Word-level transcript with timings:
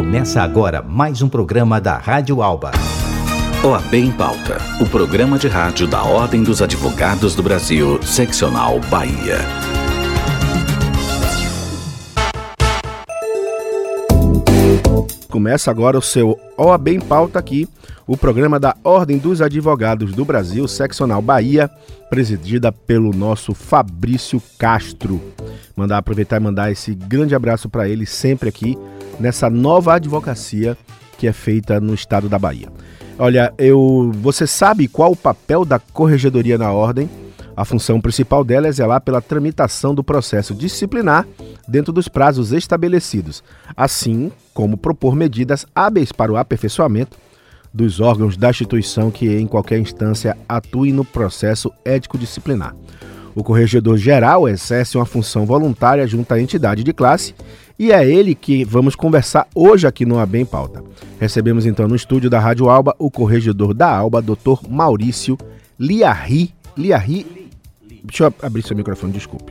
Começa 0.00 0.40
agora 0.40 0.80
mais 0.80 1.20
um 1.20 1.28
programa 1.28 1.78
da 1.78 1.98
Rádio 1.98 2.40
Alba. 2.40 2.70
OAB 3.62 3.94
em 3.96 4.10
Pauta, 4.10 4.56
o 4.80 4.86
programa 4.86 5.38
de 5.38 5.46
rádio 5.46 5.86
da 5.86 6.02
Ordem 6.02 6.42
dos 6.42 6.62
Advogados 6.62 7.34
do 7.34 7.42
Brasil, 7.42 8.02
seccional 8.02 8.80
Bahia. 8.88 9.36
Começa 15.28 15.70
agora 15.70 15.98
o 15.98 16.02
seu 16.02 16.40
OAB 16.56 16.88
em 16.88 17.00
Pauta 17.00 17.38
aqui, 17.38 17.68
o 18.06 18.16
programa 18.16 18.58
da 18.58 18.74
Ordem 18.82 19.18
dos 19.18 19.42
Advogados 19.42 20.14
do 20.14 20.24
Brasil, 20.24 20.66
seccional 20.66 21.20
Bahia, 21.20 21.70
presidida 22.08 22.72
pelo 22.72 23.12
nosso 23.12 23.52
Fabrício 23.52 24.42
Castro. 24.58 25.20
Mandar 25.76 25.98
aproveitar 25.98 26.38
e 26.38 26.40
mandar 26.42 26.72
esse 26.72 26.94
grande 26.94 27.34
abraço 27.34 27.68
para 27.68 27.86
ele 27.86 28.06
sempre 28.06 28.48
aqui 28.48 28.78
nessa 29.20 29.50
nova 29.50 29.94
advocacia 29.94 30.76
que 31.18 31.28
é 31.28 31.32
feita 31.32 31.78
no 31.78 31.92
estado 31.92 32.28
da 32.28 32.38
Bahia. 32.38 32.68
Olha, 33.18 33.52
eu, 33.58 34.10
você 34.14 34.46
sabe 34.46 34.88
qual 34.88 35.12
o 35.12 35.16
papel 35.16 35.64
da 35.64 35.78
corregedoria 35.78 36.56
na 36.56 36.72
ordem? 36.72 37.08
A 37.54 37.64
função 37.66 38.00
principal 38.00 38.42
dela 38.42 38.68
é 38.68 38.72
zelar 38.72 39.02
pela 39.02 39.20
tramitação 39.20 39.94
do 39.94 40.02
processo 40.02 40.54
disciplinar 40.54 41.28
dentro 41.68 41.92
dos 41.92 42.08
prazos 42.08 42.52
estabelecidos, 42.52 43.44
assim 43.76 44.32
como 44.54 44.78
propor 44.78 45.14
medidas 45.14 45.66
hábeis 45.74 46.10
para 46.10 46.32
o 46.32 46.38
aperfeiçoamento 46.38 47.18
dos 47.72 48.00
órgãos 48.00 48.36
da 48.36 48.48
instituição 48.48 49.10
que, 49.10 49.28
em 49.28 49.46
qualquer 49.46 49.78
instância, 49.78 50.36
atuem 50.48 50.92
no 50.92 51.04
processo 51.04 51.70
ético-disciplinar. 51.84 52.74
O 53.34 53.44
corregedor 53.44 53.96
geral 53.96 54.48
exerce 54.48 54.96
uma 54.96 55.06
função 55.06 55.44
voluntária 55.46 56.06
junto 56.06 56.32
à 56.32 56.40
entidade 56.40 56.82
de 56.82 56.92
classe 56.92 57.34
e 57.80 57.92
é 57.92 58.06
ele 58.06 58.34
que 58.34 58.62
vamos 58.62 58.94
conversar 58.94 59.48
hoje 59.54 59.86
aqui 59.86 60.04
no 60.04 60.18
AB 60.18 60.38
em 60.38 60.44
Pauta. 60.44 60.84
Recebemos 61.18 61.64
então 61.64 61.88
no 61.88 61.96
estúdio 61.96 62.28
da 62.28 62.38
Rádio 62.38 62.68
Alba 62.68 62.94
o 62.98 63.10
corregedor 63.10 63.72
da 63.72 63.88
Alba, 63.88 64.20
Dr. 64.20 64.68
Maurício 64.68 65.38
Liarri. 65.78 66.52
Liarri. 66.76 67.48
Deixa 68.04 68.24
eu 68.24 68.34
abrir 68.42 68.60
seu 68.60 68.76
microfone, 68.76 69.14
desculpe. 69.14 69.50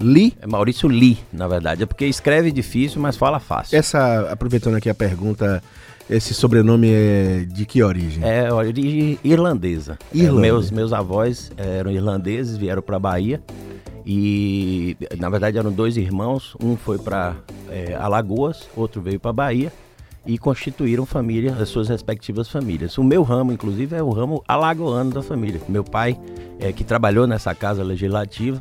Li. 0.00 0.32
É 0.40 0.46
Maurício 0.46 0.88
Li, 0.88 1.18
na 1.32 1.48
verdade. 1.48 1.82
É 1.82 1.86
porque 1.86 2.06
escreve 2.06 2.52
difícil, 2.52 3.02
mas 3.02 3.16
fala 3.16 3.40
fácil. 3.40 3.76
Essa, 3.76 4.30
aproveitando 4.30 4.76
aqui 4.76 4.88
a 4.88 4.94
pergunta, 4.94 5.60
esse 6.08 6.34
sobrenome 6.34 6.88
é 6.88 7.46
de 7.48 7.66
que 7.66 7.82
origem? 7.82 8.22
É 8.22 8.52
origem 8.52 9.18
irlandesa. 9.24 9.98
Irlanda. 10.14 10.38
É, 10.38 10.40
meus, 10.40 10.70
meus 10.70 10.92
avós 10.92 11.50
eram 11.56 11.90
irlandeses, 11.90 12.56
vieram 12.56 12.80
para 12.80 12.96
Bahia. 12.96 13.42
E, 14.06 14.96
na 15.18 15.28
verdade, 15.28 15.58
eram 15.58 15.72
dois 15.72 15.96
irmãos. 15.96 16.56
Um 16.62 16.76
foi 16.76 16.96
para 16.96 17.34
é, 17.70 17.94
Alagoas, 17.94 18.68
outro 18.76 19.00
veio 19.00 19.20
para 19.20 19.32
Bahia. 19.32 19.72
E 20.24 20.36
constituíram 20.38 21.06
família, 21.06 21.54
as 21.54 21.68
suas 21.68 21.88
respectivas 21.88 22.48
famílias. 22.48 22.98
O 22.98 23.04
meu 23.04 23.22
ramo, 23.22 23.52
inclusive, 23.52 23.94
é 23.94 24.02
o 24.02 24.10
ramo 24.10 24.42
alagoano 24.48 25.12
da 25.12 25.22
família. 25.22 25.60
Meu 25.68 25.84
pai, 25.84 26.18
é, 26.58 26.72
que 26.72 26.82
trabalhou 26.82 27.28
nessa 27.28 27.54
casa 27.54 27.84
legislativa, 27.84 28.58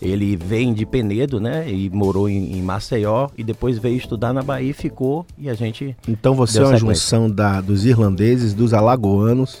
ele 0.00 0.36
vem 0.36 0.72
de 0.72 0.86
Penedo, 0.86 1.40
né? 1.40 1.68
E 1.68 1.90
morou 1.90 2.28
em, 2.28 2.56
em, 2.56 2.62
Maceió 2.62 3.28
e 3.36 3.42
depois 3.42 3.78
veio 3.78 3.96
estudar 3.96 4.32
na 4.32 4.42
Bahia 4.42 4.70
e 4.70 4.72
ficou. 4.72 5.26
E 5.36 5.50
a 5.50 5.54
gente. 5.54 5.96
Então 6.06 6.34
você 6.34 6.60
é 6.60 6.64
uma 6.64 6.76
junção 6.76 7.28
da, 7.28 7.60
dos 7.60 7.84
irlandeses, 7.84 8.54
dos 8.54 8.72
alagoanos. 8.72 9.60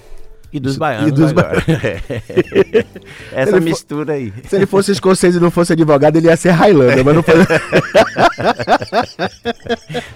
E 0.52 0.58
dos 0.58 0.78
baianos. 0.78 1.08
E 1.08 1.12
dos 1.12 1.32
ba... 1.32 1.52
Essa 3.32 3.60
mistura 3.60 4.14
aí. 4.14 4.32
Se 4.48 4.56
ele 4.56 4.66
fosse 4.66 4.92
escocês 4.92 5.36
e 5.36 5.40
não 5.40 5.50
fosse 5.50 5.74
advogado, 5.74 6.16
ele 6.16 6.28
ia 6.28 6.36
ser 6.36 6.50
Highlander, 6.52 7.04
mas 7.04 7.14
não 7.14 7.22
foi. 7.22 7.34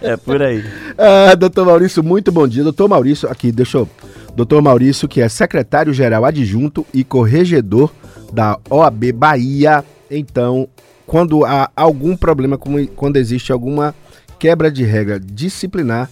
é 0.01 0.17
por 0.17 0.43
aí. 0.43 0.65
Ah, 0.97 1.35
doutor 1.35 1.67
Maurício, 1.67 2.03
muito 2.03 2.31
bom 2.31 2.47
dia. 2.47 2.63
Doutor 2.63 2.89
Maurício, 2.89 3.29
aqui, 3.29 3.51
deixa 3.51 3.79
eu. 3.79 3.89
Doutor 4.37 4.63
Maurício, 4.63 5.09
que 5.09 5.21
é 5.21 5.29
secretário-geral 5.29 6.25
adjunto 6.25 6.87
e 6.95 7.05
corregedor 7.05 7.93
da 8.33 8.59
OAB 8.71 9.13
Bahia. 9.13 9.85
Então, 10.11 10.69
quando 11.07 11.45
há 11.45 11.71
algum 11.75 12.17
problema, 12.17 12.59
quando 12.59 13.17
existe 13.17 13.53
alguma 13.53 13.95
quebra 14.39 14.71
de 14.71 14.85
regra 14.85 15.21
disciplinar, 15.21 16.09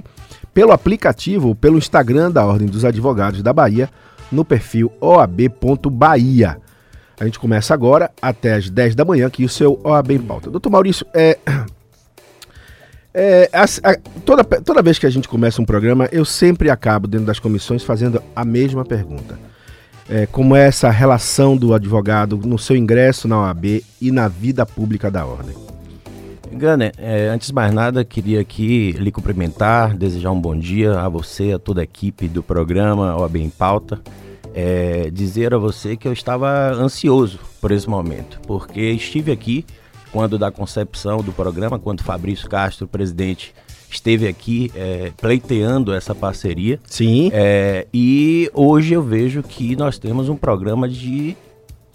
pelo 0.53 0.73
aplicativo, 0.73 1.55
pelo 1.55 1.77
Instagram 1.77 2.31
da 2.31 2.45
Ordem 2.45 2.67
dos 2.67 2.83
Advogados 2.83 3.41
da 3.41 3.53
Bahia, 3.53 3.89
no 4.29 4.43
perfil 4.43 4.91
oab.bahia. 4.99 6.57
A 7.17 7.23
gente 7.23 7.39
começa 7.39 7.73
agora 7.73 8.11
até 8.21 8.55
às 8.55 8.69
10 8.69 8.93
da 8.93 9.05
manhã 9.05 9.27
aqui 9.27 9.45
o 9.45 9.49
seu 9.49 9.79
OAB 9.85 10.11
em 10.11 10.19
pauta. 10.19 10.49
Doutor 10.49 10.69
Maurício, 10.69 11.05
é, 11.13 11.37
é, 13.13 13.49
a, 13.53 13.63
a, 13.63 13.95
toda, 14.25 14.43
toda 14.43 14.81
vez 14.81 14.99
que 14.99 15.05
a 15.05 15.09
gente 15.09 15.29
começa 15.29 15.61
um 15.61 15.65
programa, 15.65 16.09
eu 16.11 16.25
sempre 16.25 16.69
acabo 16.69 17.07
dentro 17.07 17.27
das 17.27 17.39
comissões 17.39 17.83
fazendo 17.83 18.21
a 18.35 18.43
mesma 18.43 18.83
pergunta 18.83 19.50
é, 20.09 20.25
como 20.25 20.55
é 20.55 20.67
essa 20.67 20.89
relação 20.89 21.55
do 21.55 21.73
advogado 21.73 22.37
no 22.37 22.57
seu 22.57 22.75
ingresso 22.75 23.27
na 23.27 23.39
OAB 23.39 23.83
e 24.01 24.11
na 24.11 24.27
vida 24.27 24.65
pública 24.65 25.09
da 25.09 25.25
ordem. 25.25 25.55
Gunner, 26.51 26.91
é, 26.97 27.29
antes 27.29 27.47
de 27.47 27.53
mais 27.53 27.73
nada, 27.73 28.03
queria 28.03 28.41
aqui 28.41 28.91
lhe 28.91 29.11
cumprimentar, 29.11 29.95
desejar 29.95 30.31
um 30.31 30.39
bom 30.39 30.57
dia 30.57 30.99
a 30.99 31.07
você, 31.07 31.53
a 31.53 31.59
toda 31.59 31.79
a 31.81 31.83
equipe 31.83 32.27
do 32.27 32.43
programa 32.43 33.15
OAB 33.17 33.37
em 33.37 33.49
Pauta. 33.49 34.01
É, 34.53 35.09
dizer 35.13 35.53
a 35.53 35.57
você 35.57 35.95
que 35.95 36.05
eu 36.05 36.11
estava 36.11 36.73
ansioso 36.73 37.39
por 37.61 37.71
esse 37.71 37.89
momento, 37.89 38.37
porque 38.45 38.81
estive 38.81 39.31
aqui 39.31 39.65
quando 40.11 40.37
da 40.37 40.51
concepção 40.51 41.23
do 41.23 41.31
programa, 41.31 41.79
quando 41.79 42.03
Fabrício 42.03 42.49
Castro, 42.49 42.85
presidente, 42.85 43.53
esteve 43.91 44.27
aqui 44.27 44.71
é, 44.73 45.11
pleiteando 45.19 45.93
essa 45.93 46.15
parceria. 46.15 46.79
Sim. 46.85 47.29
É, 47.33 47.85
e 47.93 48.49
hoje 48.53 48.93
eu 48.93 49.03
vejo 49.03 49.43
que 49.43 49.75
nós 49.75 49.97
temos 49.99 50.29
um 50.29 50.35
programa 50.35 50.87
de 50.87 51.35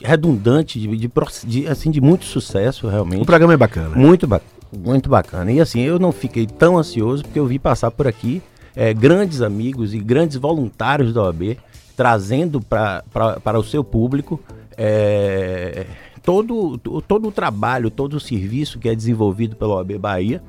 redundante, 0.02 0.78
de, 0.78 0.88
de, 0.96 1.10
de, 1.44 1.66
assim, 1.66 1.90
de 1.90 2.00
muito 2.00 2.26
sucesso 2.26 2.86
realmente. 2.86 3.22
O 3.22 3.26
programa 3.26 3.54
é 3.54 3.56
bacana. 3.56 3.96
Muito, 3.96 4.26
ba 4.26 4.40
muito 4.76 5.08
bacana. 5.08 5.50
E 5.50 5.60
assim, 5.60 5.80
eu 5.80 5.98
não 5.98 6.12
fiquei 6.12 6.46
tão 6.46 6.76
ansioso 6.76 7.22
porque 7.22 7.38
eu 7.38 7.46
vi 7.46 7.58
passar 7.58 7.90
por 7.90 8.06
aqui 8.06 8.42
é, 8.74 8.92
grandes 8.92 9.40
amigos 9.40 9.94
e 9.94 9.98
grandes 9.98 10.36
voluntários 10.36 11.14
da 11.14 11.22
OAB 11.22 11.56
trazendo 11.96 12.60
para 12.60 13.58
o 13.58 13.64
seu 13.64 13.82
público 13.82 14.38
é, 14.76 15.86
todo, 16.22 16.76
todo 17.08 17.28
o 17.28 17.32
trabalho, 17.32 17.90
todo 17.90 18.14
o 18.14 18.20
serviço 18.20 18.78
que 18.78 18.88
é 18.88 18.94
desenvolvido 18.94 19.56
pela 19.56 19.76
OAB 19.76 19.96
Bahia 19.98 20.42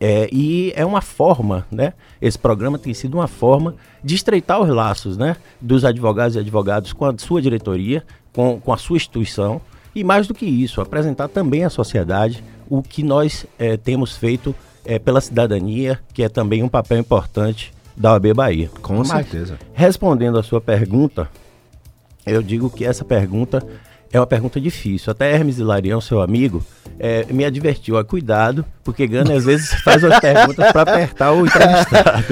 é, 0.00 0.28
e 0.32 0.72
é 0.74 0.84
uma 0.84 1.00
forma, 1.00 1.66
né? 1.70 1.92
Esse 2.20 2.38
programa 2.38 2.78
tem 2.78 2.94
sido 2.94 3.14
uma 3.14 3.26
forma 3.26 3.74
de 4.02 4.14
estreitar 4.14 4.60
os 4.60 4.68
laços, 4.68 5.16
né? 5.16 5.36
Dos 5.60 5.84
advogados 5.84 6.36
e 6.36 6.38
advogados 6.38 6.92
com 6.92 7.04
a 7.04 7.14
sua 7.18 7.40
diretoria, 7.40 8.04
com, 8.32 8.60
com 8.60 8.72
a 8.72 8.76
sua 8.76 8.96
instituição. 8.96 9.60
E 9.94 10.02
mais 10.02 10.26
do 10.26 10.34
que 10.34 10.46
isso, 10.46 10.80
apresentar 10.80 11.28
também 11.28 11.64
à 11.64 11.70
sociedade 11.70 12.42
o 12.68 12.82
que 12.82 13.02
nós 13.02 13.44
é, 13.58 13.76
temos 13.76 14.16
feito 14.16 14.54
é, 14.84 14.98
pela 14.98 15.20
cidadania, 15.20 15.98
que 16.14 16.22
é 16.22 16.28
também 16.28 16.62
um 16.62 16.68
papel 16.68 16.98
importante 16.98 17.72
da 17.96 18.12
OAB 18.12 18.32
Bahia. 18.34 18.70
Com 18.80 18.98
Mas, 18.98 19.08
certeza. 19.08 19.58
Respondendo 19.74 20.38
a 20.38 20.42
sua 20.42 20.60
pergunta, 20.60 21.28
eu 22.24 22.42
digo 22.42 22.70
que 22.70 22.84
essa 22.84 23.04
pergunta 23.04 23.62
é 24.12 24.20
uma 24.20 24.26
pergunta 24.26 24.60
difícil. 24.60 25.10
Até 25.10 25.32
Hermes 25.32 25.58
Hilarião, 25.58 26.00
seu 26.00 26.20
amigo, 26.20 26.62
é, 26.98 27.24
me 27.30 27.44
advertiu 27.44 27.96
a 27.96 28.04
cuidado, 28.04 28.64
porque 28.84 29.06
Gana 29.06 29.34
às 29.34 29.44
vezes 29.44 29.72
faz 29.82 30.04
umas 30.04 30.20
perguntas 30.20 30.70
para 30.70 30.82
apertar 30.82 31.32
o 31.32 31.46
entrevistado. 31.46 32.24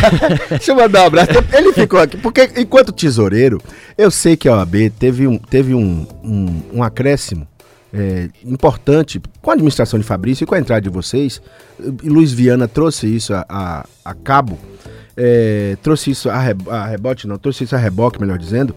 Deixa 0.48 0.72
eu 0.72 0.76
mandar 0.76 1.02
um 1.02 1.06
abraço. 1.06 1.30
Ele 1.52 1.72
ficou 1.74 2.00
aqui, 2.00 2.16
porque 2.16 2.50
enquanto 2.56 2.90
tesoureiro, 2.90 3.60
eu 3.98 4.10
sei 4.10 4.34
que 4.34 4.48
a 4.48 4.56
OAB 4.56 4.90
teve 4.98 5.26
um, 5.26 5.36
teve 5.36 5.74
um, 5.74 6.06
um, 6.24 6.62
um 6.72 6.82
acréscimo 6.82 7.46
é, 7.92 8.30
importante 8.42 9.20
com 9.42 9.50
a 9.50 9.54
administração 9.54 9.98
de 9.98 10.06
Fabrício 10.06 10.44
e 10.44 10.46
com 10.46 10.54
a 10.54 10.58
entrada 10.58 10.80
de 10.80 10.88
vocês. 10.88 11.42
Luiz 12.02 12.32
Viana 12.32 12.66
trouxe 12.66 13.14
isso 13.14 13.34
a, 13.34 13.44
a, 13.46 13.86
a 14.02 14.14
cabo, 14.14 14.58
é, 15.14 15.76
trouxe 15.82 16.12
isso 16.12 16.30
a, 16.30 16.34
a 16.34 16.86
rebote, 16.86 17.26
não, 17.26 17.36
trouxe 17.36 17.64
isso 17.64 17.76
a 17.76 17.78
reboque, 17.78 18.18
melhor 18.18 18.38
dizendo 18.38 18.74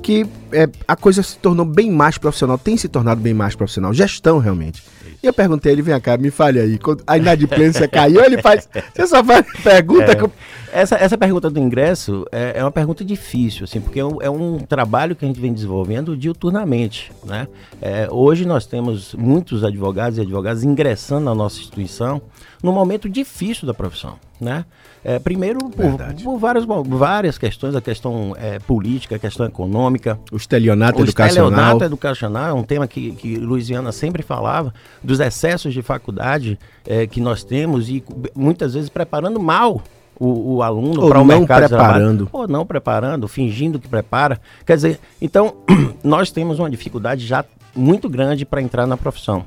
que 0.00 0.26
é, 0.52 0.68
a 0.86 0.96
coisa 0.96 1.22
se 1.22 1.38
tornou 1.38 1.64
bem 1.64 1.90
mais 1.90 2.18
profissional, 2.18 2.58
tem 2.58 2.76
se 2.76 2.88
tornado 2.88 3.20
bem 3.20 3.34
mais 3.34 3.54
profissional. 3.54 3.92
Gestão, 3.92 4.38
realmente. 4.38 4.82
Isso. 5.10 5.18
E 5.22 5.26
eu 5.26 5.32
perguntei 5.32 5.72
ele, 5.72 5.82
vem 5.82 5.98
cá, 6.00 6.16
me 6.16 6.30
fale 6.30 6.60
aí, 6.60 6.78
quando 6.78 7.02
a 7.06 7.16
inadimplência 7.16 7.86
caiu, 7.88 8.22
ele 8.24 8.40
faz, 8.40 8.68
você 8.94 9.06
só 9.06 9.22
faz 9.22 9.46
pergunta... 9.62 10.12
É. 10.12 10.14
Com... 10.14 10.30
Essa, 10.72 10.94
essa 10.96 11.18
pergunta 11.18 11.50
do 11.50 11.58
ingresso 11.58 12.24
é, 12.30 12.52
é 12.56 12.62
uma 12.62 12.70
pergunta 12.70 13.04
difícil, 13.04 13.64
assim, 13.64 13.80
porque 13.80 13.98
é 13.98 14.04
um, 14.04 14.22
é 14.22 14.30
um 14.30 14.58
trabalho 14.58 15.16
que 15.16 15.24
a 15.24 15.28
gente 15.28 15.40
vem 15.40 15.52
desenvolvendo 15.52 16.16
diuturnamente, 16.16 17.10
né? 17.24 17.48
É, 17.82 18.06
hoje 18.08 18.46
nós 18.46 18.66
temos 18.66 19.12
muitos 19.14 19.64
advogados 19.64 20.18
e 20.18 20.20
advogadas 20.20 20.62
ingressando 20.62 21.24
na 21.24 21.34
nossa 21.34 21.58
instituição 21.58 22.22
num 22.62 22.72
momento 22.72 23.08
difícil 23.08 23.66
da 23.66 23.74
profissão, 23.74 24.16
né? 24.40 24.64
É, 25.02 25.18
primeiro 25.18 25.58
por, 25.70 25.96
por 26.22 26.38
várias, 26.38 26.64
várias 26.66 27.38
questões, 27.38 27.74
a 27.74 27.80
questão 27.80 28.36
é, 28.38 28.58
política, 28.58 29.16
a 29.16 29.18
questão 29.18 29.46
econômica. 29.46 30.18
O 30.30 30.36
estelionato 30.36 30.98
o 30.98 31.02
educacional. 31.02 31.46
O 31.46 31.50
estelionato 31.50 31.84
educacional 31.84 32.50
é 32.50 32.52
um 32.52 32.62
tema 32.62 32.86
que, 32.86 33.12
que 33.12 33.36
Luiziana 33.36 33.92
sempre 33.92 34.22
falava, 34.22 34.74
dos 35.02 35.20
excessos 35.20 35.72
de 35.72 35.82
faculdade 35.82 36.58
é, 36.86 37.06
que 37.06 37.20
nós 37.20 37.42
temos 37.42 37.88
e 37.88 38.04
muitas 38.34 38.74
vezes 38.74 38.88
preparando 38.88 39.40
mal 39.40 39.82
o, 40.18 40.56
o 40.56 40.62
aluno 40.62 41.08
para 41.08 41.20
o 41.20 41.24
mercado 41.24 41.68
preparando. 41.68 42.28
Ou 42.30 42.46
não 42.46 42.66
preparando, 42.66 43.26
fingindo 43.26 43.80
que 43.80 43.88
prepara. 43.88 44.38
Quer 44.66 44.76
dizer, 44.76 45.00
então, 45.20 45.54
nós 46.04 46.30
temos 46.30 46.58
uma 46.58 46.68
dificuldade 46.68 47.26
já 47.26 47.42
muito 47.74 48.08
grande 48.08 48.44
para 48.44 48.60
entrar 48.60 48.86
na 48.86 48.98
profissão. 48.98 49.46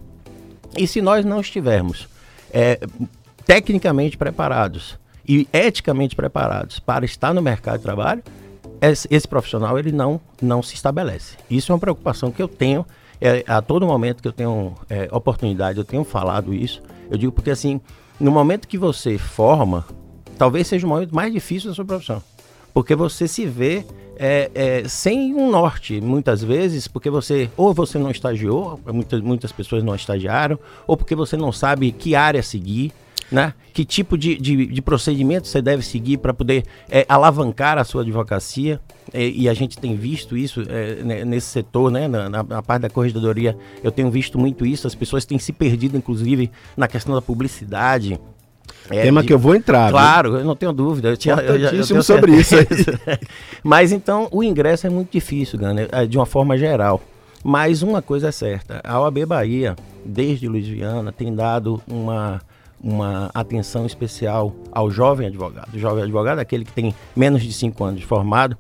E 0.76 0.88
se 0.88 1.02
nós 1.02 1.24
não 1.24 1.40
estivermos 1.40 2.08
é, 2.52 2.80
tecnicamente 3.46 4.18
preparados 4.18 4.98
e 5.28 5.48
eticamente 5.54 6.16
preparados 6.16 6.80
para 6.80 7.06
estar 7.06 7.34
no 7.34 7.42
mercado 7.42 7.78
de 7.78 7.84
trabalho, 7.84 8.24
esse, 8.82 9.08
esse, 9.12 9.28
profissional 9.28 9.78
ele 9.78 9.92
não, 9.92 10.20
não 10.42 10.64
se 10.64 10.74
estabelece. 10.74 11.38
Isso 11.50 11.72
é 11.72 11.76
uma 11.76 11.80
preocupação 11.80 12.32
que 12.32 12.42
eu 12.42 12.48
tenho 12.48 12.86
é, 13.24 13.44
a 13.48 13.62
todo 13.62 13.88
momento 13.88 14.22
que 14.22 14.28
eu 14.28 14.34
tenho 14.34 14.76
é, 14.90 15.08
oportunidade, 15.10 15.78
eu 15.78 15.86
tenho 15.86 16.04
falado 16.04 16.54
isso. 16.54 16.82
Eu 17.10 17.18
digo 17.18 17.32
porque 17.32 17.50
assim, 17.50 17.80
no 18.20 18.30
momento 18.32 18.68
que 18.68 18.78
você 18.78 19.18
forma, 19.18 19.86
talvez 20.38 20.68
seja 20.68 20.86
o 20.86 20.90
momento 20.90 21.16
mais 21.16 21.32
difícil 21.32 21.70
da 21.70 21.76
sua 21.76 21.86
profissão. 21.86 22.22
Porque 22.74 22.94
você 22.96 23.26
se 23.26 23.46
vê 23.46 23.86
é, 24.18 24.52
é, 24.54 24.88
sem 24.90 25.34
um 25.34 25.50
norte, 25.50 26.02
muitas 26.02 26.44
vezes, 26.44 26.86
porque 26.86 27.10
você, 27.10 27.50
ou 27.56 27.74
você 27.74 27.98
não 27.98 28.12
estagiou, 28.12 28.78
muitas, 28.92 29.22
muitas 29.22 29.52
pessoas 29.54 29.84
não 29.84 29.96
estagiaram, 29.96 30.60
ou 30.86 30.98
porque 30.98 31.16
você 31.16 31.38
não 31.38 31.52
sabe 31.52 31.94
que 31.94 32.16
área 32.16 32.44
seguir, 32.44 32.92
né? 33.34 33.54
Que 33.74 33.84
tipo 33.84 34.16
de, 34.16 34.38
de, 34.38 34.68
de 34.68 34.82
procedimento 34.82 35.48
você 35.48 35.60
deve 35.60 35.84
seguir 35.84 36.18
para 36.18 36.32
poder 36.34 36.64
é, 36.88 37.04
alavancar 37.10 37.80
a 37.80 37.84
sua 37.84 38.04
advocacia. 38.04 38.80
É, 39.12 39.28
e 39.28 39.50
a 39.50 39.54
gente 39.56 39.78
tem 39.78 39.96
visto 39.96 40.38
isso 40.38 40.62
é, 40.70 41.26
nesse 41.26 41.48
setor, 41.48 41.92
né? 41.92 42.08
Na, 42.08 42.30
na, 42.30 42.44
na, 42.44 42.62
parte 42.62 42.84
da 42.84 42.90
corregedoria, 42.90 43.58
eu 43.84 43.92
tenho 43.92 44.12
visto 44.12 44.38
muito 44.38 44.66
isso. 44.66 44.86
As 44.86 44.94
pessoas 44.94 45.26
têm 45.26 45.40
se 45.40 45.52
perdido, 45.52 45.98
inclusive, 45.98 46.52
na 46.78 46.88
questão 46.88 47.16
da 47.16 47.22
publicidade. 47.22 48.20
É, 48.90 49.02
Tema 49.02 49.22
de... 49.22 49.28
que 49.28 49.34
eu 49.34 49.40
vou 49.40 49.56
entrar. 49.56 49.90
Claro, 49.90 50.38
eu 50.38 50.46
não 50.46 50.56
tenho 50.56 50.72
dúvida. 50.72 51.10
Eu 51.10 51.18
tinha, 51.18 51.34
eu, 51.36 51.58
eu, 51.58 51.72
eu 51.72 52.04
sobre 52.04 52.34
isso. 52.36 52.56
Mas 53.64 53.92
então, 53.92 54.28
o 54.32 54.44
ingresso 54.44 54.86
é 54.86 54.90
muito 54.92 55.12
difícil, 55.12 55.58
Gana, 55.58 55.88
é, 55.92 56.06
de 56.06 56.18
uma 56.18 56.28
forma 56.28 56.56
geral. 56.56 57.02
Mas 57.44 57.82
uma 57.82 58.02
coisa 58.02 58.28
é 58.28 58.32
certa: 58.32 58.80
a 58.84 59.02
OAB 59.02 59.26
Bahia, 59.26 59.76
desde 60.06 60.48
Luiz 60.48 60.68
Viana, 60.68 61.12
tem 61.12 61.34
dado 61.34 61.82
uma 61.88 62.40
uma 62.84 63.32
atenção 63.34 63.86
especial 63.86 64.54
ao 64.72 64.92
jovem 64.92 65.28
advogado. 65.28 65.74
O 65.74 65.80
jovem 65.80 66.04
advogado 66.04 66.40
é 66.40 66.42
aquele 66.42 66.66
que 66.66 66.74
tem 66.74 66.94
menos 67.16 67.42
de 67.42 67.54
5 67.54 67.84
anos 67.84 68.00
de 68.02 68.06
formado, 68.06 68.58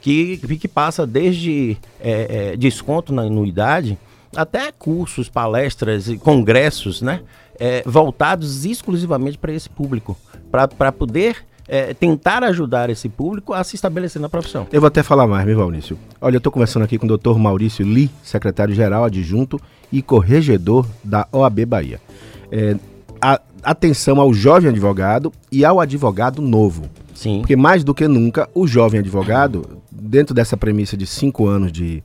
que, 0.00 0.38
que 0.38 0.66
passa 0.66 1.06
desde 1.06 1.76
é, 2.00 2.52
é, 2.52 2.56
desconto 2.56 3.12
na 3.12 3.22
anuidade 3.22 3.98
até 4.34 4.70
cursos, 4.72 5.28
palestras 5.28 6.08
e 6.08 6.18
congressos, 6.18 7.02
né? 7.02 7.20
É, 7.58 7.82
voltados 7.86 8.64
exclusivamente 8.66 9.38
para 9.38 9.52
esse 9.52 9.68
público, 9.68 10.16
para 10.50 10.92
poder 10.92 11.38
é, 11.66 11.94
tentar 11.94 12.44
ajudar 12.44 12.90
esse 12.90 13.08
público 13.08 13.54
a 13.54 13.64
se 13.64 13.76
estabelecer 13.76 14.20
na 14.20 14.28
profissão. 14.28 14.66
Eu 14.70 14.80
vou 14.80 14.88
até 14.88 15.02
falar 15.02 15.26
mais, 15.26 15.46
meu 15.46 15.58
Maurício. 15.58 15.98
Olha, 16.20 16.36
eu 16.36 16.38
estou 16.38 16.52
conversando 16.52 16.84
aqui 16.84 16.98
com 16.98 17.06
o 17.06 17.08
doutor 17.08 17.38
Maurício 17.38 17.84
Lee, 17.84 18.10
secretário-geral 18.22 19.04
adjunto 19.04 19.60
e 19.90 20.02
corregedor 20.02 20.86
da 21.02 21.26
OAB 21.32 21.64
Bahia. 21.64 22.00
É, 22.52 22.76
a, 23.20 23.40
atenção 23.66 24.20
ao 24.20 24.32
jovem 24.32 24.70
advogado 24.70 25.32
e 25.50 25.64
ao 25.64 25.80
advogado 25.80 26.40
novo. 26.40 26.88
Sim. 27.12 27.40
Porque 27.40 27.56
mais 27.56 27.82
do 27.82 27.92
que 27.92 28.06
nunca, 28.06 28.48
o 28.54 28.64
jovem 28.64 29.00
advogado, 29.00 29.82
dentro 29.90 30.32
dessa 30.32 30.56
premissa 30.56 30.96
de 30.96 31.04
cinco 31.04 31.48
anos 31.48 31.72
de, 31.72 32.02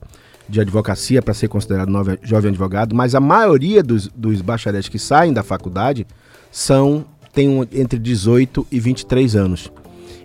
de 0.48 0.60
advocacia 0.60 1.22
para 1.22 1.32
ser 1.32 1.46
considerado 1.46 1.88
novo, 1.88 2.18
jovem 2.22 2.48
advogado, 2.48 2.96
mas 2.96 3.14
a 3.14 3.20
maioria 3.20 3.80
dos, 3.80 4.08
dos 4.08 4.42
bacharéis 4.42 4.88
que 4.88 4.98
saem 4.98 5.32
da 5.32 5.44
faculdade 5.44 6.04
são 6.50 7.04
tem 7.32 7.48
um, 7.48 7.62
entre 7.72 7.98
18 7.98 8.66
e 8.70 8.80
23 8.80 9.36
anos. 9.36 9.70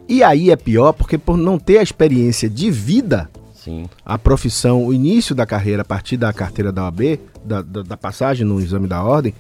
E 0.10 0.24
aí 0.24 0.50
é 0.50 0.56
pior 0.56 0.92
porque 0.92 1.18
por 1.18 1.38
não 1.38 1.60
ter 1.60 1.78
a 1.78 1.84
experiência 1.84 2.50
de 2.50 2.72
vida, 2.72 3.30
Sim. 3.54 3.86
a 4.04 4.18
profissão, 4.18 4.86
o 4.86 4.94
início 4.94 5.36
da 5.36 5.46
carreira 5.46 5.84
a 5.84 5.86
partir 5.86 6.18
da 6.18 6.34
carteira 6.34 6.72
da 6.72 6.86
OAB, 6.86 7.20
da, 7.46 7.62
da, 7.62 7.84
da 7.84 7.98
passagem 7.98 8.46
no 8.46 8.60
exame 8.60 8.88
da 8.88 9.04
ordem, 9.04 9.34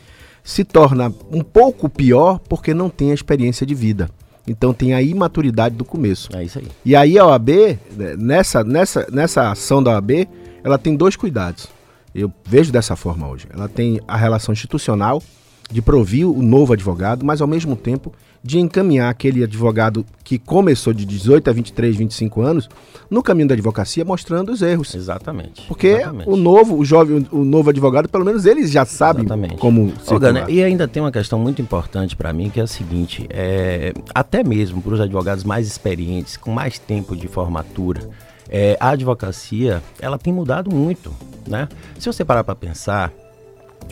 se 0.48 0.64
torna 0.64 1.14
um 1.30 1.42
pouco 1.42 1.90
pior 1.90 2.40
porque 2.40 2.74
não 2.74 2.90
tem 2.90 3.12
a 3.12 3.14
experiência 3.14 3.68
de 3.68 3.76
vida. 3.76 4.10
Então 4.48 4.74
tem 4.74 4.94
a 4.94 5.02
imaturidade 5.02 5.76
do 5.76 5.84
começo. 5.84 6.30
É 6.34 6.42
isso 6.42 6.58
aí. 6.58 6.68
E 6.86 6.96
aí 6.96 7.20
a 7.20 7.26
OAB, 7.26 7.50
né, 7.92 8.16
nessa, 8.18 8.64
nessa, 8.64 9.06
nessa 9.12 9.52
ação 9.52 9.84
da 9.84 9.92
OAB, 9.92 10.26
ela 10.64 10.78
tem 10.78 10.96
dois 10.96 11.18
cuidados. 11.18 11.68
Eu 12.16 12.32
vejo 12.46 12.72
dessa 12.72 12.96
forma 12.96 13.28
hoje. 13.28 13.46
Ela 13.54 13.68
tem 13.68 14.00
a 14.08 14.16
relação 14.16 14.54
institucional 14.54 15.22
de 15.70 15.82
provir 15.82 16.24
o 16.24 16.42
novo 16.42 16.72
advogado, 16.72 17.26
mas 17.26 17.42
ao 17.42 17.48
mesmo 17.48 17.76
tempo 17.76 18.14
de 18.44 18.60
encaminhar 18.60 19.10
aquele 19.10 19.44
advogado 19.44 20.06
que 20.24 20.38
começou 20.38 20.94
de 20.94 21.06
18 21.06 21.50
a 21.50 21.54
23, 21.54 21.96
25 21.96 22.42
anos 22.42 22.70
no 23.10 23.24
caminho 23.24 23.48
da 23.48 23.54
advocacia, 23.54 24.04
mostrando 24.04 24.52
os 24.52 24.62
erros. 24.62 24.94
Exatamente. 24.94 25.64
Porque 25.68 25.88
exatamente. 25.88 26.30
o 26.30 26.36
novo, 26.36 26.78
o 26.78 26.86
jovem, 26.86 27.26
o 27.32 27.44
novo 27.44 27.70
advogado, 27.70 28.10
pelo 28.10 28.26
menos 28.26 28.46
eles 28.46 28.72
já 28.72 28.86
sabem 28.86 29.26
exatamente. 29.26 29.58
como 29.58 29.94
se 30.04 30.18
Gana, 30.18 30.46
E 30.50 30.64
ainda 30.64 30.88
tem 30.88 31.02
uma 31.02 31.12
questão 31.12 31.40
muito 31.40 31.62
importante 31.62 32.16
para 32.16 32.34
mim, 32.34 32.50
que 32.50 32.60
é 32.60 32.64
a 32.64 32.68
seguinte, 32.68 33.28
é, 33.30 33.94
até 34.14 34.44
mesmo 34.44 34.82
para 34.82 34.94
os 34.94 35.02
advogados 35.02 35.44
mais 35.44 35.68
experientes, 35.68 36.38
com 36.38 36.52
mais 36.52 36.80
tempo 36.80 37.16
de 37.16 37.28
formatura, 37.28 38.10
é, 38.50 38.78
a 38.80 38.90
advocacia, 38.90 39.82
ela 40.00 40.18
tem 40.18 40.34
mudado 40.34 40.74
muito, 40.74 41.14
né? 41.48 41.68
Se 42.00 42.06
você 42.06 42.24
parar 42.24 42.44
para 42.44 42.56
pensar, 42.56 43.12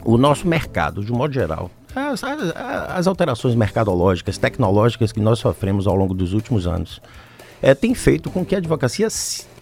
o 0.03 0.17
nosso 0.17 0.47
mercado, 0.47 1.03
de 1.03 1.11
um 1.11 1.15
modo 1.15 1.33
geral, 1.33 1.69
as, 1.95 2.23
as, 2.23 3.07
alterações 3.07 3.55
mercadológicas, 3.55 4.37
tecnológicas 4.37 5.11
que 5.11 5.19
nós 5.19 5.39
sofremos 5.39 5.87
ao 5.87 5.95
longo 5.95 6.13
dos 6.13 6.33
últimos 6.33 6.67
anos, 6.67 7.01
é, 7.61 7.73
tem 7.73 7.95
feito 7.95 8.29
com 8.29 8.45
que 8.45 8.53
a 8.53 8.57
advocacia, 8.57 9.07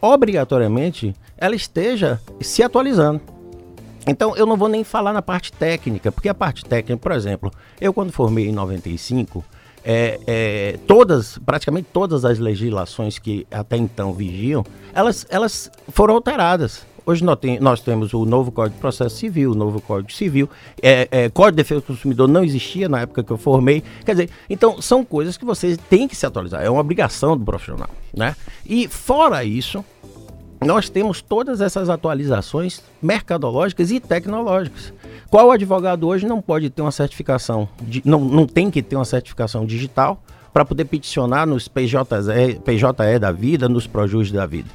obrigatoriamente, 0.02 1.16
ela 1.38 1.56
esteja 1.56 2.20
se 2.42 2.64
atualizando. 2.64 3.22
Então, 4.06 4.36
eu 4.36 4.46
não 4.46 4.58
vou 4.58 4.68
nem 4.68 4.84
falar 4.84 5.14
na 5.14 5.22
parte 5.22 5.52
técnica, 5.54 6.12
porque 6.12 6.28
a 6.28 6.34
parte 6.34 6.66
técnica, 6.66 6.98
por 6.98 7.12
exemplo, 7.12 7.52
eu 7.80 7.94
quando 7.94 8.12
formei 8.12 8.50
em 8.50 8.52
95, 8.52 9.46
é, 9.86 10.20
é, 10.26 10.80
todas, 10.88 11.38
praticamente 11.46 11.90
todas 11.92 12.26
as 12.26 12.40
legislações 12.40 13.20
que 13.20 13.46
até 13.52 13.78
então 13.78 14.14
vigiam, 14.14 14.66
elas, 14.94 15.26
elas 15.30 15.72
foram 15.90 16.16
alteradas. 16.16 16.86
Hoje 17.06 17.24
nós, 17.24 17.38
tem, 17.38 17.60
nós, 17.60 17.82
temos 17.82 18.14
o 18.14 18.26
novo 18.26 18.52
Código 18.52 18.76
de 18.76 18.82
Processo 18.82 19.18
Civil, 19.18 19.52
o 19.52 19.56
novo 19.56 19.82
Código 19.82 20.12
Civil. 20.12 20.50
É, 20.82 21.08
é, 21.12 21.30
Código 21.30 21.52
de 21.52 21.58
Defesa 21.58 21.82
do 21.82 21.88
Consumidor 21.88 22.30
não 22.30 22.44
existia 22.44 22.88
na 22.88 23.02
época 23.02 23.24
que 23.24 23.32
eu 23.32 23.38
formei. 23.38 23.84
Quer 24.06 24.14
dizer, 24.14 24.30
então 24.50 24.82
são 24.82 25.04
coisas 25.04 25.36
que 25.36 25.44
você 25.44 25.76
tem 25.90 26.08
que 26.08 26.16
se 26.16 26.26
atualizar. 26.26 26.64
É 26.64 26.70
uma 26.70 26.80
obrigação 26.80 27.38
do 27.38 27.44
profissional, 27.44 27.90
né? 28.16 28.36
E 28.66 28.88
fora 28.88 29.44
isso, 29.44 29.84
nós 30.64 30.88
temos 30.90 31.22
todas 31.22 31.60
essas 31.60 31.90
atualizações 31.90 32.82
mercadológicas 33.02 33.92
e 33.92 34.00
tecnológicas. 34.00 34.94
Qual 35.30 35.52
advogado 35.52 36.08
hoje 36.08 36.26
não 36.26 36.42
pode 36.42 36.70
ter 36.70 36.82
uma 36.82 36.92
certificação, 36.92 37.68
de, 37.82 38.02
não, 38.06 38.22
não 38.22 38.48
tem 38.48 38.72
que 38.72 38.82
ter 38.82 38.96
uma 38.96 39.04
certificação 39.04 39.66
digital 39.66 40.24
para 40.54 40.64
poder 40.64 40.86
peticionar 40.86 41.46
nos 41.46 41.68
PJE, 41.68 42.60
PJE 42.64 43.20
da 43.20 43.32
vida, 43.32 43.68
nos 43.68 43.88
Projus 43.88 44.32
da 44.32 44.46
vida? 44.46 44.70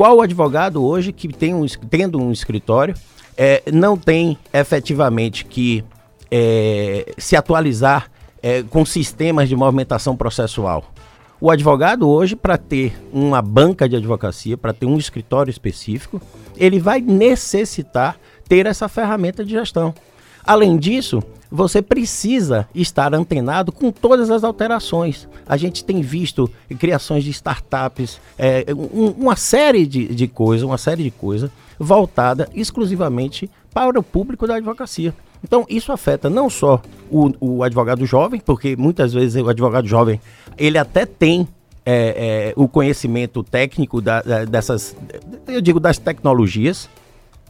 Qual 0.00 0.22
advogado 0.22 0.82
hoje 0.82 1.12
que 1.12 1.28
tem 1.28 1.52
um, 1.52 1.66
tendo 1.66 2.18
um 2.18 2.32
escritório 2.32 2.94
é, 3.36 3.62
não 3.70 3.98
tem 3.98 4.38
efetivamente 4.50 5.44
que 5.44 5.84
é, 6.30 7.12
se 7.18 7.36
atualizar 7.36 8.10
é, 8.42 8.62
com 8.62 8.82
sistemas 8.82 9.46
de 9.46 9.54
movimentação 9.54 10.16
processual? 10.16 10.90
O 11.38 11.50
advogado 11.50 12.08
hoje, 12.08 12.34
para 12.34 12.56
ter 12.56 12.98
uma 13.12 13.42
banca 13.42 13.86
de 13.86 13.94
advocacia, 13.94 14.56
para 14.56 14.72
ter 14.72 14.86
um 14.86 14.96
escritório 14.96 15.50
específico, 15.50 16.18
ele 16.56 16.80
vai 16.80 17.02
necessitar 17.02 18.16
ter 18.48 18.64
essa 18.64 18.88
ferramenta 18.88 19.44
de 19.44 19.50
gestão. 19.50 19.94
Além 20.42 20.78
disso, 20.78 21.22
você 21.50 21.82
precisa 21.82 22.68
estar 22.74 23.12
antenado 23.14 23.72
com 23.72 23.90
todas 23.90 24.30
as 24.30 24.44
alterações. 24.44 25.28
A 25.46 25.56
gente 25.56 25.84
tem 25.84 26.00
visto 26.00 26.50
criações 26.78 27.24
de 27.24 27.30
startups, 27.30 28.20
é, 28.38 28.64
um, 28.74 29.08
uma 29.18 29.36
série 29.36 29.86
de, 29.86 30.14
de 30.14 30.28
coisas, 30.28 30.64
uma 30.64 30.78
série 30.78 31.02
de 31.02 31.10
coisas 31.10 31.50
voltada 31.78 32.48
exclusivamente 32.54 33.50
para 33.72 33.98
o 33.98 34.02
público 34.02 34.46
da 34.46 34.56
advocacia. 34.56 35.14
Então, 35.42 35.64
isso 35.68 35.90
afeta 35.90 36.28
não 36.28 36.50
só 36.50 36.82
o, 37.10 37.32
o 37.40 37.62
advogado 37.62 38.04
jovem, 38.04 38.40
porque 38.40 38.76
muitas 38.76 39.12
vezes 39.12 39.42
o 39.42 39.48
advogado 39.48 39.88
jovem, 39.88 40.20
ele 40.58 40.76
até 40.76 41.06
tem 41.06 41.48
é, 41.84 42.52
é, 42.52 42.52
o 42.56 42.68
conhecimento 42.68 43.42
técnico 43.42 44.00
da, 44.02 44.20
dessas, 44.44 44.94
eu 45.48 45.60
digo, 45.62 45.80
das 45.80 45.96
tecnologias, 45.96 46.88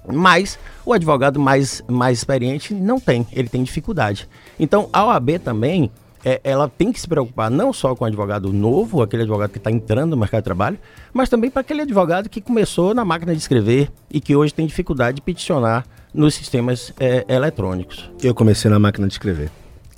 mas 0.07 0.59
o 0.85 0.93
advogado 0.93 1.39
mais, 1.39 1.83
mais 1.89 2.19
experiente 2.19 2.75
não 2.75 2.99
tem, 2.99 3.27
ele 3.33 3.49
tem 3.49 3.63
dificuldade. 3.63 4.29
Então, 4.59 4.89
a 4.93 5.05
OAB 5.05 5.39
também, 5.43 5.91
é, 6.25 6.41
ela 6.45 6.69
tem 6.69 6.93
que 6.93 7.01
se 7.01 7.09
preocupar 7.09 7.51
não 7.51 7.73
só 7.73 7.95
com 7.95 8.05
o 8.05 8.07
advogado 8.07 8.53
novo, 8.53 9.03
aquele 9.03 9.23
advogado 9.23 9.51
que 9.51 9.59
está 9.59 9.71
entrando 9.71 10.11
no 10.11 10.17
mercado 10.17 10.41
de 10.41 10.45
trabalho, 10.45 10.79
mas 11.13 11.29
também 11.29 11.51
para 11.51 11.61
aquele 11.61 11.83
advogado 11.83 12.29
que 12.29 12.41
começou 12.41 12.95
na 12.95 13.05
máquina 13.05 13.33
de 13.33 13.39
escrever 13.39 13.91
e 14.11 14.21
que 14.21 14.37
hoje 14.37 14.53
tem 14.53 14.67
dificuldade 14.67 15.17
de 15.17 15.23
peticionar 15.23 15.87
nos 16.13 16.35
sistemas 16.35 16.93
é, 16.99 17.25
eletrônicos. 17.29 18.11
Eu 18.23 18.35
comecei 18.35 18.71
na 18.71 18.79
máquina 18.79 19.07
de 19.07 19.15
escrever. 19.15 19.51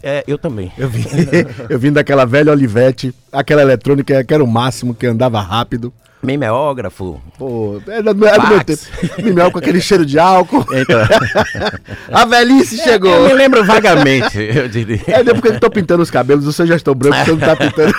É, 0.03 0.25
eu 0.27 0.37
também. 0.37 0.73
Eu 0.77 0.89
vim, 0.89 1.05
eu 1.71 1.79
vim 1.79 1.93
daquela 1.93 2.25
velha 2.25 2.53
Olivetti, 2.53 3.15
aquela 3.31 3.63
eletrônica 3.63 4.25
que 4.25 4.35
era 4.35 4.43
o 4.43 4.47
máximo, 4.47 4.95
que 4.95 5.07
andava 5.07 5.41
rápido. 5.41 5.93
Mimeógrafo. 6.23 7.21
Pô, 7.37 7.81
é 7.89 8.01
do, 8.01 8.11
é 8.11 8.39
do 8.39 8.47
meu 8.47 8.65
tempo. 8.65 8.83
Mimeógrafo 9.19 9.53
com 9.53 9.59
aquele 9.59 9.81
cheiro 9.83 10.07
de 10.07 10.19
álcool. 10.21 10.65
Então. 10.73 11.01
a 12.13 12.25
velhice 12.25 12.79
chegou. 12.79 13.11
Eu 13.11 13.29
me 13.29 13.33
lembro 13.35 13.65
vagamente, 13.65 14.39
eu 14.39 14.69
diria. 14.69 15.01
É 15.09 15.25
depois 15.25 15.41
que 15.41 15.49
eu 15.49 15.61
tô 15.61 15.69
pintando 15.69 16.01
os 16.03 16.11
cabelos, 16.11 16.45
você 16.45 16.65
já 16.65 16.77
estão 16.77 16.95
brancos, 16.95 17.25
você 17.25 17.31
não 17.33 17.39
tá 17.39 17.57
pintando. 17.57 17.93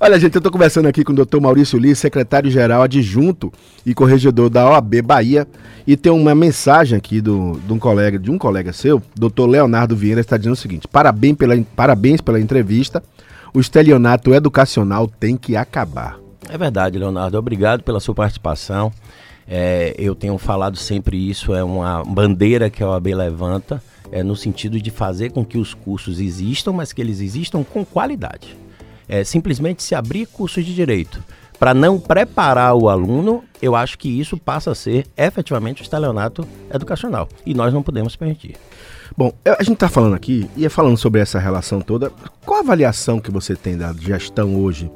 Olha, 0.00 0.18
gente, 0.18 0.34
eu 0.34 0.40
tô 0.40 0.50
conversando 0.50 0.88
aqui 0.88 1.04
com 1.04 1.12
o 1.12 1.14
doutor 1.14 1.42
Maurício 1.42 1.78
Lee, 1.78 1.94
secretário-geral 1.94 2.82
adjunto 2.82 3.52
e 3.84 3.92
corregedor 3.92 4.48
da 4.48 4.68
OAB 4.70 5.02
Bahia. 5.02 5.46
E 5.86 5.94
tem 5.94 6.10
uma 6.10 6.34
mensagem 6.34 6.96
aqui 6.96 7.20
do, 7.20 7.60
de 7.66 7.72
um 7.72 7.78
colega, 7.78 8.18
de 8.18 8.30
um 8.30 8.38
colega 8.38 8.72
seu, 8.72 9.02
doutor 9.14 9.46
Leonardo 9.46 9.94
Vieira, 9.94 10.20
está 10.20 10.38
dizendo 10.38 10.54
o 10.54 10.56
seguinte: 10.56 10.88
parabéns 10.88 11.36
pela, 11.36 11.60
parabéns 11.76 12.22
pela 12.22 12.40
entrevista. 12.40 13.02
O 13.52 13.60
estelionato 13.60 14.32
educacional 14.32 15.06
tem 15.06 15.36
que 15.36 15.56
acabar. 15.56 16.21
É 16.48 16.58
verdade, 16.58 16.98
Leonardo. 16.98 17.38
Obrigado 17.38 17.82
pela 17.82 18.00
sua 18.00 18.14
participação. 18.14 18.92
É, 19.46 19.94
eu 19.98 20.14
tenho 20.14 20.38
falado 20.38 20.76
sempre 20.76 21.16
isso, 21.28 21.54
é 21.54 21.64
uma 21.64 22.04
bandeira 22.04 22.70
que 22.70 22.82
a 22.82 22.88
OAB 22.88 23.08
levanta, 23.08 23.82
é, 24.10 24.22
no 24.22 24.36
sentido 24.36 24.80
de 24.80 24.90
fazer 24.90 25.30
com 25.32 25.44
que 25.44 25.58
os 25.58 25.74
cursos 25.74 26.20
existam, 26.20 26.72
mas 26.72 26.92
que 26.92 27.00
eles 27.00 27.20
existam 27.20 27.64
com 27.64 27.84
qualidade. 27.84 28.56
É, 29.08 29.24
simplesmente 29.24 29.82
se 29.82 29.94
abrir 29.94 30.26
cursos 30.26 30.64
de 30.64 30.74
direito 30.74 31.22
para 31.58 31.74
não 31.74 31.98
preparar 31.98 32.74
o 32.74 32.88
aluno, 32.88 33.44
eu 33.60 33.76
acho 33.76 33.98
que 33.98 34.08
isso 34.08 34.36
passa 34.36 34.72
a 34.72 34.74
ser 34.74 35.06
efetivamente 35.16 35.82
o 35.82 35.84
estelionato 35.84 36.46
educacional. 36.72 37.28
E 37.44 37.54
nós 37.54 37.72
não 37.72 37.82
podemos 37.82 38.16
permitir. 38.16 38.56
Bom, 39.16 39.32
a 39.44 39.62
gente 39.62 39.74
está 39.74 39.88
falando 39.88 40.14
aqui, 40.14 40.48
e 40.56 40.64
é 40.64 40.68
falando 40.68 40.96
sobre 40.96 41.20
essa 41.20 41.38
relação 41.38 41.80
toda, 41.80 42.10
qual 42.44 42.60
a 42.60 42.62
avaliação 42.62 43.20
que 43.20 43.30
você 43.30 43.54
tem 43.54 43.76
da 43.76 43.92
gestão 43.92 44.56
hoje 44.56 44.90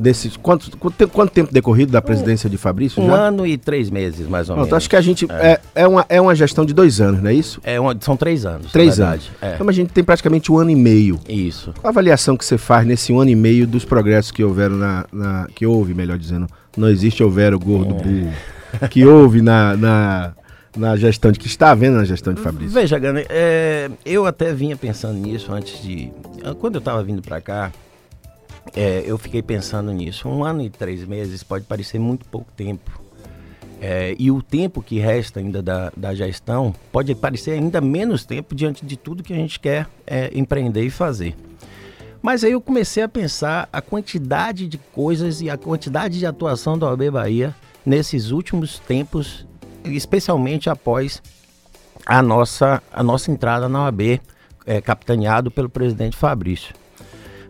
desses. 0.00 0.36
Quanto, 0.36 0.76
quanto, 0.78 1.08
quanto 1.08 1.30
tempo 1.30 1.52
decorrido 1.52 1.92
da 1.92 2.00
presidência 2.02 2.48
de 2.50 2.56
Fabrício? 2.56 3.02
Um 3.02 3.06
já? 3.08 3.14
ano 3.14 3.46
e 3.46 3.56
três 3.58 3.90
meses, 3.90 4.26
mais 4.26 4.48
ou 4.48 4.54
Pronto, 4.56 4.66
menos. 4.68 4.76
acho 4.76 4.90
que 4.90 4.96
a 4.96 5.00
gente. 5.00 5.26
É. 5.30 5.60
É, 5.74 5.86
uma, 5.86 6.04
é 6.08 6.20
uma 6.20 6.34
gestão 6.34 6.64
de 6.64 6.72
dois 6.74 7.00
anos, 7.00 7.22
não 7.22 7.30
é 7.30 7.34
isso? 7.34 7.60
É 7.62 7.78
uma, 7.78 7.96
são 8.00 8.16
três 8.16 8.44
anos. 8.44 8.72
Três 8.72 8.98
anos. 8.98 9.30
É. 9.40 9.54
Então 9.54 9.68
a 9.68 9.72
gente 9.72 9.90
tem 9.92 10.02
praticamente 10.02 10.50
um 10.50 10.58
ano 10.58 10.70
e 10.70 10.76
meio. 10.76 11.20
Isso. 11.28 11.72
Qual 11.80 11.86
a 11.86 11.90
avaliação 11.90 12.36
que 12.36 12.44
você 12.44 12.56
faz 12.58 12.86
nesse 12.86 13.12
um 13.12 13.20
ano 13.20 13.30
e 13.30 13.36
meio 13.36 13.66
dos 13.66 13.84
progressos 13.84 14.30
que 14.30 14.42
houveram 14.42 14.76
na. 14.76 15.04
na- 15.12 15.46
que 15.54 15.66
houve, 15.66 15.94
melhor 15.94 16.18
dizendo. 16.18 16.46
Não 16.76 16.88
existe 16.88 17.22
houver 17.22 17.52
o 17.54 17.58
gordo 17.58 17.94
É. 17.96 18.02
burro. 18.02 18.32
Que 18.88 19.04
houve 19.04 19.42
na, 19.42 19.76
na, 19.76 20.32
na 20.76 20.96
gestão 20.96 21.32
de. 21.32 21.38
que 21.38 21.48
está 21.48 21.72
havendo 21.72 21.96
na 21.96 22.04
gestão 22.04 22.32
de 22.32 22.40
Fabrício. 22.40 22.72
Veja, 22.72 22.96
Gana, 22.98 23.22
é, 23.28 23.90
eu 24.06 24.24
até 24.26 24.52
vinha 24.52 24.76
pensando 24.76 25.14
nisso 25.18 25.52
antes 25.52 25.82
de. 25.82 26.10
Quando 26.60 26.76
eu 26.76 26.78
estava 26.78 27.02
vindo 27.02 27.20
para 27.20 27.40
cá, 27.40 27.72
é, 28.74 29.02
eu 29.04 29.18
fiquei 29.18 29.42
pensando 29.42 29.92
nisso. 29.92 30.28
Um 30.28 30.44
ano 30.44 30.62
e 30.62 30.70
três 30.70 31.04
meses 31.04 31.42
pode 31.42 31.64
parecer 31.64 31.98
muito 31.98 32.26
pouco 32.26 32.50
tempo. 32.52 33.00
É, 33.80 34.14
e 34.18 34.30
o 34.30 34.42
tempo 34.42 34.82
que 34.82 34.98
resta 34.98 35.40
ainda 35.40 35.62
da, 35.62 35.90
da 35.96 36.14
gestão 36.14 36.74
pode 36.92 37.14
parecer 37.14 37.52
ainda 37.52 37.80
menos 37.80 38.26
tempo 38.26 38.54
diante 38.54 38.84
de 38.84 38.94
tudo 38.96 39.22
que 39.22 39.32
a 39.32 39.36
gente 39.36 39.58
quer 39.58 39.86
é, 40.06 40.30
empreender 40.34 40.84
e 40.84 40.90
fazer. 40.90 41.34
Mas 42.20 42.44
aí 42.44 42.52
eu 42.52 42.60
comecei 42.60 43.02
a 43.02 43.08
pensar 43.08 43.68
a 43.72 43.80
quantidade 43.80 44.68
de 44.68 44.76
coisas 44.76 45.40
e 45.40 45.48
a 45.48 45.56
quantidade 45.56 46.18
de 46.18 46.26
atuação 46.26 46.78
da 46.78 46.86
OAB 46.86 47.10
Bahia 47.10 47.54
nesses 47.84 48.30
últimos 48.30 48.78
tempos, 48.78 49.46
especialmente 49.84 50.68
após 50.68 51.22
a 52.04 52.20
nossa, 52.20 52.82
a 52.92 53.02
nossa 53.02 53.30
entrada 53.30 53.66
na 53.66 53.84
OAB, 53.84 54.20
é, 54.66 54.80
capitaneado 54.82 55.50
pelo 55.50 55.70
presidente 55.70 56.18
Fabrício. 56.18 56.74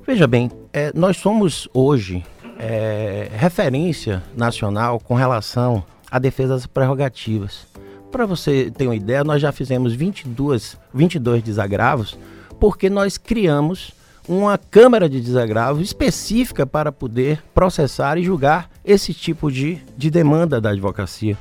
Veja 0.07 0.29
bem, 0.29 0.49
é, 0.73 0.93
nós 0.95 1.17
somos 1.17 1.69
hoje 1.75 2.25
é, 2.59 3.29
referência 3.33 4.23
nacional 4.37 5.01
com 5.01 5.15
relação 5.15 5.85
à 6.11 6.19
defesa 6.19 6.55
das 6.55 6.67
prerrogativas. 6.67 7.67
Para 8.11 8.27
você 8.27 8.71
ter 8.71 8.87
uma 8.87 8.97
ideia, 8.97 9.23
nós 9.23 9.41
já 9.41 9.53
fizemos 9.53 9.95
22, 9.95 10.77
22 10.93 11.43
desagravos 11.43 12.19
porque 12.59 12.91
nós 12.91 13.17
criamos 13.17 13.93
uma 14.29 14.59
Câmara 14.59 15.09
de 15.09 15.21
Desagravo 15.21 15.81
específica 15.81 16.67
para 16.67 16.93
poder 16.93 17.43
processar 17.55 18.19
e 18.19 18.23
julgar 18.23 18.71
esse 18.85 19.15
tipo 19.15 19.51
de, 19.51 19.79
de 19.97 20.11
demanda 20.11 20.61
da 20.61 20.71
advocacia. 20.71 21.37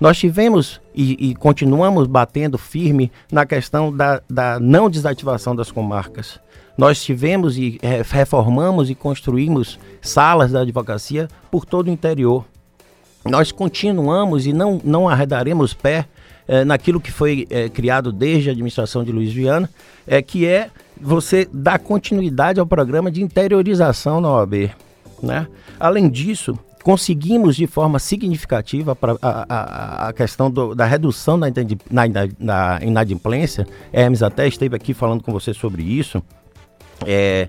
Nós 0.00 0.18
tivemos 0.18 0.80
e, 0.94 1.30
e 1.30 1.34
continuamos 1.34 2.06
batendo 2.06 2.58
firme 2.58 3.12
na 3.30 3.46
questão 3.46 3.94
da, 3.94 4.20
da 4.28 4.58
não 4.58 4.90
desativação 4.90 5.54
das 5.54 5.70
comarcas. 5.70 6.40
Nós 6.76 7.02
tivemos 7.02 7.56
e 7.56 7.78
eh, 7.82 8.02
reformamos 8.08 8.90
e 8.90 8.94
construímos 8.94 9.78
salas 10.02 10.50
da 10.52 10.60
advocacia 10.60 11.28
por 11.50 11.64
todo 11.64 11.86
o 11.86 11.90
interior. 11.90 12.44
Nós 13.24 13.52
continuamos 13.52 14.46
e 14.46 14.52
não, 14.52 14.80
não 14.84 15.08
arredaremos 15.08 15.72
pé 15.72 16.06
eh, 16.48 16.64
naquilo 16.64 17.00
que 17.00 17.12
foi 17.12 17.46
eh, 17.48 17.68
criado 17.68 18.12
desde 18.12 18.48
a 18.48 18.52
administração 18.52 19.04
de 19.04 19.12
Luiz 19.12 19.32
Viana, 19.32 19.70
é 20.06 20.20
que 20.20 20.44
é 20.46 20.68
você 21.00 21.48
dar 21.52 21.78
continuidade 21.78 22.58
ao 22.58 22.66
programa 22.66 23.10
de 23.10 23.22
interiorização 23.22 24.20
na 24.20 24.30
OAB. 24.30 24.70
Né? 25.22 25.46
Além 25.78 26.10
disso, 26.10 26.58
conseguimos 26.82 27.56
de 27.56 27.66
forma 27.66 27.98
significativa 27.98 28.94
pra, 28.94 29.16
a, 29.22 29.46
a, 29.48 30.08
a 30.08 30.12
questão 30.12 30.50
do, 30.50 30.74
da 30.74 30.84
redução 30.84 31.36
na, 31.36 31.48
inadi- 31.48 31.78
na, 31.90 32.02
na 32.38 32.80
inadimplência. 32.82 33.66
Hermes 33.92 34.22
até 34.22 34.46
esteve 34.46 34.76
aqui 34.76 34.92
falando 34.92 35.22
com 35.22 35.32
você 35.32 35.54
sobre 35.54 35.82
isso. 35.82 36.22
É, 37.06 37.48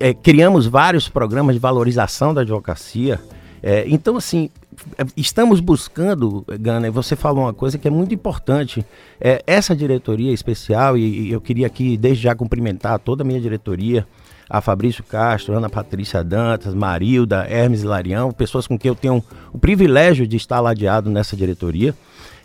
é, 0.00 0.14
criamos 0.14 0.66
vários 0.66 1.08
programas 1.08 1.54
de 1.54 1.60
valorização 1.60 2.32
da 2.32 2.42
advocacia. 2.42 3.20
É, 3.62 3.84
então, 3.88 4.16
assim, 4.16 4.50
é, 4.98 5.04
estamos 5.16 5.60
buscando, 5.60 6.44
Gana, 6.60 6.86
e 6.86 6.90
você 6.90 7.16
falou 7.16 7.44
uma 7.44 7.54
coisa 7.54 7.78
que 7.78 7.88
é 7.88 7.90
muito 7.90 8.14
importante. 8.14 8.84
É, 9.20 9.42
essa 9.46 9.74
diretoria 9.74 10.32
especial, 10.32 10.96
e, 10.96 11.28
e 11.28 11.32
eu 11.32 11.40
queria 11.40 11.66
aqui 11.66 11.96
desde 11.96 12.24
já 12.24 12.34
cumprimentar 12.34 12.98
toda 12.98 13.22
a 13.22 13.26
minha 13.26 13.40
diretoria, 13.40 14.06
a 14.48 14.60
Fabrício 14.60 15.02
Castro, 15.02 15.56
Ana 15.56 15.70
Patrícia 15.70 16.22
Dantas, 16.22 16.74
Marilda, 16.74 17.46
Hermes 17.48 17.82
Larião, 17.82 18.30
pessoas 18.30 18.66
com 18.66 18.78
quem 18.78 18.90
eu 18.90 18.94
tenho 18.94 19.24
o 19.52 19.58
privilégio 19.58 20.26
de 20.26 20.36
estar 20.36 20.60
ladeado 20.60 21.08
nessa 21.08 21.34
diretoria. 21.34 21.94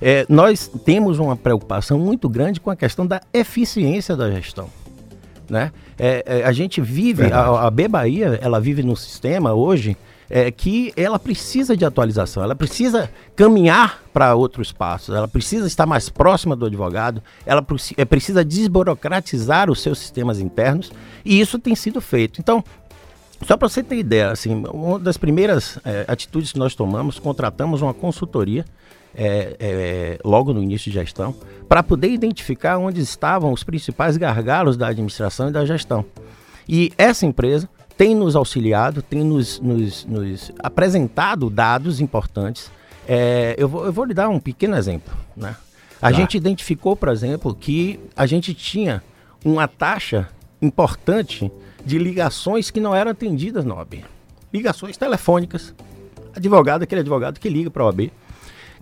É, 0.02 0.26
nós 0.30 0.72
temos 0.86 1.20
uma 1.20 1.36
preocupação 1.36 2.00
muito 2.00 2.30
grande 2.30 2.62
com 2.62 2.70
a 2.70 2.76
questão 2.76 3.06
da 3.06 3.22
eficiência 3.34 4.16
da 4.16 4.32
gestão 4.32 4.79
né? 5.50 5.72
É, 5.98 6.24
é, 6.26 6.44
a 6.44 6.52
gente 6.52 6.80
vive, 6.82 7.32
a, 7.32 7.68
a 7.68 7.72
B 7.72 7.88
Bahia, 7.88 8.40
ela 8.42 8.60
vive 8.60 8.84
num 8.84 8.96
sistema 8.96 9.54
hoje 9.54 9.98
é, 10.30 10.52
que 10.52 10.94
ela 10.96 11.18
precisa 11.18 11.76
de 11.76 11.84
atualização, 11.84 12.44
ela 12.44 12.56
precisa 12.56 13.10
caminhar 13.36 14.04
para 14.14 14.36
outros 14.36 14.72
passos, 14.72 15.16
ela 15.16 15.28
precisa 15.28 15.66
estar 15.66 15.86
mais 15.86 16.08
próxima 16.08 16.56
do 16.56 16.66
advogado, 16.68 17.24
ela 17.46 17.66
é, 17.98 18.06
precisa 18.06 18.46
desburocratizar 18.46 19.72
os 19.72 19.82
seus 19.82 19.98
sistemas 19.98 20.40
internos 20.40 20.92
e 21.26 21.40
isso 21.40 21.58
tem 21.58 21.76
sido 21.76 22.00
feito. 22.00 22.40
Então, 22.40 22.64
só 23.46 23.58
para 23.58 23.68
você 23.68 23.82
ter 23.82 23.98
ideia, 23.98 24.32
assim, 24.32 24.64
uma 24.72 25.00
das 25.00 25.18
primeiras 25.18 25.80
é, 25.84 26.06
atitudes 26.08 26.52
que 26.52 26.60
nós 26.60 26.76
tomamos, 26.76 27.18
contratamos 27.18 27.82
uma 27.82 27.94
consultoria 27.94 28.66
é, 29.16 29.56
é, 29.60 30.20
logo 30.24 30.54
no 30.54 30.62
início 30.62 30.92
de 30.92 30.98
gestão, 31.00 31.36
para 31.68 31.84
poder 31.84 32.10
identificar 32.10 32.78
onde 32.78 33.02
estavam 33.02 33.52
os 33.52 33.64
principais 33.64 34.18
gargalos 34.18 34.76
da 34.78 34.88
administração 34.88 35.50
e 35.50 35.52
da 35.52 35.66
gestão. 35.66 36.06
E 36.68 36.92
essa 36.98 37.26
empresa 37.26 37.70
tem 37.98 38.16
nos 38.16 38.36
auxiliado, 38.36 39.02
tem 39.02 39.24
nos, 39.24 39.60
nos- 39.60 40.06
nos 40.06 40.52
apresentado 40.60 41.50
dados 41.50 42.00
importantes. 42.00 42.72
É, 43.08 43.56
eu, 43.58 43.68
vou, 43.68 43.86
eu 43.86 43.92
vou 43.92 44.06
lhe 44.06 44.14
dar 44.14 44.30
um 44.30 44.40
pequeno 44.40 44.76
exemplo. 44.78 45.14
Né? 45.36 45.56
A 46.02 46.12
gente 46.12 46.38
identificou, 46.38 46.96
por 46.96 47.10
exemplo, 47.10 47.54
que 47.54 48.00
a 48.16 48.26
gente 48.26 48.54
tinha 48.54 49.04
uma 49.44 49.68
taxa 49.68 50.30
importante 50.62 51.52
de 51.86 51.98
ligações 51.98 52.70
que 52.72 52.80
não 52.80 52.96
eram 52.96 53.12
atendidas 53.12 53.66
na 53.66 53.76
OAB. 53.76 54.04
Ligações 54.54 54.96
telefônicas. 54.98 55.74
Advogado, 56.36 56.84
aquele 56.84 57.02
advogado 57.02 57.40
que 57.40 57.50
liga 57.50 57.70
para 57.70 57.84
a 57.84 57.88
OAB 57.88 58.12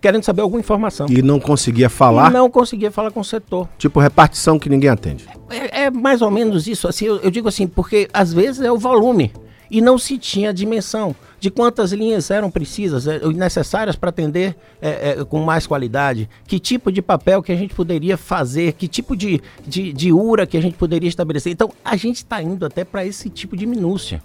querendo 0.01 0.23
saber 0.23 0.41
alguma 0.41 0.59
informação. 0.59 1.07
E 1.09 1.21
não 1.21 1.39
conseguia 1.39 1.89
falar? 1.89 2.29
E 2.29 2.33
não 2.33 2.49
conseguia 2.49 2.91
falar 2.91 3.11
com 3.11 3.19
o 3.19 3.25
setor. 3.25 3.67
Tipo 3.77 3.99
repartição 3.99 4.59
que 4.59 4.69
ninguém 4.69 4.89
atende. 4.89 5.25
É, 5.49 5.83
é 5.83 5.91
mais 5.91 6.21
ou 6.21 6.31
menos 6.31 6.67
isso. 6.67 6.87
Assim, 6.87 7.05
eu, 7.05 7.17
eu 7.17 7.31
digo 7.31 7.47
assim, 7.47 7.67
porque 7.67 8.07
às 8.13 8.33
vezes 8.33 8.61
é 8.61 8.71
o 8.71 8.77
volume 8.77 9.31
e 9.69 9.81
não 9.81 9.97
se 9.97 10.17
tinha 10.17 10.53
dimensão 10.53 11.15
de 11.39 11.51
quantas 11.51 11.91
linhas 11.91 12.31
eram 12.31 12.49
precisas, 12.49 13.05
é, 13.07 13.19
necessárias 13.27 13.95
para 13.95 14.09
atender 14.09 14.55
é, 14.81 15.11
é, 15.19 15.23
com 15.25 15.39
mais 15.43 15.67
qualidade, 15.67 16.29
que 16.47 16.59
tipo 16.59 16.91
de 16.91 17.01
papel 17.01 17.43
que 17.43 17.51
a 17.51 17.55
gente 17.55 17.75
poderia 17.75 18.17
fazer, 18.17 18.73
que 18.73 18.87
tipo 18.87 19.15
de, 19.15 19.41
de, 19.65 19.93
de 19.93 20.11
URA 20.11 20.47
que 20.47 20.57
a 20.57 20.61
gente 20.61 20.77
poderia 20.77 21.07
estabelecer. 21.07 21.51
Então, 21.51 21.71
a 21.83 21.95
gente 21.95 22.17
está 22.17 22.41
indo 22.41 22.65
até 22.65 22.83
para 22.83 23.05
esse 23.05 23.29
tipo 23.29 23.55
de 23.55 23.65
minúcia. 23.65 24.21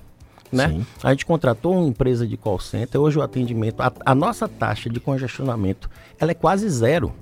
Né? 0.52 0.84
A 1.02 1.10
gente 1.10 1.24
contratou 1.24 1.74
uma 1.74 1.88
empresa 1.88 2.26
de 2.26 2.36
call 2.36 2.60
center, 2.60 3.00
hoje 3.00 3.18
o 3.18 3.22
atendimento, 3.22 3.80
a, 3.80 3.92
a 4.04 4.14
nossa 4.14 4.46
taxa 4.46 4.90
de 4.90 5.00
congestionamento, 5.00 5.88
ela 6.20 6.30
é 6.30 6.34
quase 6.34 6.68
zero. 6.68 7.12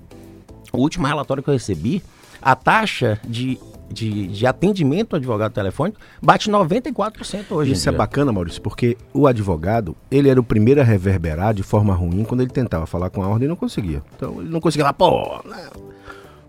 O 0.72 0.78
último 0.78 1.06
relatório 1.06 1.42
que 1.42 1.48
eu 1.48 1.54
recebi, 1.54 2.02
a 2.42 2.54
taxa 2.56 3.20
de 3.26 3.58
de, 3.92 4.28
de 4.28 4.46
atendimento 4.46 5.14
ao 5.14 5.18
advogado 5.18 5.52
telefônico 5.52 5.98
bate 6.22 6.50
94% 6.50 7.44
hoje. 7.50 7.72
Isso 7.72 7.88
é 7.88 7.92
bacana, 7.92 8.32
Maurício, 8.32 8.62
porque 8.62 8.96
o 9.12 9.26
advogado, 9.26 9.96
ele 10.10 10.28
era 10.28 10.38
o 10.38 10.44
primeiro 10.44 10.80
a 10.80 10.84
reverberar 10.84 11.52
de 11.52 11.62
forma 11.62 11.92
ruim 11.92 12.24
quando 12.24 12.40
ele 12.40 12.50
tentava 12.50 12.86
falar 12.86 13.10
com 13.10 13.22
a 13.22 13.28
ordem 13.28 13.46
e 13.46 13.48
não 13.48 13.56
conseguia. 13.56 14.02
Então, 14.16 14.40
ele 14.40 14.50
não 14.50 14.60
conseguia 14.60 14.84
falar, 14.84 14.94
pô, 14.94 15.42
não. 15.44 15.90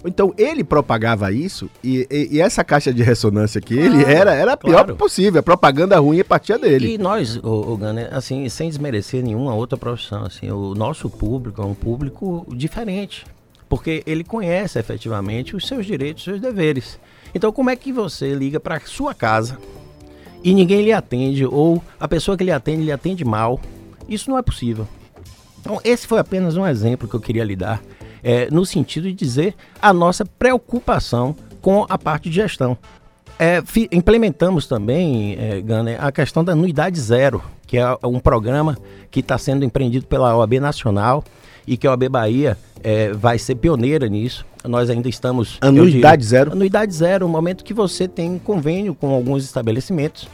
Então 0.04 0.34
ele 0.38 0.64
propagava 0.64 1.32
isso 1.32 1.70
e, 1.84 2.08
e, 2.10 2.38
e, 2.38 2.42
essa 2.42 2.64
caixa 2.64 2.92
de 2.92 3.04
ressonância 3.04 3.62
que 3.62 3.76
ele 3.76 4.04
era, 4.04 4.34
era 4.34 4.54
a 4.54 4.58
pior 4.58 4.84
claro. 4.84 4.96
possível. 4.96 5.40
A 5.40 5.44
propaganda 5.44 6.00
ruim 6.00 6.24
partia 6.24 6.58
dele. 6.58 6.96
E 6.96 6.98
nós, 6.98 7.38
o, 7.38 7.74
o 7.74 7.78
Gane, 7.78 8.08
assim, 8.12 8.48
sem 8.50 8.68
desmerecer 8.68 9.24
nenhuma 9.24 9.54
outra 9.54 9.78
profissão, 9.78 10.24
assim, 10.26 10.50
o 10.50 10.74
nosso 10.74 11.10
público 11.10 11.62
é 11.62 11.66
um 11.66 11.76
público 11.76 12.46
diferente. 12.50 13.26
Porque 13.70 14.04
ele 14.06 14.24
conhece 14.24 14.80
efetivamente 14.80 15.56
os 15.56 15.68
seus 15.68 15.86
direitos, 15.86 16.24
os 16.24 16.26
seus 16.26 16.42
deveres. 16.42 17.00
Então, 17.34 17.52
como 17.52 17.70
é 17.70 17.76
que 17.76 17.94
você 17.94 18.34
liga 18.34 18.60
para 18.60 18.80
sua 18.82 19.14
casa 19.14 19.58
e 20.44 20.54
ninguém 20.54 20.84
lhe 20.84 20.92
atende, 20.92 21.46
ou 21.46 21.82
a 22.00 22.08
pessoa 22.08 22.36
que 22.36 22.44
lhe 22.44 22.52
atende 22.52 22.84
lhe 22.84 22.92
atende 22.92 23.24
mal? 23.24 23.62
Isso 24.10 24.30
não 24.30 24.38
é 24.38 24.42
possível. 24.42 24.88
Então, 25.62 25.80
esse 25.84 26.08
foi 26.08 26.20
apenas 26.20 26.58
um 26.58 26.66
exemplo 26.66 27.08
que 27.08 27.14
eu 27.14 27.20
queria 27.20 27.44
lhe 27.44 27.56
dar, 27.56 27.82
é, 28.24 28.50
no 28.50 28.66
sentido 28.66 29.08
de 29.08 29.14
dizer 29.14 29.56
a 29.82 29.94
nossa 29.94 30.26
preocupação 30.26 31.36
com 31.62 31.86
a 31.90 31.98
parte 31.98 32.30
de 32.30 32.36
gestão. 32.36 32.78
É, 33.40 33.62
implementamos 33.92 34.68
também, 34.68 35.36
é, 35.40 35.62
Gunner, 35.62 36.04
a 36.04 36.12
questão 36.12 36.44
da 36.44 36.52
anuidade 36.52 37.00
zero, 37.00 37.44
que 37.66 37.78
é 37.78 37.98
um 38.04 38.20
programa 38.20 38.78
que 39.10 39.20
está 39.20 39.38
sendo 39.38 39.66
empreendido 39.66 40.06
pela 40.06 40.36
OAB 40.38 40.60
Nacional 40.60 41.24
e 41.66 41.76
que 41.76 41.88
a 41.88 41.92
OAB 41.92 42.10
Bahia 42.10 42.58
é, 42.84 43.12
vai 43.14 43.40
ser 43.40 43.56
pioneira 43.56 44.08
nisso. 44.08 44.46
Nós 44.64 44.92
ainda 44.92 45.10
estamos. 45.10 45.58
Anuidade 45.60 46.24
zero? 46.24 46.52
Anuidade 46.52 46.94
zero, 46.94 47.26
o 47.26 47.30
momento 47.30 47.64
que 47.64 47.74
você 47.74 48.08
tem 48.08 48.30
um 48.30 48.40
convênio 48.40 48.94
com 48.94 49.10
alguns 49.10 49.44
estabelecimentos 49.44 50.28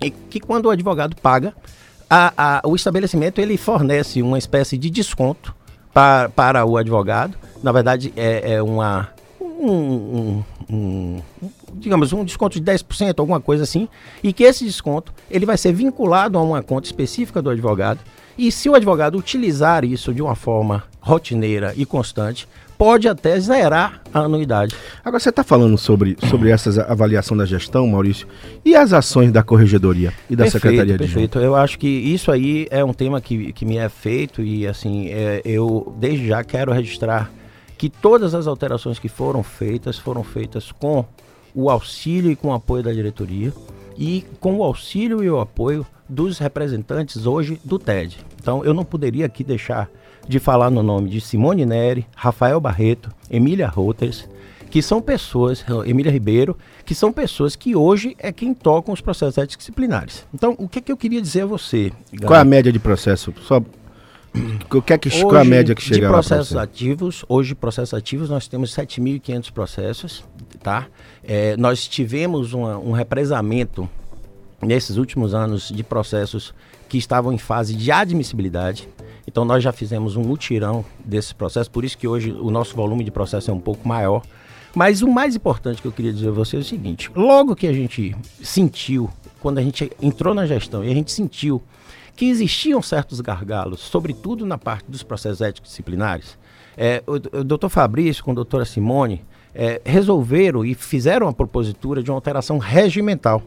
e 0.00 0.10
que 0.10 0.40
quando 0.40 0.66
o 0.66 0.70
advogado 0.70 1.14
paga, 1.16 1.54
a, 2.08 2.32
a, 2.36 2.62
o 2.64 2.74
estabelecimento 2.74 3.40
ele 3.40 3.56
fornece 3.56 4.22
uma 4.22 4.38
espécie 4.38 4.78
de 4.78 4.88
desconto 4.88 5.54
para, 5.92 6.28
para 6.28 6.64
o 6.64 6.76
advogado. 6.76 7.36
Na 7.62 7.72
verdade, 7.72 8.12
é, 8.16 8.54
é 8.54 8.62
uma. 8.62 9.08
Um, 9.40 9.68
um, 9.68 10.44
um, 10.70 11.22
digamos, 11.74 12.12
um 12.12 12.24
desconto 12.24 12.60
de 12.60 12.72
10%, 12.72 13.14
alguma 13.18 13.40
coisa 13.40 13.62
assim, 13.62 13.88
e 14.22 14.32
que 14.32 14.42
esse 14.42 14.64
desconto 14.64 15.12
ele 15.30 15.46
vai 15.46 15.56
ser 15.56 15.72
vinculado 15.72 16.36
a 16.36 16.42
uma 16.42 16.62
conta 16.62 16.86
específica 16.86 17.40
do 17.40 17.50
advogado. 17.50 18.00
E 18.36 18.50
se 18.50 18.68
o 18.68 18.74
advogado 18.74 19.18
utilizar 19.18 19.84
isso 19.84 20.12
de 20.12 20.22
uma 20.22 20.34
forma 20.34 20.84
rotineira 21.00 21.74
e 21.76 21.84
constante, 21.84 22.48
pode 22.82 23.06
até 23.06 23.38
zerar 23.38 24.00
a 24.12 24.20
anuidade. 24.20 24.74
Agora, 25.04 25.20
você 25.20 25.28
está 25.28 25.44
falando 25.44 25.78
sobre, 25.78 26.16
sobre 26.28 26.50
essa 26.50 26.82
avaliação 26.82 27.36
da 27.36 27.46
gestão, 27.46 27.86
Maurício, 27.86 28.26
e 28.64 28.74
as 28.74 28.92
ações 28.92 29.30
da 29.30 29.42
Corregedoria 29.42 30.12
e 30.28 30.34
da 30.34 30.44
perfeito, 30.44 30.62
Secretaria 30.62 30.98
de 30.98 30.98
Perfeito, 30.98 31.38
eu 31.38 31.54
acho 31.54 31.78
que 31.78 31.86
isso 31.86 32.32
aí 32.32 32.66
é 32.70 32.84
um 32.84 32.92
tema 32.92 33.20
que, 33.20 33.52
que 33.52 33.64
me 33.64 33.76
é 33.76 33.88
feito 33.88 34.42
e, 34.42 34.66
assim, 34.66 35.08
é, 35.10 35.42
eu 35.44 35.94
desde 35.98 36.26
já 36.26 36.42
quero 36.42 36.72
registrar 36.72 37.30
que 37.78 37.88
todas 37.88 38.34
as 38.34 38.48
alterações 38.48 38.98
que 38.98 39.08
foram 39.08 39.42
feitas 39.44 39.96
foram 39.96 40.24
feitas 40.24 40.72
com 40.72 41.04
o 41.54 41.70
auxílio 41.70 42.30
e 42.30 42.36
com 42.36 42.48
o 42.48 42.52
apoio 42.52 42.82
da 42.82 42.92
diretoria 42.92 43.52
e 43.96 44.24
com 44.40 44.56
o 44.56 44.62
auxílio 44.62 45.22
e 45.22 45.30
o 45.30 45.38
apoio 45.38 45.86
dos 46.08 46.38
representantes 46.38 47.26
hoje 47.26 47.60
do 47.64 47.78
TED. 47.78 48.18
Então 48.42 48.64
eu 48.64 48.74
não 48.74 48.84
poderia 48.84 49.24
aqui 49.24 49.44
deixar 49.44 49.88
de 50.28 50.38
falar 50.38 50.68
no 50.68 50.82
nome 50.82 51.08
de 51.08 51.20
Simone 51.20 51.64
Neri, 51.64 52.06
Rafael 52.14 52.60
Barreto, 52.60 53.08
Emília 53.30 53.68
Reuters, 53.68 54.28
que 54.68 54.82
são 54.82 55.00
pessoas, 55.00 55.64
Emília 55.86 56.10
Ribeiro, 56.10 56.56
que 56.84 56.94
são 56.94 57.12
pessoas 57.12 57.54
que 57.54 57.76
hoje 57.76 58.16
é 58.18 58.32
quem 58.32 58.52
tocam 58.52 58.92
os 58.92 59.00
processos 59.00 59.38
éticos 59.38 59.58
disciplinares. 59.58 60.26
Então, 60.32 60.54
o 60.58 60.68
que, 60.68 60.78
é 60.78 60.82
que 60.82 60.90
eu 60.90 60.96
queria 60.96 61.20
dizer 61.20 61.42
a 61.42 61.46
você? 61.46 61.92
Galera? 62.10 62.26
Qual 62.26 62.38
é 62.38 62.40
a 62.40 62.44
média 62.44 62.72
de 62.72 62.78
processo? 62.78 63.32
Só 63.42 63.62
o 64.70 64.82
que 64.82 64.92
é 64.94 64.98
que 64.98 65.08
hoje, 65.08 65.22
qual 65.22 65.36
é 65.36 65.40
a 65.42 65.44
média 65.44 65.74
que 65.74 65.82
chega 65.82 66.00
de 66.00 66.06
processos 66.06 66.56
ativos, 66.56 67.22
hoje 67.28 67.54
processos 67.54 67.92
ativos 67.92 68.30
nós 68.30 68.48
temos 68.48 68.74
7.500 68.74 69.52
processos, 69.52 70.24
tá? 70.62 70.86
É, 71.22 71.54
nós 71.58 71.86
tivemos 71.86 72.54
uma, 72.54 72.78
um 72.78 72.92
represamento 72.92 73.86
nesses 74.62 74.96
últimos 74.96 75.34
anos 75.34 75.68
de 75.68 75.82
processos 75.82 76.54
que 76.92 76.98
estavam 76.98 77.32
em 77.32 77.38
fase 77.38 77.74
de 77.74 77.90
admissibilidade. 77.90 78.86
Então 79.26 79.46
nós 79.46 79.64
já 79.64 79.72
fizemos 79.72 80.14
um 80.14 80.22
mutirão 80.22 80.84
desse 81.02 81.34
processo, 81.34 81.70
por 81.70 81.86
isso 81.86 81.96
que 81.96 82.06
hoje 82.06 82.30
o 82.30 82.50
nosso 82.50 82.76
volume 82.76 83.02
de 83.02 83.10
processo 83.10 83.50
é 83.50 83.54
um 83.54 83.58
pouco 83.58 83.88
maior. 83.88 84.20
Mas 84.74 85.00
o 85.00 85.08
mais 85.08 85.34
importante 85.34 85.80
que 85.80 85.88
eu 85.88 85.92
queria 85.92 86.12
dizer 86.12 86.28
a 86.28 86.32
você 86.32 86.56
é 86.56 86.58
o 86.58 86.64
seguinte: 86.64 87.10
logo 87.16 87.56
que 87.56 87.66
a 87.66 87.72
gente 87.72 88.14
sentiu, 88.42 89.08
quando 89.40 89.56
a 89.56 89.62
gente 89.62 89.90
entrou 90.02 90.34
na 90.34 90.44
gestão 90.44 90.84
e 90.84 90.90
a 90.90 90.94
gente 90.94 91.10
sentiu 91.10 91.62
que 92.14 92.26
existiam 92.26 92.82
certos 92.82 93.22
gargalos, 93.22 93.80
sobretudo 93.80 94.44
na 94.44 94.58
parte 94.58 94.84
dos 94.86 95.02
processos 95.02 95.40
éticos 95.40 95.70
disciplinares, 95.70 96.36
é, 96.76 97.02
o, 97.06 97.38
o 97.38 97.42
doutor 97.42 97.70
Fabrício 97.70 98.22
com 98.22 98.32
a 98.32 98.34
doutora 98.34 98.66
Simone 98.66 99.24
é, 99.54 99.80
resolveram 99.82 100.62
e 100.62 100.74
fizeram 100.74 101.26
a 101.26 101.32
propositura 101.32 102.02
de 102.02 102.10
uma 102.10 102.18
alteração 102.18 102.58
regimental. 102.58 103.42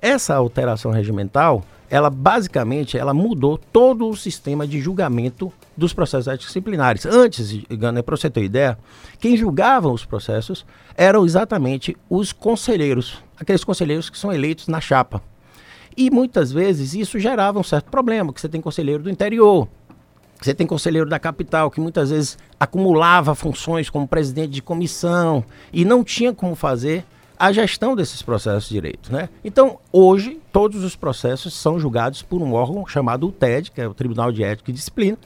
Essa 0.00 0.34
alteração 0.34 0.90
regimental 0.90 1.62
ela 1.90 2.08
basicamente 2.08 2.96
ela 2.96 3.12
mudou 3.12 3.58
todo 3.58 4.08
o 4.08 4.16
sistema 4.16 4.66
de 4.66 4.80
julgamento 4.80 5.52
dos 5.76 5.92
processos 5.92 6.38
disciplinares. 6.38 7.04
Antes, 7.04 7.52
Gana, 7.68 8.00
para 8.02 8.16
você 8.16 8.30
ter 8.30 8.44
ideia, 8.44 8.78
quem 9.18 9.36
julgava 9.36 9.90
os 9.90 10.04
processos 10.04 10.64
eram 10.96 11.24
exatamente 11.24 11.96
os 12.08 12.32
conselheiros, 12.32 13.18
aqueles 13.38 13.64
conselheiros 13.64 14.08
que 14.08 14.16
são 14.16 14.32
eleitos 14.32 14.68
na 14.68 14.80
chapa. 14.80 15.20
E 15.96 16.08
muitas 16.10 16.52
vezes 16.52 16.94
isso 16.94 17.18
gerava 17.18 17.58
um 17.58 17.64
certo 17.64 17.90
problema, 17.90 18.32
que 18.32 18.40
você 18.40 18.48
tem 18.48 18.60
conselheiro 18.60 19.02
do 19.02 19.10
interior, 19.10 19.68
você 20.40 20.54
tem 20.54 20.66
conselheiro 20.66 21.08
da 21.08 21.18
capital 21.18 21.70
que 21.70 21.80
muitas 21.80 22.10
vezes 22.10 22.38
acumulava 22.58 23.34
funções 23.34 23.90
como 23.90 24.06
presidente 24.06 24.52
de 24.52 24.62
comissão 24.62 25.44
e 25.72 25.84
não 25.84 26.04
tinha 26.04 26.32
como 26.32 26.54
fazer 26.54 27.04
a 27.40 27.52
gestão 27.52 27.96
desses 27.96 28.20
processos 28.20 28.68
de 28.68 28.74
direito. 28.74 29.10
Né? 29.10 29.30
Então, 29.42 29.78
hoje, 29.90 30.38
todos 30.52 30.84
os 30.84 30.94
processos 30.94 31.54
são 31.54 31.80
julgados 31.80 32.20
por 32.20 32.42
um 32.42 32.52
órgão 32.52 32.86
chamado 32.86 33.26
o 33.26 33.32
TED, 33.32 33.70
que 33.70 33.80
é 33.80 33.88
o 33.88 33.94
Tribunal 33.94 34.30
de 34.30 34.44
Ética 34.44 34.70
e 34.70 34.74
Disciplina, 34.74 35.16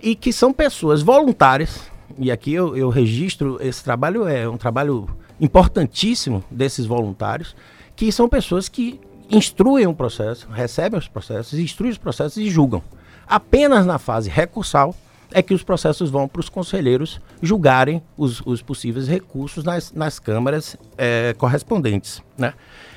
e 0.00 0.14
que 0.14 0.32
são 0.32 0.52
pessoas 0.52 1.02
voluntárias, 1.02 1.90
e 2.16 2.30
aqui 2.30 2.54
eu, 2.54 2.76
eu 2.76 2.88
registro, 2.88 3.58
esse 3.60 3.82
trabalho 3.82 4.28
é 4.28 4.48
um 4.48 4.56
trabalho 4.56 5.08
importantíssimo 5.40 6.44
desses 6.48 6.86
voluntários, 6.86 7.56
que 7.96 8.12
são 8.12 8.28
pessoas 8.28 8.68
que 8.68 9.00
instruem 9.28 9.88
o 9.88 9.94
processo, 9.94 10.46
recebem 10.48 10.96
os 10.96 11.08
processos, 11.08 11.58
instruem 11.58 11.90
os 11.90 11.98
processos 11.98 12.36
e 12.36 12.48
julgam. 12.48 12.80
Apenas 13.26 13.84
na 13.84 13.98
fase 13.98 14.30
recursal 14.30 14.94
é 15.32 15.42
que 15.42 15.52
os 15.52 15.62
processos 15.62 16.10
vão 16.10 16.26
para 16.26 16.40
os 16.40 16.48
conselheiros 16.48 17.20
julgarem 17.42 18.02
os, 18.16 18.40
os, 18.46 18.62
possíveis 18.62 19.06
recursos 19.06 19.64
nas, 19.64 19.92
nas 19.92 20.18
câmaras 20.18 20.76
é, 20.96 21.34
correspondentes. 21.36 22.22
Né? 22.36 22.54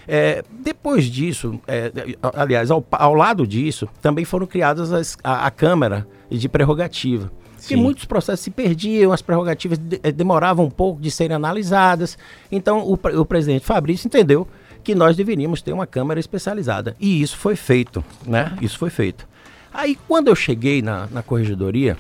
É, 0.08 0.44
depois 0.50 1.06
disso, 1.06 1.60
é, 1.68 1.92
aliás, 2.34 2.72
ao, 2.72 2.86
ao, 2.92 3.14
lado 3.14 3.46
disso, 3.46 3.88
também 4.02 4.26
foram 4.26 4.48
criadas 4.48 4.92
as, 4.92 5.18
a, 5.24 5.46
a, 5.46 5.52
Câmara 5.52 6.08
de 6.30 6.48
Prerrogativa. 6.48 7.32
Sim. 7.58 7.68
Que 7.68 7.76
muitos 7.76 8.06
processos 8.06 8.44
se 8.44 8.50
perdiam, 8.50 9.12
as 9.12 9.22
prerrogativas 9.22 9.78
de, 9.78 10.00
demoravam 10.12 10.66
um 10.66 10.72
pouco 10.72 11.00
de 11.00 11.12
serem 11.12 11.36
analisadas. 11.36 12.18
Então, 12.52 12.80
o, 12.80 12.94
o 12.94 13.26
presidente 13.26 13.66
Fabrício 13.66 14.08
entendeu 14.08 14.48
que 14.84 14.96
nós 14.96 15.16
deveríamos 15.16 15.62
ter 15.62 15.72
uma 15.72 15.86
Câmara 15.86 16.20
especializada. 16.20 16.96
E 17.00 17.22
isso 17.22 17.38
foi 17.38 17.56
feito, 17.56 18.04
né? 18.26 18.58
Isso 18.62 18.80
foi 18.80 18.90
feito. 18.90 19.28
Aí, 19.74 19.96
quando 20.08 20.28
eu 20.28 20.36
cheguei 20.36 20.82
na, 20.82 21.08
na 21.08 21.24
corregedoria, 21.24 21.96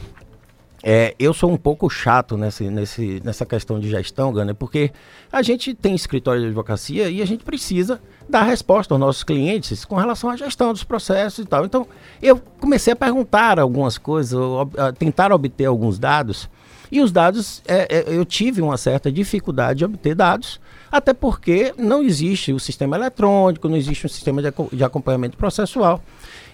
É, 0.83 1.13
eu 1.19 1.33
sou 1.33 1.51
um 1.51 1.57
pouco 1.57 1.89
chato 1.89 2.35
nessa 2.37 3.45
questão 3.45 3.79
de 3.79 3.89
gestão, 3.89 4.33
Gana, 4.33 4.53
porque 4.53 4.91
a 5.31 5.41
gente 5.43 5.75
tem 5.75 5.93
escritório 5.93 6.41
de 6.41 6.47
advocacia 6.47 7.09
e 7.09 7.21
a 7.21 7.25
gente 7.25 7.43
precisa 7.43 8.01
dar 8.27 8.43
resposta 8.43 8.93
aos 8.93 8.99
nossos 8.99 9.23
clientes 9.23 9.85
com 9.85 9.95
relação 9.95 10.29
à 10.29 10.35
gestão 10.35 10.73
dos 10.73 10.83
processos 10.83 11.45
e 11.45 11.47
tal. 11.47 11.65
Então, 11.65 11.85
eu 12.21 12.41
comecei 12.59 12.93
a 12.93 12.95
perguntar 12.95 13.59
algumas 13.59 13.97
coisas, 13.97 14.39
a 14.77 14.91
tentar 14.91 15.31
obter 15.31 15.65
alguns 15.65 15.99
dados, 15.99 16.49
e 16.91 16.99
os 16.99 17.11
dados, 17.11 17.61
é, 17.67 17.87
é, 17.89 18.03
eu 18.07 18.25
tive 18.25 18.61
uma 18.61 18.75
certa 18.75 19.09
dificuldade 19.09 19.79
de 19.79 19.85
obter 19.85 20.13
dados, 20.13 20.59
até 20.91 21.13
porque 21.13 21.73
não 21.77 22.03
existe 22.03 22.51
o 22.51 22.59
sistema 22.59 22.97
eletrônico, 22.97 23.69
não 23.69 23.77
existe 23.77 24.05
um 24.05 24.09
sistema 24.09 24.41
de, 24.41 24.51
de 24.73 24.83
acompanhamento 24.83 25.37
processual. 25.37 26.03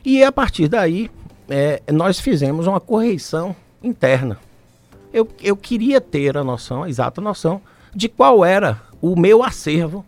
E 0.06 0.24
a 0.24 0.32
partir 0.32 0.68
daí, 0.68 1.10
é, 1.50 1.82
nós 1.92 2.20
fizemos 2.20 2.68
uma 2.68 2.80
correção 2.80 3.56
interna. 3.84 4.38
Eu, 5.13 5.28
eu 5.42 5.56
queria 5.56 6.02
ter 6.02 6.38
a 6.38 6.44
noção, 6.44 6.84
a 6.84 6.90
exata 6.90 7.22
noção, 7.22 7.62
de 7.96 8.08
qual 8.10 8.44
era 8.44 8.82
o 9.02 9.16
meu 9.20 9.44
acervo 9.44 10.06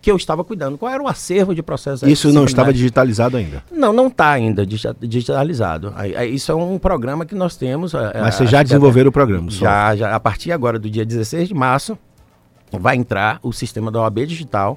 que 0.00 0.10
eu 0.10 0.16
estava 0.16 0.42
cuidando. 0.42 0.76
Qual 0.76 0.92
era 0.92 1.02
o 1.02 1.06
acervo 1.06 1.54
de 1.54 1.62
processos 1.62 2.08
Isso 2.08 2.32
não 2.32 2.44
estava 2.44 2.72
digitalizado 2.72 3.36
ainda? 3.36 3.62
Não, 3.70 3.92
não 3.92 4.08
está 4.08 4.30
ainda 4.30 4.66
digitalizado. 4.66 5.94
Isso 6.28 6.50
é 6.50 6.54
um 6.54 6.78
programa 6.78 7.24
que 7.24 7.34
nós 7.34 7.56
temos. 7.56 7.92
Mas 7.94 8.34
vocês 8.34 8.50
já 8.50 8.62
desenvolveram 8.62 9.10
o 9.10 9.12
programa? 9.12 9.48
Já, 9.50 9.94
já. 9.94 10.14
A 10.14 10.18
partir 10.18 10.50
agora 10.50 10.78
do 10.78 10.90
dia 10.90 11.04
16 11.04 11.48
de 11.48 11.54
março, 11.54 11.96
vai 12.72 12.96
entrar 12.96 13.38
o 13.42 13.52
sistema 13.52 13.90
da 13.92 14.00
OAB 14.00 14.26
Digital 14.26 14.76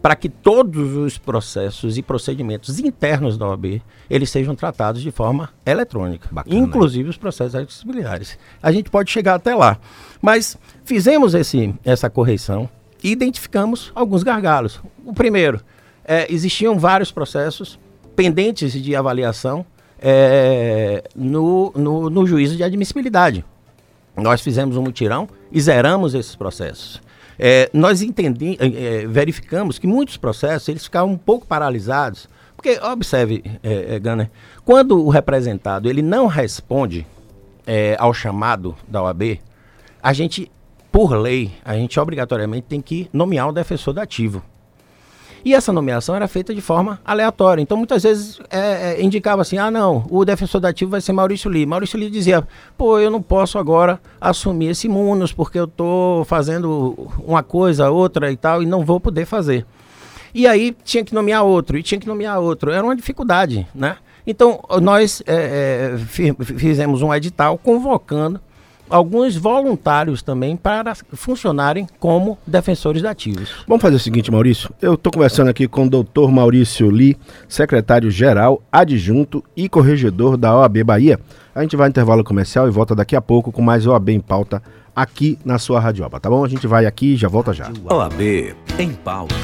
para 0.00 0.14
que 0.14 0.28
todos 0.28 0.94
os 0.94 1.18
processos 1.18 1.98
e 1.98 2.02
procedimentos 2.02 2.78
internos 2.78 3.36
da 3.36 3.48
OAB 3.48 3.82
eles 4.08 4.30
sejam 4.30 4.54
tratados 4.54 5.02
de 5.02 5.10
forma 5.10 5.50
eletrônica, 5.66 6.28
Bacana, 6.30 6.56
inclusive 6.56 7.08
os 7.08 7.16
processos 7.16 7.66
disciplinares. 7.66 8.38
A 8.62 8.70
gente 8.70 8.90
pode 8.90 9.10
chegar 9.10 9.34
até 9.34 9.54
lá, 9.54 9.78
mas 10.22 10.56
fizemos 10.84 11.34
esse, 11.34 11.74
essa 11.84 12.08
correção 12.08 12.68
e 13.02 13.10
identificamos 13.10 13.92
alguns 13.94 14.22
gargalos. 14.22 14.80
O 15.04 15.12
primeiro, 15.12 15.60
é, 16.04 16.32
existiam 16.32 16.78
vários 16.78 17.12
processos 17.12 17.78
pendentes 18.16 18.72
de 18.72 18.96
avaliação 18.96 19.64
é, 20.00 21.04
no, 21.14 21.72
no, 21.76 22.08
no 22.08 22.26
juízo 22.26 22.56
de 22.56 22.62
admissibilidade. 22.62 23.44
Nós 24.16 24.40
fizemos 24.40 24.76
um 24.76 24.82
mutirão 24.82 25.28
e 25.52 25.60
zeramos 25.60 26.14
esses 26.14 26.34
processos. 26.34 27.00
É, 27.38 27.70
nós 27.72 28.02
entendi, 28.02 28.56
é, 28.58 28.66
é, 29.02 29.06
verificamos 29.06 29.78
que 29.78 29.86
muitos 29.86 30.16
processos 30.16 30.68
eles 30.68 30.84
ficavam 30.84 31.12
um 31.12 31.18
pouco 31.18 31.46
paralisados. 31.46 32.28
Porque, 32.56 32.78
observe, 32.80 33.44
é, 33.62 33.94
é 33.94 33.98
Gunner, 34.00 34.30
quando 34.64 35.00
o 35.04 35.08
representado 35.08 35.88
ele 35.88 36.02
não 36.02 36.26
responde 36.26 37.06
é, 37.64 37.94
ao 38.00 38.12
chamado 38.12 38.74
da 38.88 39.02
OAB, 39.02 39.38
a 40.02 40.12
gente, 40.12 40.50
por 40.90 41.12
lei, 41.12 41.52
a 41.64 41.74
gente 41.74 42.00
obrigatoriamente 42.00 42.66
tem 42.66 42.80
que 42.80 43.08
nomear 43.12 43.48
o 43.48 43.52
defensor 43.52 43.94
dativo. 43.94 44.42
E 45.44 45.54
essa 45.54 45.72
nomeação 45.72 46.14
era 46.14 46.26
feita 46.26 46.54
de 46.54 46.60
forma 46.60 47.00
aleatória. 47.04 47.62
Então, 47.62 47.76
muitas 47.76 48.02
vezes 48.02 48.40
é, 48.50 48.96
é, 48.96 49.02
indicava 49.02 49.42
assim: 49.42 49.58
ah, 49.58 49.70
não, 49.70 50.04
o 50.10 50.24
defensor 50.24 50.60
dativo 50.60 50.90
vai 50.90 51.00
ser 51.00 51.12
Maurício 51.12 51.50
Lee. 51.50 51.66
Maurício 51.66 51.98
Lee 51.98 52.10
dizia: 52.10 52.46
pô, 52.76 52.98
eu 52.98 53.10
não 53.10 53.22
posso 53.22 53.58
agora 53.58 54.00
assumir 54.20 54.70
esse 54.70 54.88
Munos 54.88 55.32
porque 55.32 55.58
eu 55.58 55.64
estou 55.64 56.24
fazendo 56.24 57.08
uma 57.24 57.42
coisa, 57.42 57.90
outra 57.90 58.30
e 58.30 58.36
tal, 58.36 58.62
e 58.62 58.66
não 58.66 58.84
vou 58.84 58.98
poder 58.98 59.26
fazer. 59.26 59.64
E 60.34 60.46
aí 60.46 60.76
tinha 60.84 61.04
que 61.04 61.14
nomear 61.14 61.44
outro, 61.44 61.78
e 61.78 61.82
tinha 61.82 62.00
que 62.00 62.06
nomear 62.06 62.38
outro. 62.38 62.70
Era 62.70 62.84
uma 62.84 62.96
dificuldade, 62.96 63.66
né? 63.74 63.96
Então, 64.26 64.60
nós 64.82 65.22
é, 65.26 65.94
é, 65.94 65.98
fizemos 65.98 67.00
um 67.00 67.14
edital 67.14 67.56
convocando 67.56 68.38
alguns 68.88 69.36
voluntários 69.36 70.22
também 70.22 70.56
para 70.56 70.94
funcionarem 71.12 71.86
como 71.98 72.38
defensores 72.46 73.02
dativos. 73.02 73.64
Vamos 73.66 73.82
fazer 73.82 73.96
o 73.96 74.00
seguinte, 74.00 74.30
Maurício. 74.30 74.70
Eu 74.80 74.94
estou 74.94 75.12
conversando 75.12 75.48
aqui 75.48 75.68
com 75.68 75.86
o 75.86 75.90
doutor 75.90 76.30
Maurício 76.30 76.90
Lee, 76.90 77.16
secretário-geral, 77.48 78.62
adjunto 78.70 79.44
e 79.56 79.68
corregedor 79.68 80.36
da 80.36 80.56
OAB 80.56 80.84
Bahia. 80.84 81.18
A 81.54 81.62
gente 81.62 81.76
vai 81.76 81.86
ao 81.86 81.90
intervalo 81.90 82.22
comercial 82.22 82.68
e 82.68 82.70
volta 82.70 82.94
daqui 82.94 83.16
a 83.16 83.20
pouco 83.20 83.50
com 83.50 83.62
mais 83.62 83.86
OAB 83.86 84.10
em 84.10 84.20
pauta 84.20 84.62
aqui 84.94 85.38
na 85.44 85.58
sua 85.58 85.78
Radioba, 85.80 86.18
tá 86.18 86.28
bom? 86.28 86.44
A 86.44 86.48
gente 86.48 86.66
vai 86.66 86.86
aqui 86.86 87.14
e 87.14 87.16
já 87.16 87.28
volta 87.28 87.52
já. 87.52 87.70
OAB 87.90 88.20
em 88.78 88.92
pauta. 89.04 89.34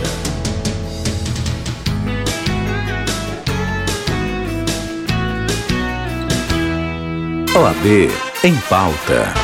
OAB 7.56 8.33
em 8.44 8.54
pauta. 8.68 9.43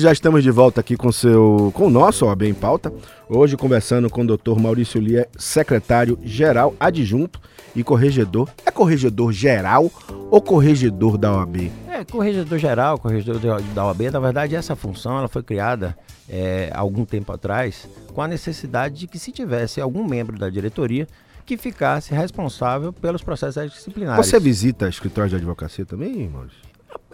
Já 0.00 0.12
estamos 0.12 0.42
de 0.42 0.50
volta 0.50 0.80
aqui 0.80 0.96
com, 0.96 1.10
seu, 1.10 1.70
com 1.74 1.86
o 1.86 1.90
nosso 1.90 2.26
OAB 2.26 2.42
em 2.42 2.54
pauta. 2.54 2.92
Hoje 3.28 3.56
conversando 3.56 4.08
com 4.10 4.22
o 4.22 4.26
doutor 4.26 4.58
Maurício 4.60 5.00
Lia, 5.00 5.28
secretário-geral 5.36 6.74
adjunto 6.78 7.40
e 7.74 7.82
corregedor. 7.82 8.48
É 8.64 8.70
corregedor 8.70 9.32
geral 9.32 9.90
ou 10.30 10.40
corregedor 10.40 11.18
da 11.18 11.32
OAB? 11.32 11.70
É, 11.88 12.04
corregedor 12.04 12.58
geral, 12.58 12.98
corregedor 12.98 13.60
da 13.74 13.86
OAB. 13.86 14.02
Na 14.12 14.20
verdade, 14.20 14.54
essa 14.54 14.76
função 14.76 15.18
ela 15.18 15.28
foi 15.28 15.42
criada 15.42 15.96
é, 16.28 16.70
algum 16.74 17.04
tempo 17.04 17.32
atrás 17.32 17.88
com 18.12 18.20
a 18.20 18.28
necessidade 18.28 18.96
de 18.96 19.06
que 19.06 19.18
se 19.18 19.32
tivesse 19.32 19.80
algum 19.80 20.06
membro 20.06 20.38
da 20.38 20.48
diretoria 20.50 21.06
que 21.44 21.56
ficasse 21.56 22.12
responsável 22.12 22.92
pelos 22.92 23.22
processos 23.22 23.72
disciplinares. 23.72 24.26
Você 24.26 24.40
visita 24.40 24.88
escritórios 24.88 25.30
de 25.30 25.36
advocacia 25.36 25.86
também, 25.86 26.28
Maurício? 26.28 26.58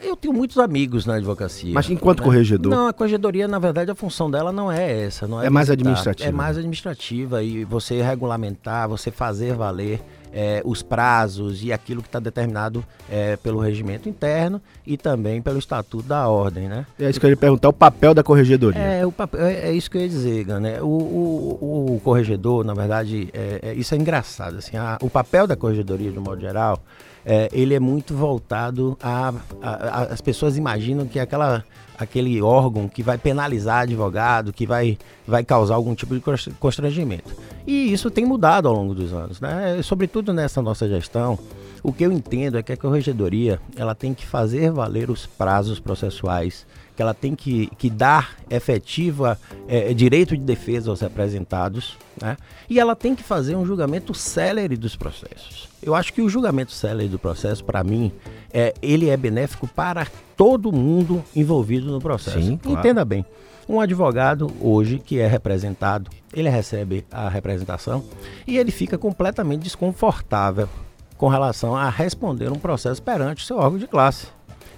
Eu 0.02 0.16
tenho 0.16 0.34
muitos 0.34 0.58
amigos 0.58 1.06
na 1.06 1.14
advocacia. 1.14 1.72
Mas 1.72 1.88
enquanto 1.88 2.20
né? 2.20 2.24
corregedor? 2.24 2.70
Não, 2.70 2.86
a 2.88 2.92
corregedoria, 2.92 3.46
na 3.46 3.58
verdade, 3.58 3.90
a 3.90 3.94
função 3.94 4.30
dela 4.30 4.52
não 4.52 4.70
é 4.70 5.04
essa. 5.04 5.26
Não 5.26 5.40
é, 5.40 5.46
é 5.46 5.50
mais 5.50 5.70
administrativa. 5.70 6.28
É 6.28 6.32
mais 6.32 6.58
administrativa 6.58 7.42
e 7.42 7.64
você 7.64 8.02
regulamentar, 8.02 8.88
você 8.88 9.10
fazer 9.10 9.54
valer 9.54 10.00
é, 10.32 10.62
os 10.64 10.82
prazos 10.82 11.62
e 11.62 11.72
aquilo 11.72 12.00
que 12.00 12.08
está 12.08 12.18
determinado 12.18 12.84
é, 13.10 13.36
pelo 13.36 13.60
regimento 13.60 14.08
interno 14.08 14.60
e 14.86 14.96
também 14.96 15.42
pelo 15.42 15.58
estatuto 15.58 16.08
da 16.08 16.26
ordem, 16.26 16.68
né? 16.68 16.86
É 16.98 17.10
isso 17.10 17.20
que 17.20 17.26
eu 17.26 17.30
ia 17.30 17.36
perguntar, 17.36 17.68
o 17.68 17.72
papel 17.72 18.14
da 18.14 18.22
corregedoria. 18.22 18.80
É, 18.80 19.06
o 19.06 19.12
papel, 19.12 19.44
é, 19.44 19.68
é 19.68 19.72
isso 19.72 19.90
que 19.90 19.98
eu 19.98 20.02
ia 20.02 20.08
dizer, 20.08 20.46
né? 20.46 20.80
O, 20.80 20.86
o, 20.86 21.96
o 21.96 22.00
corregedor, 22.00 22.64
na 22.64 22.74
verdade, 22.74 23.28
é, 23.32 23.60
é, 23.62 23.74
isso 23.74 23.94
é 23.94 23.98
engraçado. 23.98 24.56
Assim, 24.56 24.76
a, 24.76 24.98
o 25.02 25.10
papel 25.10 25.46
da 25.46 25.54
corregedoria, 25.54 26.10
de 26.10 26.18
um 26.18 26.22
modo 26.22 26.40
geral, 26.40 26.82
é, 27.24 27.48
ele 27.52 27.74
é 27.74 27.80
muito 27.80 28.14
voltado 28.14 28.98
a, 29.02 29.32
a, 29.60 29.70
a, 29.70 30.02
As 30.04 30.20
pessoas 30.20 30.56
imaginam 30.56 31.06
que 31.06 31.18
é 31.18 31.22
aquela, 31.22 31.64
aquele 31.96 32.40
órgão 32.42 32.88
que 32.88 33.02
vai 33.02 33.16
penalizar 33.16 33.82
advogado, 33.82 34.52
que 34.52 34.66
vai, 34.66 34.98
vai 35.26 35.44
causar 35.44 35.74
algum 35.74 35.94
tipo 35.94 36.14
de 36.14 36.22
constrangimento. 36.58 37.34
E 37.66 37.92
isso 37.92 38.10
tem 38.10 38.24
mudado 38.24 38.66
ao 38.68 38.74
longo 38.74 38.94
dos 38.94 39.12
anos, 39.12 39.40
né? 39.40 39.80
Sobretudo 39.82 40.32
nessa 40.32 40.60
nossa 40.60 40.88
gestão. 40.88 41.38
O 41.84 41.92
que 41.92 42.04
eu 42.04 42.12
entendo 42.12 42.56
é 42.56 42.62
que 42.62 42.72
a 42.72 42.76
corregedoria 42.76 43.60
ela 43.74 43.92
tem 43.92 44.14
que 44.14 44.24
fazer 44.24 44.70
valer 44.70 45.10
os 45.10 45.26
prazos 45.26 45.80
processuais, 45.80 46.64
que 46.94 47.02
ela 47.02 47.12
tem 47.12 47.34
que, 47.34 47.66
que 47.76 47.90
dar 47.90 48.36
efetiva 48.48 49.36
é, 49.66 49.92
direito 49.92 50.36
de 50.36 50.44
defesa 50.44 50.90
aos 50.90 51.00
representados, 51.00 51.96
né? 52.20 52.36
e 52.70 52.78
ela 52.78 52.94
tem 52.94 53.16
que 53.16 53.22
fazer 53.24 53.56
um 53.56 53.66
julgamento 53.66 54.14
célere 54.14 54.76
dos 54.76 54.94
processos. 54.94 55.71
Eu 55.82 55.94
acho 55.94 56.12
que 56.12 56.22
o 56.22 56.28
julgamento 56.28 56.72
célere 56.72 57.08
do 57.08 57.18
processo, 57.18 57.64
para 57.64 57.82
mim, 57.82 58.12
é, 58.52 58.72
ele 58.80 59.08
é 59.08 59.16
benéfico 59.16 59.66
para 59.66 60.06
todo 60.36 60.72
mundo 60.72 61.24
envolvido 61.34 61.90
no 61.90 62.00
processo. 62.00 62.40
Sim, 62.40 62.56
claro. 62.56 62.78
Entenda 62.78 63.04
bem. 63.04 63.24
Um 63.68 63.80
advogado 63.80 64.50
hoje 64.60 64.98
que 64.98 65.18
é 65.18 65.26
representado, 65.26 66.10
ele 66.32 66.48
recebe 66.48 67.04
a 67.10 67.28
representação 67.28 68.04
e 68.46 68.58
ele 68.58 68.70
fica 68.70 68.96
completamente 68.96 69.62
desconfortável 69.62 70.68
com 71.16 71.28
relação 71.28 71.76
a 71.76 71.88
responder 71.88 72.50
um 72.50 72.58
processo 72.58 73.00
perante 73.02 73.44
o 73.44 73.46
seu 73.46 73.56
órgão 73.56 73.78
de 73.78 73.86
classe. 73.86 74.26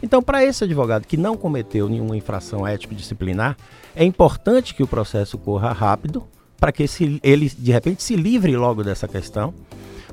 Então, 0.02 0.22
para 0.22 0.44
esse 0.44 0.64
advogado 0.64 1.06
que 1.06 1.16
não 1.16 1.36
cometeu 1.36 1.88
nenhuma 1.88 2.16
infração 2.16 2.66
ético-disciplinar, 2.66 3.56
é 3.96 4.04
importante 4.04 4.74
que 4.74 4.82
o 4.82 4.86
processo 4.86 5.38
corra 5.38 5.72
rápido, 5.72 6.22
para 6.58 6.70
que 6.70 6.84
ele, 7.22 7.48
de 7.48 7.72
repente, 7.72 8.02
se 8.02 8.14
livre 8.14 8.54
logo 8.56 8.84
dessa 8.84 9.08
questão. 9.08 9.54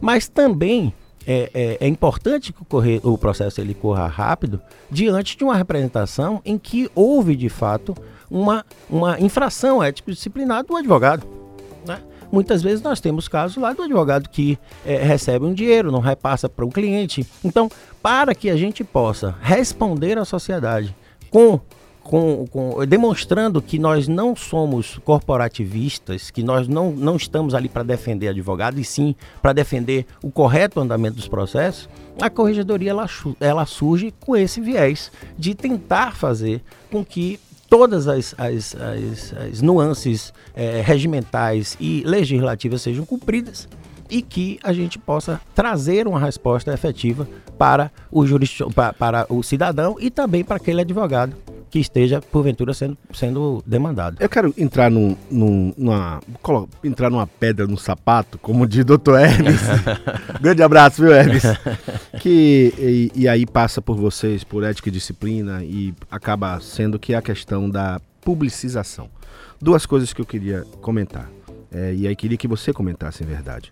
Mas 0.01 0.27
também 0.27 0.93
é, 1.25 1.49
é, 1.53 1.77
é 1.81 1.87
importante 1.87 2.51
que 2.51 2.61
o, 2.61 2.65
correr, 2.65 2.99
o 3.03 3.17
processo 3.17 3.61
ele 3.61 3.73
corra 3.73 4.07
rápido 4.07 4.59
diante 4.89 5.37
de 5.37 5.43
uma 5.43 5.55
representação 5.55 6.41
em 6.43 6.57
que 6.57 6.89
houve, 6.95 7.35
de 7.35 7.47
fato, 7.47 7.95
uma, 8.29 8.65
uma 8.89 9.19
infração 9.19 9.83
ético-disciplinar 9.83 10.65
do 10.65 10.75
advogado. 10.75 11.27
Né? 11.85 11.99
Muitas 12.31 12.63
vezes 12.63 12.81
nós 12.81 12.99
temos 12.99 13.27
casos 13.27 13.57
lá 13.57 13.73
do 13.73 13.83
advogado 13.83 14.29
que 14.29 14.57
é, 14.85 14.97
recebe 14.97 15.45
um 15.45 15.53
dinheiro, 15.53 15.91
não 15.91 15.99
repassa 15.99 16.49
para 16.49 16.65
o 16.65 16.69
cliente. 16.69 17.25
Então, 17.43 17.69
para 18.01 18.33
que 18.33 18.49
a 18.49 18.57
gente 18.57 18.83
possa 18.83 19.35
responder 19.41 20.17
à 20.17 20.25
sociedade 20.25 20.95
com 21.29 21.59
com, 22.03 22.45
com, 22.47 22.85
demonstrando 22.85 23.61
que 23.61 23.77
nós 23.77 24.07
não 24.07 24.35
somos 24.35 24.99
corporativistas, 25.03 26.31
que 26.31 26.43
nós 26.43 26.67
não, 26.67 26.91
não 26.91 27.15
estamos 27.15 27.53
ali 27.53 27.69
para 27.69 27.83
defender 27.83 28.27
advogado, 28.27 28.79
e 28.79 28.83
sim 28.83 29.15
para 29.41 29.53
defender 29.53 30.05
o 30.21 30.31
correto 30.31 30.79
andamento 30.79 31.15
dos 31.15 31.27
processos, 31.27 31.87
a 32.19 32.29
corregedoria 32.29 32.91
ela, 32.91 33.07
ela 33.39 33.65
surge 33.65 34.13
com 34.19 34.35
esse 34.35 34.59
viés 34.59 35.11
de 35.37 35.55
tentar 35.55 36.15
fazer 36.15 36.61
com 36.91 37.05
que 37.05 37.39
todas 37.69 38.07
as, 38.07 38.35
as, 38.37 38.75
as, 38.75 39.33
as 39.33 39.61
nuances 39.61 40.33
é, 40.53 40.81
regimentais 40.81 41.77
e 41.79 42.03
legislativas 42.05 42.81
sejam 42.81 43.05
cumpridas 43.05 43.67
e 44.09 44.21
que 44.21 44.59
a 44.61 44.73
gente 44.73 44.99
possa 44.99 45.39
trazer 45.55 46.05
uma 46.05 46.19
resposta 46.19 46.73
efetiva 46.73 47.25
para 47.57 47.89
o, 48.11 48.27
jurist... 48.27 48.61
para 48.99 49.25
o 49.29 49.41
cidadão 49.41 49.95
e 49.99 50.09
também 50.09 50.43
para 50.43 50.57
aquele 50.57 50.81
advogado 50.81 51.33
que 51.71 51.79
esteja, 51.79 52.21
porventura, 52.21 52.73
sendo, 52.73 52.97
sendo 53.13 53.63
demandado. 53.65 54.17
Eu 54.19 54.27
quero 54.27 54.53
entrar 54.57 54.91
num, 54.91 55.15
num, 55.31 55.73
numa, 55.77 56.19
entrar 56.83 57.09
numa 57.09 57.25
pedra 57.25 57.65
no 57.65 57.77
sapato, 57.77 58.37
como 58.37 58.67
diz 58.67 58.83
doutor 58.83 59.17
Hermes. 59.17 59.61
Grande 60.41 60.61
abraço, 60.61 61.01
viu, 61.01 61.13
Hermes? 61.13 61.43
que, 62.19 62.73
e, 62.77 63.11
e, 63.21 63.27
aí 63.27 63.45
passa 63.45 63.81
por 63.81 63.95
vocês, 63.95 64.43
por 64.43 64.65
ética 64.65 64.89
e 64.89 64.91
disciplina, 64.91 65.63
e 65.63 65.93
acaba 66.11 66.59
sendo 66.59 66.99
que 66.99 67.13
é 67.13 67.17
a 67.17 67.21
questão 67.21 67.69
da 67.69 68.01
publicização. 68.19 69.09
Duas 69.59 69.85
coisas 69.85 70.11
que 70.11 70.19
eu 70.19 70.25
queria 70.25 70.65
comentar. 70.81 71.29
É, 71.71 71.93
e 71.93 72.05
aí 72.05 72.15
queria 72.17 72.37
que 72.37 72.49
você 72.49 72.73
comentasse, 72.73 73.23
em 73.23 73.27
verdade. 73.27 73.71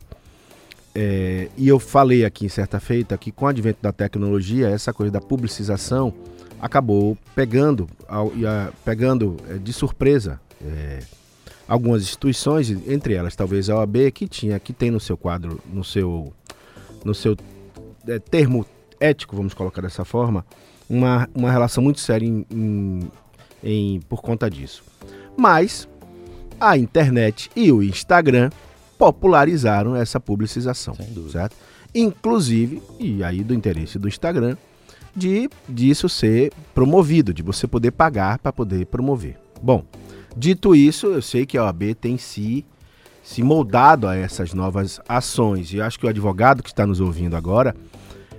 É, 0.96 1.50
e 1.58 1.68
eu 1.68 1.80
falei 1.80 2.24
aqui 2.24 2.46
em 2.46 2.50
certa 2.50 2.80
feita 2.80 3.18
que 3.18 3.30
com 3.30 3.44
o 3.44 3.48
advento 3.50 3.80
da 3.82 3.92
tecnologia, 3.92 4.70
essa 4.70 4.94
coisa 4.94 5.12
da 5.12 5.20
publicização 5.20 6.14
acabou 6.60 7.18
pegando, 7.34 7.88
pegando 8.84 9.38
é, 9.50 9.58
de 9.58 9.72
surpresa 9.72 10.40
é, 10.62 11.00
algumas 11.68 12.04
instituições, 12.04 12.70
entre 12.88 13.14
elas 13.14 13.36
talvez 13.36 13.70
a 13.70 13.78
OAB, 13.78 14.12
que 14.14 14.28
tinha, 14.28 14.60
que 14.60 14.74
tem 14.74 14.92
no 14.92 15.00
seu 15.00 15.16
quadro, 15.16 15.60
no 15.72 15.84
seu, 15.84 16.34
no 17.06 17.14
seu 17.14 17.38
é, 18.08 18.20
termo 18.20 18.66
ético, 19.00 19.36
vamos 19.36 19.54
colocar 19.54 19.82
dessa 19.82 20.04
forma, 20.04 20.46
uma, 20.90 21.30
uma 21.34 21.52
relação 21.52 21.84
muito 21.84 22.00
séria 22.00 22.26
em, 22.26 22.46
em, 22.52 23.12
em, 23.64 24.00
por 24.02 24.22
conta 24.22 24.50
disso. 24.50 24.84
Mas 25.38 25.88
a 26.60 26.78
internet 26.78 27.50
e 27.56 27.72
o 27.72 27.82
Instagram 27.82 28.50
popularizaram 28.98 29.96
essa 29.96 30.20
publicização, 30.20 30.96
certo? 31.32 31.56
Inclusive, 31.96 32.84
e 33.00 33.24
aí 33.24 33.44
do 33.44 33.54
interesse 33.54 33.98
do 33.98 34.08
Instagram, 34.08 34.58
de 35.16 35.50
disso 35.68 36.08
ser 36.08 36.52
promovido, 36.74 37.34
de 37.34 37.44
você 37.44 37.68
poder 37.68 37.92
pagar 37.92 38.40
para 38.40 38.54
poder 38.54 38.86
promover. 38.86 39.38
Bom, 39.62 39.84
dito 40.36 40.76
isso, 40.76 41.08
eu 41.08 41.22
sei 41.22 41.46
que 41.46 41.58
a 41.58 41.66
OAB 41.66 41.96
tem 42.00 42.18
se, 42.18 42.66
se 43.24 43.44
moldado 43.44 44.08
a 44.08 44.16
essas 44.16 44.54
novas 44.54 45.00
ações. 45.08 45.74
E 45.74 45.82
acho 45.82 46.00
que 46.00 46.06
o 46.06 46.10
advogado 46.10 46.64
que 46.64 46.70
está 46.70 46.86
nos 46.86 47.00
ouvindo 47.00 47.36
agora 47.36 47.76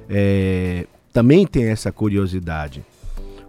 é, 0.09 0.87
também 1.13 1.47
tem 1.47 1.65
essa 1.65 1.93
curiosidade. 1.93 2.85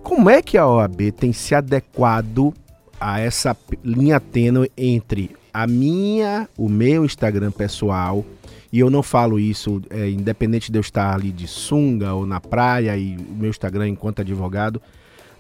Como 0.04 0.30
é 0.30 0.42
que 0.42 0.58
a 0.58 0.68
OAB 0.68 1.12
tem 1.12 1.32
se 1.32 1.54
adequado 1.54 2.54
a 3.00 3.20
essa 3.20 3.56
linha 3.84 4.20
tênue 4.20 4.72
entre 4.78 5.36
a 5.54 5.68
minha, 5.68 6.48
o 6.58 6.70
meu 6.70 7.04
Instagram 7.06 7.52
pessoal 7.52 8.26
e 8.72 8.80
eu 8.80 8.90
não 8.90 9.04
falo 9.04 9.40
isso 9.40 9.82
é, 9.90 10.10
independente 10.10 10.72
de 10.72 10.78
eu 10.78 10.82
estar 10.82 11.14
ali 11.14 11.32
de 11.32 11.48
sunga 11.48 12.14
ou 12.14 12.26
na 12.26 12.40
praia 12.40 12.96
e 12.96 13.18
o 13.18 13.36
meu 13.36 13.50
Instagram 13.50 13.90
enquanto 13.90 14.22
advogado, 14.22 14.82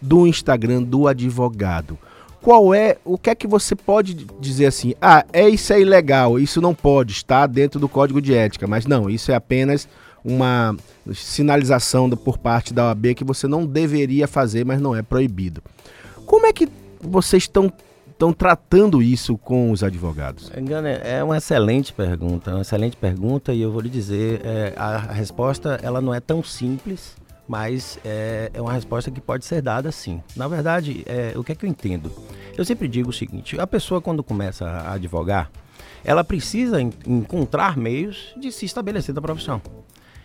do 0.02 0.28
Instagram 0.28 0.84
do 0.84 1.08
advogado. 1.08 1.98
Qual 2.42 2.74
é, 2.74 2.98
o 3.06 3.18
que 3.18 3.30
é 3.30 3.36
que 3.36 3.48
você 3.48 3.76
pode 3.76 4.26
dizer 4.40 4.66
assim? 4.66 4.96
Ah, 5.00 5.24
é 5.32 5.48
isso 5.48 5.72
é 5.72 5.80
ilegal, 5.80 6.40
isso 6.40 6.60
não 6.60 6.74
pode 6.74 7.14
estar 7.14 7.46
dentro 7.48 7.80
do 7.80 7.88
código 7.88 8.20
de 8.20 8.34
ética, 8.34 8.66
mas 8.66 8.86
não, 8.86 9.10
isso 9.10 9.32
é 9.32 9.36
apenas 9.36 9.88
uma 10.26 10.76
sinalização 11.14 12.10
por 12.10 12.38
parte 12.38 12.74
da 12.74 12.88
OAB 12.88 13.14
que 13.16 13.24
você 13.24 13.48
não 13.48 13.66
deveria 13.66 14.28
fazer, 14.28 14.66
mas 14.66 14.82
não 14.82 14.96
é 14.96 15.02
proibido. 15.02 15.62
Como 16.26 16.46
é 16.46 16.54
que 16.54 16.68
vocês 17.00 17.44
estão 17.44 17.72
estão 18.22 18.32
tratando 18.32 19.02
isso 19.02 19.36
com 19.36 19.72
os 19.72 19.84
advogados? 19.84 20.52
É 21.04 21.24
uma 21.24 21.38
excelente 21.38 21.92
pergunta, 21.92 22.52
uma 22.52 22.62
excelente 22.62 22.96
pergunta 22.96 23.52
e 23.52 23.62
eu 23.62 23.72
vou 23.72 23.82
lhe 23.82 23.90
dizer, 23.90 24.42
é, 24.46 24.74
a, 24.78 24.98
resposta 25.12 25.80
ela 25.82 26.00
não 26.00 26.14
é 26.14 26.20
tão 26.20 26.44
simples, 26.44 27.16
mas 27.48 27.98
é, 28.06 28.52
é, 28.54 28.62
uma 28.62 28.74
resposta 28.74 29.10
que 29.10 29.20
pode 29.20 29.44
ser 29.44 29.64
dada 29.64 29.92
sim. 29.92 30.22
Na 30.36 30.48
verdade, 30.48 31.04
é, 31.08 31.34
o 31.36 31.44
que 31.44 31.52
é 31.52 31.56
que 31.56 31.66
eu 31.66 31.70
entendo? 31.70 32.12
Eu 32.56 32.64
sempre 32.64 32.88
digo 32.88 33.10
o 33.10 33.14
seguinte, 33.14 33.60
a 33.60 33.66
pessoa 33.66 34.00
quando 34.00 34.24
começa 34.24 34.68
a 34.68 34.94
advogar, 34.94 35.50
ela 36.04 36.24
precisa 36.24 36.80
encontrar 36.80 37.76
meios 37.76 38.36
de 38.40 38.52
se 38.52 38.66
estabelecer 38.66 39.16
da 39.16 39.22
profissão. 39.22 39.60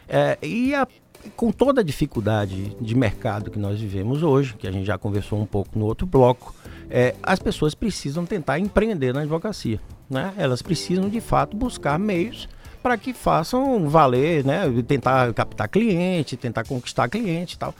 É, 0.08 0.38
e 0.42 0.74
a, 0.74 0.86
com 1.36 1.50
toda 1.50 1.80
a 1.80 1.84
dificuldade 1.84 2.76
de 2.80 2.94
mercado 2.94 3.50
que 3.50 3.58
nós 3.58 3.80
vivemos 3.80 4.22
hoje, 4.22 4.54
que 4.54 4.66
a 4.66 4.72
gente 4.72 4.86
já 4.86 4.96
conversou 4.96 5.40
um 5.40 5.46
pouco 5.46 5.78
no 5.78 5.84
outro 5.86 6.06
bloco, 6.06 6.54
é, 6.88 7.14
as 7.22 7.38
pessoas 7.38 7.74
precisam 7.74 8.24
tentar 8.24 8.58
empreender 8.58 9.12
na 9.12 9.20
advocacia. 9.20 9.80
Né? 10.08 10.32
Elas 10.36 10.62
precisam 10.62 11.08
de 11.08 11.20
fato 11.20 11.56
buscar 11.56 11.98
meios 11.98 12.48
para 12.82 12.96
que 12.96 13.12
façam 13.12 13.88
valer, 13.88 14.44
né? 14.44 14.62
tentar 14.86 15.32
captar 15.34 15.68
cliente, 15.68 16.36
tentar 16.36 16.64
conquistar 16.64 17.08
cliente 17.08 17.54
e 17.54 17.58
tal. 17.58 17.74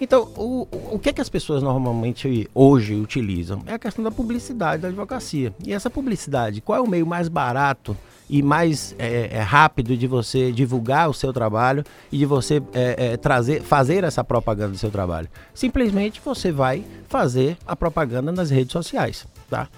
Então, 0.00 0.30
o, 0.36 0.68
o 0.92 0.98
que, 0.98 1.08
é 1.08 1.12
que 1.12 1.20
as 1.22 1.28
pessoas 1.28 1.62
normalmente 1.62 2.48
hoje 2.54 2.94
utilizam? 2.94 3.62
É 3.66 3.74
a 3.74 3.78
questão 3.78 4.04
da 4.04 4.10
publicidade 4.10 4.82
da 4.82 4.88
advocacia. 4.88 5.54
E 5.64 5.72
essa 5.72 5.88
publicidade, 5.88 6.60
qual 6.60 6.78
é 6.78 6.82
o 6.82 6.88
meio 6.88 7.06
mais 7.06 7.28
barato 7.28 7.96
e 8.28 8.42
mais 8.42 8.94
é, 8.98 9.30
é, 9.32 9.40
rápido 9.40 9.96
de 9.96 10.06
você 10.06 10.50
divulgar 10.50 11.08
o 11.08 11.14
seu 11.14 11.32
trabalho 11.32 11.84
e 12.10 12.18
de 12.18 12.26
você 12.26 12.62
é, 12.72 13.12
é, 13.12 13.16
trazer, 13.16 13.62
fazer 13.62 14.04
essa 14.04 14.24
propaganda 14.24 14.72
do 14.72 14.78
seu 14.78 14.90
trabalho. 14.90 15.28
Simplesmente 15.54 16.20
você 16.24 16.50
vai 16.50 16.84
fazer 17.08 17.56
a 17.66 17.76
propaganda 17.76 18.32
nas 18.32 18.50
redes 18.50 18.72
sociais, 18.72 19.26
tá? 19.48 19.68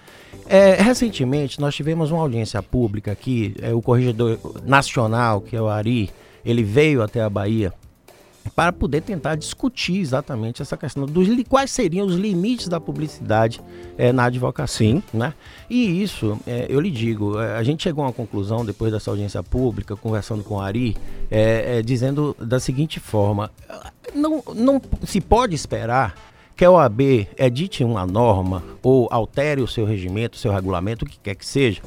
É, 0.47 0.81
recentemente 0.81 1.61
nós 1.61 1.75
tivemos 1.75 2.11
uma 2.11 2.23
audiência 2.23 2.63
pública 2.63 3.13
aqui, 3.13 3.55
é, 3.61 3.75
o 3.75 3.83
corregedor 3.83 4.39
nacional, 4.65 5.41
que 5.41 5.55
é 5.55 5.61
o 5.61 5.69
Ari, 5.69 6.11
ele 6.45 6.63
veio 6.63 7.03
até 7.03 7.23
a 7.23 7.29
Bahia 7.29 7.73
para 8.55 8.73
poder 8.73 9.03
tentar 9.03 9.35
discutir 9.35 9.99
exatamente 9.99 10.63
essa 10.63 10.77
questão 10.77 11.07
dos 11.07 11.29
quais 11.49 11.71
seriam 11.71 12.07
os 12.07 12.17
limites 12.17 12.69
da 12.69 12.81
publicidade 12.81 13.61
é, 13.97 14.13
na 14.13 14.25
advocacia. 14.25 15.03
Né? 15.13 15.35
E 15.69 16.03
isso, 16.03 16.39
é, 16.47 16.67
eu 16.69 16.81
lhe 16.81 16.91
digo, 16.91 17.39
é, 17.41 17.57
a 17.57 17.63
gente 17.63 17.83
chegou 17.83 18.05
a 18.05 18.09
uma 18.09 18.13
conclusão 18.13 18.65
depois 18.65 18.93
dessa 18.93 19.11
audiência 19.11 19.43
pública, 19.43 19.97
conversando 19.97 20.43
com 20.43 20.57
o 20.57 20.61
Ari, 20.61 20.97
é, 21.31 21.83
dizendo 21.83 22.37
da 22.39 22.61
seguinte 22.61 23.01
forma: 23.01 23.51
não, 24.15 24.43
não 24.55 24.81
se 25.05 25.21
pode 25.21 25.55
esperar 25.55 26.15
que 26.57 26.65
a 26.65 26.71
OAB 26.71 27.29
edite 27.39 27.85
uma 27.85 28.05
norma 28.05 28.65
ou 28.83 29.07
altere 29.13 29.61
o 29.61 29.69
seu 29.69 29.85
regimento, 29.85 30.37
o 30.37 30.41
seu 30.41 30.53
regulamento, 30.53 31.05
o 31.05 31.09
que 31.09 31.19
quer 31.23 31.37
que 31.37 31.47
seja, 31.47 31.81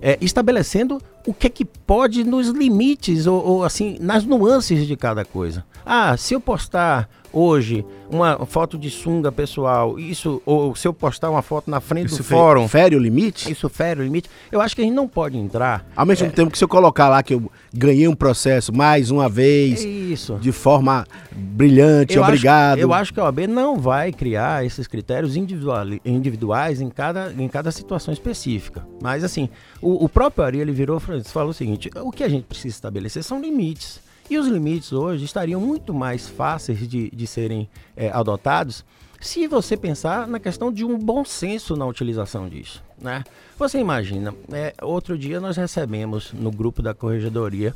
é, 0.00 0.18
estabelecendo 0.20 1.00
o 1.26 1.32
que 1.32 1.46
é 1.46 1.50
que 1.50 1.64
pode 1.64 2.24
nos 2.24 2.48
limites 2.48 3.26
ou, 3.26 3.44
ou, 3.44 3.64
assim 3.64 3.96
nas 4.00 4.24
nuances 4.24 4.86
de 4.86 4.96
cada 4.96 5.24
coisa. 5.24 5.64
Ah, 5.84 6.16
se 6.16 6.34
eu 6.34 6.40
postar 6.40 7.08
hoje 7.34 7.84
uma 8.10 8.46
foto 8.46 8.78
de 8.78 8.88
sunga 8.90 9.32
pessoal, 9.32 9.98
isso 9.98 10.40
ou 10.46 10.74
se 10.76 10.86
eu 10.86 10.94
postar 10.94 11.30
uma 11.30 11.42
foto 11.42 11.70
na 11.70 11.80
frente 11.80 12.06
isso 12.06 12.18
do 12.18 12.24
fórum, 12.24 12.68
fere 12.68 12.94
o 12.94 12.98
limite? 12.98 13.50
Isso 13.50 13.68
fere 13.68 14.00
o 14.00 14.04
limite. 14.04 14.30
Eu 14.52 14.60
acho 14.60 14.74
que 14.74 14.82
a 14.82 14.84
gente 14.84 14.94
não 14.94 15.08
pode 15.08 15.36
entrar. 15.36 15.84
Ao 15.96 16.06
mesmo 16.06 16.26
é, 16.26 16.30
tempo 16.30 16.50
que 16.50 16.58
se 16.58 16.64
eu 16.64 16.68
colocar 16.68 17.08
lá 17.08 17.22
que 17.22 17.34
eu 17.34 17.50
ganhei 17.72 18.06
um 18.06 18.14
processo 18.14 18.72
mais 18.72 19.10
uma 19.10 19.28
vez, 19.28 19.84
isso. 19.84 20.38
de 20.40 20.52
forma 20.52 21.06
brilhante, 21.32 22.16
eu 22.16 22.22
obrigado. 22.22 22.74
Acho, 22.74 22.82
eu 22.82 22.94
acho 22.94 23.12
que 23.12 23.20
a 23.20 23.24
OAB 23.24 23.40
não 23.48 23.76
vai 23.76 24.12
criar 24.12 24.64
esses 24.64 24.86
critérios 24.86 25.36
individuais 25.36 26.80
em 26.80 26.88
cada, 26.88 27.32
em 27.36 27.48
cada 27.48 27.72
situação 27.72 28.14
específica. 28.14 28.86
Mas 29.02 29.24
assim, 29.24 29.48
o, 29.82 30.04
o 30.04 30.08
próprio 30.08 30.44
Ari 30.44 30.58
ele 30.60 30.72
virou 30.72 31.00
falou 31.00 31.50
o 31.50 31.54
seguinte: 31.54 31.90
o 31.96 32.12
que 32.12 32.22
a 32.22 32.28
gente 32.28 32.44
precisa 32.44 32.74
estabelecer 32.74 33.22
são 33.24 33.40
limites. 33.40 34.03
E 34.28 34.38
os 34.38 34.46
limites 34.46 34.92
hoje 34.92 35.24
estariam 35.24 35.60
muito 35.60 35.92
mais 35.92 36.28
fáceis 36.28 36.88
de, 36.88 37.10
de 37.10 37.26
serem 37.26 37.68
é, 37.96 38.10
adotados 38.10 38.84
se 39.20 39.46
você 39.46 39.76
pensar 39.76 40.26
na 40.26 40.38
questão 40.38 40.70
de 40.70 40.84
um 40.84 40.98
bom 40.98 41.24
senso 41.24 41.76
na 41.76 41.86
utilização 41.86 42.48
disso. 42.48 42.82
Né? 43.00 43.24
Você 43.58 43.78
imagina, 43.78 44.34
é, 44.52 44.74
outro 44.82 45.16
dia 45.16 45.40
nós 45.40 45.56
recebemos 45.56 46.32
no 46.32 46.50
grupo 46.50 46.82
da 46.82 46.94
Corregedoria 46.94 47.72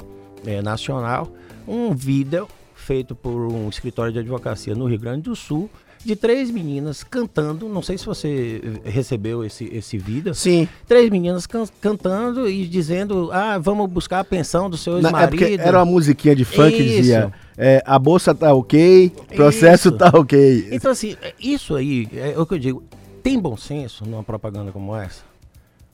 é, 0.47 0.61
Nacional 0.61 1.31
um 1.67 1.95
vídeo 1.95 2.49
feito 2.75 3.15
por 3.15 3.53
um 3.53 3.69
escritório 3.69 4.13
de 4.13 4.19
advocacia 4.19 4.75
no 4.75 4.87
Rio 4.87 4.99
Grande 4.99 5.23
do 5.23 5.37
Sul, 5.37 5.71
de 6.05 6.17
três 6.17 6.51
meninas 6.51 7.03
cantando. 7.03 7.69
Não 7.69 7.83
sei 7.83 7.99
se 7.99 8.07
você 8.07 8.81
recebeu 8.85 9.45
esse, 9.45 9.65
esse 9.73 9.99
vídeo. 9.99 10.35
Sim. 10.35 10.69
Três 10.87 11.11
meninas 11.11 11.47
can 11.47 11.65
cantando 11.81 12.49
e 12.49 12.67
dizendo: 12.67 13.31
Ah, 13.33 13.59
vamos 13.59 13.91
buscar 13.91 14.21
a 14.21 14.25
pensão 14.25 14.69
do 14.69 14.77
seu 14.77 14.97
ex-marido. 14.97 15.45
É 15.45 15.55
era 15.55 15.79
uma 15.79 15.85
musiquinha 15.85 16.35
de 16.35 16.45
funk 16.45 16.77
que 16.77 16.85
dizia. 16.85 17.33
É, 17.57 17.83
a 17.85 17.99
bolsa 17.99 18.33
tá 18.35 18.55
ok, 18.55 19.11
processo 19.35 19.89
isso. 19.89 19.99
tá 19.99 20.13
ok. 20.15 20.69
Então, 20.71 20.93
assim, 20.93 21.17
isso 21.41 21.75
aí 21.75 22.09
é 22.13 22.39
o 22.39 22.47
que 22.47 22.55
eu 22.55 22.59
digo. 22.59 22.83
Tem 23.23 23.39
bom 23.39 23.57
senso 23.57 24.05
numa 24.07 24.23
propaganda 24.23 24.71
como 24.71 24.95
essa? 24.95 25.23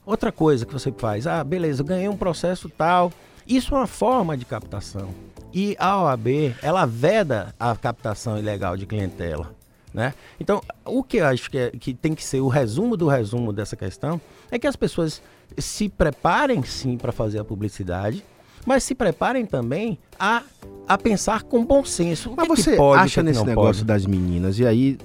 Outra 0.05 0.31
coisa 0.31 0.65
que 0.65 0.71
você 0.71 0.91
faz, 0.91 1.25
ah, 1.25 1.43
beleza, 1.43 1.83
ganhei 1.83 2.07
um 2.07 2.15
processo 2.15 2.69
tal. 2.69 3.11
Isso 3.47 3.73
é 3.73 3.77
uma 3.79 3.87
forma 3.87 4.37
de 4.37 4.45
captação. 4.45 5.09
E 5.51 5.75
a 5.79 6.03
OAB, 6.03 6.53
ela 6.61 6.85
veda 6.85 7.55
a 7.59 7.75
captação 7.75 8.37
ilegal 8.37 8.75
de 8.75 8.85
clientela. 8.85 9.54
Né? 9.95 10.13
Então, 10.39 10.61
o 10.83 11.01
que 11.01 11.17
eu 11.17 11.25
acho 11.25 11.49
que, 11.49 11.57
é, 11.57 11.71
que 11.71 11.93
tem 11.93 12.13
que 12.13 12.23
ser 12.23 12.41
o 12.41 12.49
resumo 12.49 12.97
do 12.97 13.07
resumo 13.07 13.53
dessa 13.53 13.77
questão 13.77 14.19
é 14.51 14.59
que 14.59 14.67
as 14.67 14.75
pessoas 14.75 15.21
se 15.57 15.87
preparem 15.87 16.61
sim 16.63 16.97
para 16.97 17.13
fazer 17.13 17.39
a 17.39 17.45
publicidade, 17.45 18.21
mas 18.65 18.83
se 18.83 18.93
preparem 18.93 19.45
também 19.45 19.97
a, 20.19 20.43
a 20.85 20.97
pensar 20.97 21.43
com 21.43 21.63
bom 21.63 21.85
senso. 21.85 22.31
O 22.31 22.35
mas 22.35 22.45
que 22.45 22.55
você 22.57 22.71
que 22.71 22.77
pode, 22.77 23.03
acha 23.03 23.23
nesse 23.23 23.45
negócio 23.45 23.85
pode? 23.85 23.85
das 23.85 24.05
meninas, 24.05 24.59
e 24.59 24.67
aí, 24.67 24.97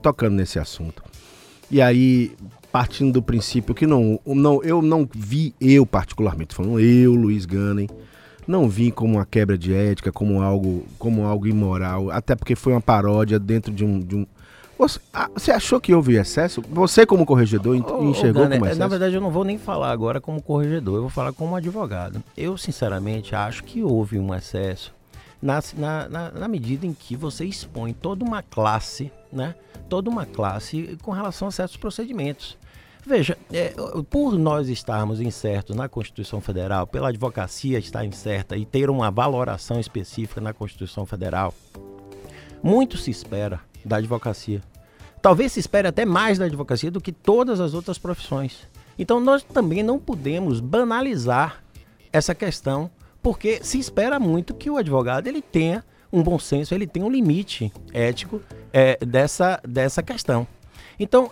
tocando 0.00 0.36
nesse 0.36 0.60
assunto, 0.60 1.02
e 1.68 1.82
aí 1.82 2.32
partindo 2.70 3.14
do 3.14 3.22
princípio 3.22 3.74
que 3.74 3.86
não, 3.86 4.20
não 4.24 4.62
eu 4.62 4.80
não 4.80 5.08
vi, 5.12 5.54
eu 5.60 5.84
particularmente, 5.84 6.54
falando 6.54 6.78
eu, 6.78 7.14
Luiz 7.14 7.46
Ganem, 7.46 7.88
não 8.46 8.68
vi 8.68 8.90
como 8.90 9.14
uma 9.14 9.26
quebra 9.26 9.58
de 9.58 9.74
ética, 9.74 10.12
como 10.12 10.40
algo, 10.40 10.84
como 10.98 11.24
algo 11.24 11.46
imoral, 11.46 12.10
até 12.10 12.36
porque 12.36 12.54
foi 12.54 12.72
uma 12.72 12.80
paródia 12.80 13.38
dentro 13.38 13.72
de 13.72 13.84
um. 13.84 13.98
De 13.98 14.14
um... 14.14 14.26
Você, 14.78 15.00
ah, 15.12 15.30
você 15.32 15.50
achou 15.50 15.80
que 15.80 15.94
houve 15.94 16.16
excesso? 16.16 16.62
Você, 16.70 17.06
como 17.06 17.24
corregedor, 17.24 17.74
enxergou 17.76 18.44
ô, 18.44 18.48
como 18.48 18.66
excesso? 18.66 18.78
Na 18.78 18.88
verdade, 18.88 19.14
eu 19.14 19.20
não 19.20 19.30
vou 19.30 19.44
nem 19.44 19.56
falar 19.56 19.90
agora 19.90 20.20
como 20.20 20.42
corregedor, 20.42 20.96
eu 20.96 21.00
vou 21.02 21.10
falar 21.10 21.32
como 21.32 21.56
advogado. 21.56 22.22
Eu, 22.36 22.58
sinceramente, 22.58 23.34
acho 23.34 23.64
que 23.64 23.82
houve 23.82 24.18
um 24.18 24.34
excesso 24.34 24.92
na, 25.40 25.60
na, 25.76 26.08
na, 26.08 26.30
na 26.30 26.48
medida 26.48 26.86
em 26.86 26.92
que 26.92 27.16
você 27.16 27.44
expõe 27.44 27.92
toda 27.92 28.24
uma 28.24 28.42
classe, 28.42 29.10
né? 29.32 29.54
Toda 29.88 30.10
uma 30.10 30.26
classe 30.26 30.98
com 31.02 31.10
relação 31.10 31.48
a 31.48 31.50
certos 31.50 31.76
procedimentos. 31.76 32.58
Veja, 33.06 33.38
é, 33.52 33.72
por 34.10 34.36
nós 34.36 34.68
estarmos 34.68 35.20
incertos 35.20 35.76
na 35.76 35.88
Constituição 35.88 36.40
Federal, 36.40 36.88
pela 36.88 37.10
advocacia 37.10 37.78
estar 37.78 38.04
incerta 38.04 38.56
e 38.56 38.66
ter 38.66 38.90
uma 38.90 39.12
valoração 39.12 39.78
específica 39.78 40.40
na 40.40 40.52
Constituição 40.52 41.06
Federal, 41.06 41.54
muito 42.60 42.96
se 42.96 43.12
espera 43.12 43.60
da 43.86 43.96
advocacia. 43.96 44.60
Talvez 45.22 45.52
se 45.52 45.60
espere 45.60 45.88
até 45.88 46.04
mais 46.04 46.38
da 46.38 46.44
advocacia 46.44 46.90
do 46.90 47.00
que 47.00 47.12
todas 47.12 47.60
as 47.60 47.72
outras 47.72 47.98
profissões. 47.98 48.66
Então 48.98 49.20
nós 49.20 49.42
também 49.42 49.82
não 49.82 49.98
podemos 49.98 50.60
banalizar 50.60 51.62
essa 52.12 52.34
questão, 52.34 52.90
porque 53.22 53.60
se 53.62 53.78
espera 53.78 54.18
muito 54.18 54.54
que 54.54 54.70
o 54.70 54.76
advogado 54.76 55.26
ele 55.26 55.42
tenha 55.42 55.84
um 56.12 56.22
bom 56.22 56.38
senso, 56.38 56.74
ele 56.74 56.86
tenha 56.86 57.04
um 57.04 57.10
limite 57.10 57.72
ético 57.92 58.40
é, 58.72 58.96
dessa, 59.04 59.60
dessa 59.66 60.02
questão. 60.02 60.46
Então, 60.98 61.30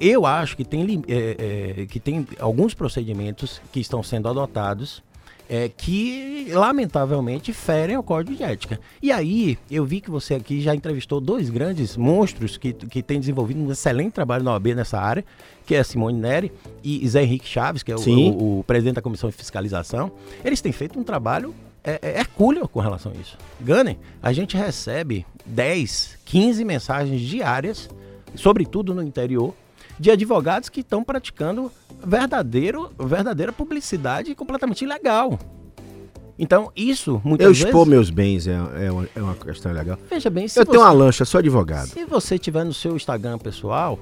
eu, 0.00 0.24
acho 0.24 0.56
que 0.56 0.64
tem, 0.64 1.02
é, 1.08 1.80
é, 1.80 1.86
que 1.86 1.98
tem 1.98 2.26
alguns 2.38 2.74
procedimentos 2.74 3.60
que 3.72 3.80
estão 3.80 4.04
sendo 4.04 4.28
adotados 4.28 5.02
é, 5.50 5.68
que, 5.68 6.48
lamentavelmente, 6.52 7.52
ferem 7.52 7.96
o 7.96 8.02
código 8.02 8.36
de 8.36 8.42
ética. 8.44 8.78
E 9.02 9.10
aí, 9.10 9.58
eu 9.70 9.84
vi 9.84 10.00
que 10.00 10.10
você 10.10 10.34
aqui 10.34 10.60
já 10.60 10.74
entrevistou 10.74 11.20
dois 11.20 11.50
grandes 11.50 11.96
monstros 11.96 12.56
que, 12.56 12.72
que 12.72 13.02
têm 13.02 13.18
desenvolvido 13.18 13.60
um 13.60 13.72
excelente 13.72 14.12
trabalho 14.12 14.44
na 14.44 14.52
OAB 14.52 14.68
nessa 14.68 15.00
área, 15.00 15.24
que 15.66 15.74
é 15.74 15.82
Simone 15.82 16.18
Neri 16.18 16.52
e 16.84 17.06
Zé 17.08 17.24
Henrique 17.24 17.48
Chaves, 17.48 17.82
que 17.82 17.90
é 17.90 17.96
o, 17.96 17.98
o, 17.98 18.60
o 18.60 18.64
presidente 18.64 18.94
da 18.94 19.02
Comissão 19.02 19.28
de 19.28 19.36
Fiscalização. 19.36 20.12
Eles 20.44 20.60
têm 20.60 20.70
feito 20.70 20.98
um 20.98 21.02
trabalho 21.02 21.52
é, 21.82 21.98
é 22.00 22.20
hercúleo 22.20 22.68
com 22.68 22.78
relação 22.78 23.10
a 23.10 23.20
isso. 23.20 23.36
Ganem, 23.60 23.98
a 24.22 24.32
gente 24.32 24.56
recebe 24.56 25.26
10, 25.44 26.18
15 26.24 26.64
mensagens 26.64 27.20
diárias 27.20 27.88
sobretudo 28.34 28.94
no 28.94 29.02
interior, 29.02 29.54
de 29.98 30.10
advogados 30.10 30.68
que 30.68 30.80
estão 30.80 31.04
praticando 31.04 31.70
verdadeiro, 32.04 32.90
verdadeira 32.98 33.52
publicidade 33.52 34.34
completamente 34.34 34.84
ilegal. 34.84 35.38
Então, 36.38 36.72
isso, 36.74 37.20
muitas 37.22 37.44
Eu 37.44 37.52
vezes... 37.52 37.66
expor 37.66 37.86
meus 37.86 38.08
bens 38.08 38.46
é, 38.46 38.54
é, 38.86 38.90
uma, 38.90 39.08
é 39.14 39.22
uma 39.22 39.34
questão 39.34 39.72
legal. 39.72 39.98
Veja 40.08 40.30
bem, 40.30 40.48
se 40.48 40.58
Eu 40.58 40.64
você, 40.64 40.70
tenho 40.70 40.82
uma 40.82 40.92
lancha, 40.92 41.24
sou 41.26 41.38
advogado. 41.38 41.88
Se 41.88 42.04
você 42.06 42.38
tiver 42.38 42.64
no 42.64 42.72
seu 42.72 42.96
Instagram 42.96 43.38
pessoal, 43.38 43.98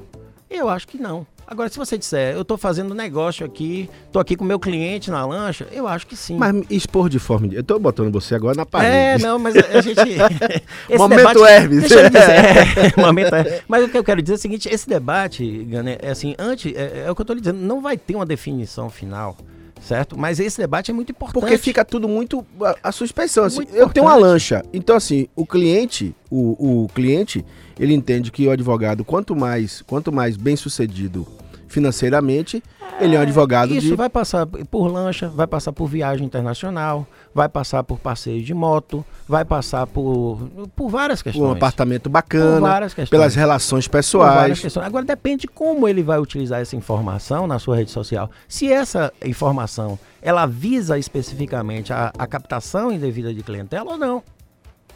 eu 0.48 0.68
acho 0.68 0.86
que 0.86 0.98
não. 0.98 1.26
Agora, 1.50 1.70
se 1.70 1.78
você 1.78 1.96
disser, 1.96 2.34
eu 2.34 2.42
estou 2.42 2.58
fazendo 2.58 2.94
negócio 2.94 3.46
aqui, 3.46 3.88
estou 4.04 4.20
aqui 4.20 4.36
com 4.36 4.44
meu 4.44 4.60
cliente 4.60 5.10
na 5.10 5.24
lancha, 5.24 5.66
eu 5.72 5.88
acho 5.88 6.06
que 6.06 6.14
sim. 6.14 6.36
Mas 6.36 6.54
expor 6.68 7.08
de 7.08 7.18
forma. 7.18 7.48
Eu 7.50 7.62
estou 7.62 7.80
botando 7.80 8.12
você 8.12 8.34
agora 8.34 8.54
na 8.54 8.66
parede. 8.66 9.24
É, 9.24 9.26
não, 9.26 9.38
mas 9.38 9.56
a 9.56 9.80
gente. 9.80 9.96
momento 10.98 11.16
debate, 11.16 11.42
Hermes. 11.42 11.80
Deixa 11.80 12.00
eu 12.00 12.10
dizer. 12.10 12.30
É, 12.30 12.92
momento 13.00 13.34
Hermes. 13.34 13.62
Mas 13.66 13.82
o 13.82 13.88
que 13.88 13.96
eu 13.96 14.04
quero 14.04 14.20
dizer 14.20 14.34
é 14.34 14.36
o 14.36 14.38
seguinte: 14.38 14.68
esse 14.70 14.86
debate, 14.86 15.64
Gane, 15.64 15.96
é 16.02 16.10
assim, 16.10 16.34
antes, 16.38 16.70
é, 16.76 17.04
é 17.06 17.10
o 17.10 17.14
que 17.14 17.22
eu 17.22 17.24
estou 17.24 17.34
dizendo, 17.34 17.58
não 17.58 17.80
vai 17.80 17.96
ter 17.96 18.14
uma 18.14 18.26
definição 18.26 18.90
final 18.90 19.34
certo? 19.80 20.18
Mas 20.18 20.40
esse 20.40 20.58
debate 20.58 20.90
é 20.90 20.94
muito 20.94 21.10
importante. 21.10 21.40
Porque 21.40 21.58
fica 21.58 21.84
tudo 21.84 22.08
muito 22.08 22.44
a, 22.60 22.76
a 22.84 22.92
suspensão. 22.92 23.44
Assim, 23.44 23.66
eu 23.72 23.88
tenho 23.88 24.06
uma 24.06 24.14
lancha, 24.14 24.62
então 24.72 24.96
assim, 24.96 25.28
o 25.34 25.46
cliente, 25.46 26.14
o, 26.30 26.84
o 26.84 26.88
cliente, 26.88 27.44
ele 27.78 27.94
entende 27.94 28.30
que 28.30 28.46
o 28.46 28.50
advogado, 28.50 29.04
quanto 29.04 29.34
mais, 29.34 29.82
quanto 29.82 30.12
mais 30.12 30.36
bem 30.36 30.56
sucedido 30.56 31.26
financeiramente, 31.68 32.62
é, 32.98 33.04
ele 33.04 33.14
é 33.14 33.18
um 33.18 33.22
advogado 33.22 33.74
isso 33.74 33.88
de... 33.88 33.94
vai 33.94 34.08
passar 34.08 34.46
por 34.46 34.88
lancha, 34.88 35.28
vai 35.28 35.46
passar 35.46 35.72
por 35.72 35.86
viagem 35.86 36.26
internacional, 36.26 37.06
vai 37.34 37.48
passar 37.48 37.82
por 37.82 37.98
passeio 37.98 38.42
de 38.42 38.54
moto, 38.54 39.04
vai 39.26 39.44
passar 39.44 39.86
por, 39.86 40.48
por 40.74 40.88
várias 40.88 41.22
questões. 41.22 41.44
Um 41.44 41.52
apartamento 41.52 42.08
bacana, 42.08 42.80
questões. 42.80 43.10
pelas 43.10 43.34
relações 43.34 43.86
pessoais. 43.86 44.76
Agora 44.78 45.04
depende 45.04 45.46
como 45.46 45.88
ele 45.88 46.02
vai 46.02 46.18
utilizar 46.18 46.60
essa 46.60 46.76
informação 46.76 47.46
na 47.46 47.58
sua 47.58 47.76
rede 47.76 47.90
social. 47.90 48.30
Se 48.48 48.72
essa 48.72 49.12
informação 49.24 49.98
ela 50.20 50.46
visa 50.46 50.98
especificamente 50.98 51.92
a, 51.92 52.12
a 52.18 52.26
captação 52.26 52.90
indevida 52.90 53.32
de 53.32 53.42
clientela 53.42 53.92
ou 53.92 53.98
não. 53.98 54.22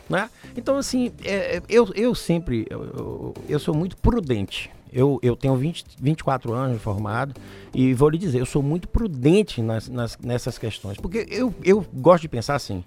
Né? 0.09 0.29
Então, 0.57 0.77
assim, 0.77 1.13
é, 1.25 1.57
é 1.57 1.63
eu, 1.69 1.89
eu 1.95 2.15
sempre, 2.15 2.67
eu, 2.69 3.33
eu 3.49 3.59
sou 3.59 3.75
muito 3.75 3.97
prudente 3.97 4.71
eu, 4.93 5.19
eu 5.23 5.35
tenho 5.35 5.57
20, 5.57 5.85
24 6.01 6.53
anos 6.53 6.83
formado 6.83 7.35
e 7.75 7.95
vou 7.95 8.11
lhe 8.11 8.19
dizer, 8.19 8.41
eu 8.41 8.47
sou 8.47 8.63
muito 8.63 8.87
prudente 8.87 9.63
nas, 9.63 9.89
nas, 9.89 10.19
nessas 10.19 10.59
questões. 10.59 10.99
Porque 10.99 11.27
eu, 11.31 11.55
eu 11.65 11.85
gosto 11.95 12.23
de 12.23 12.29
pensar 12.29 12.55
assim: 12.55 12.85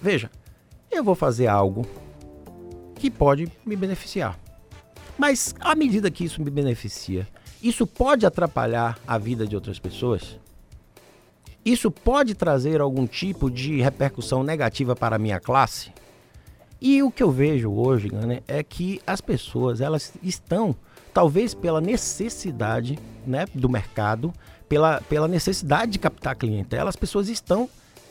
veja, 0.00 0.30
eu 0.90 1.02
vou 1.02 1.14
fazer 1.14 1.46
algo 1.46 1.86
que 2.96 3.10
pode 3.10 3.50
me 3.64 3.74
beneficiar. 3.74 4.38
Mas 5.16 5.54
à 5.60 5.74
medida 5.74 6.10
que 6.10 6.24
isso 6.24 6.42
me 6.42 6.50
beneficia, 6.50 7.26
isso 7.62 7.86
pode 7.86 8.26
atrapalhar 8.26 8.98
a 9.06 9.16
vida 9.16 9.46
de 9.46 9.54
outras 9.54 9.78
pessoas? 9.78 10.38
Isso 11.64 11.90
pode 11.90 12.34
trazer 12.34 12.80
algum 12.80 13.06
tipo 13.06 13.50
de 13.50 13.80
repercussão 13.80 14.42
negativa 14.42 14.96
para 14.96 15.16
a 15.16 15.18
minha 15.18 15.38
classe? 15.38 15.92
E 16.80 17.02
o 17.02 17.10
que 17.10 17.22
eu 17.22 17.30
vejo 17.30 17.70
hoje, 17.70 18.10
né, 18.12 18.40
é 18.48 18.62
que 18.62 19.00
as 19.06 19.20
pessoas 19.20 19.80
elas 19.80 20.14
estão 20.22 20.74
talvez 21.12 21.54
pela 21.54 21.80
necessidade 21.80 22.98
né, 23.26 23.46
do 23.54 23.68
mercado, 23.68 24.32
pela, 24.68 25.00
pela 25.02 25.28
necessidade 25.28 25.92
de 25.92 25.98
captar 25.98 26.36
clientela, 26.36 26.88
as 26.88 26.96
pessoas 26.96 27.28
estão, 27.28 27.68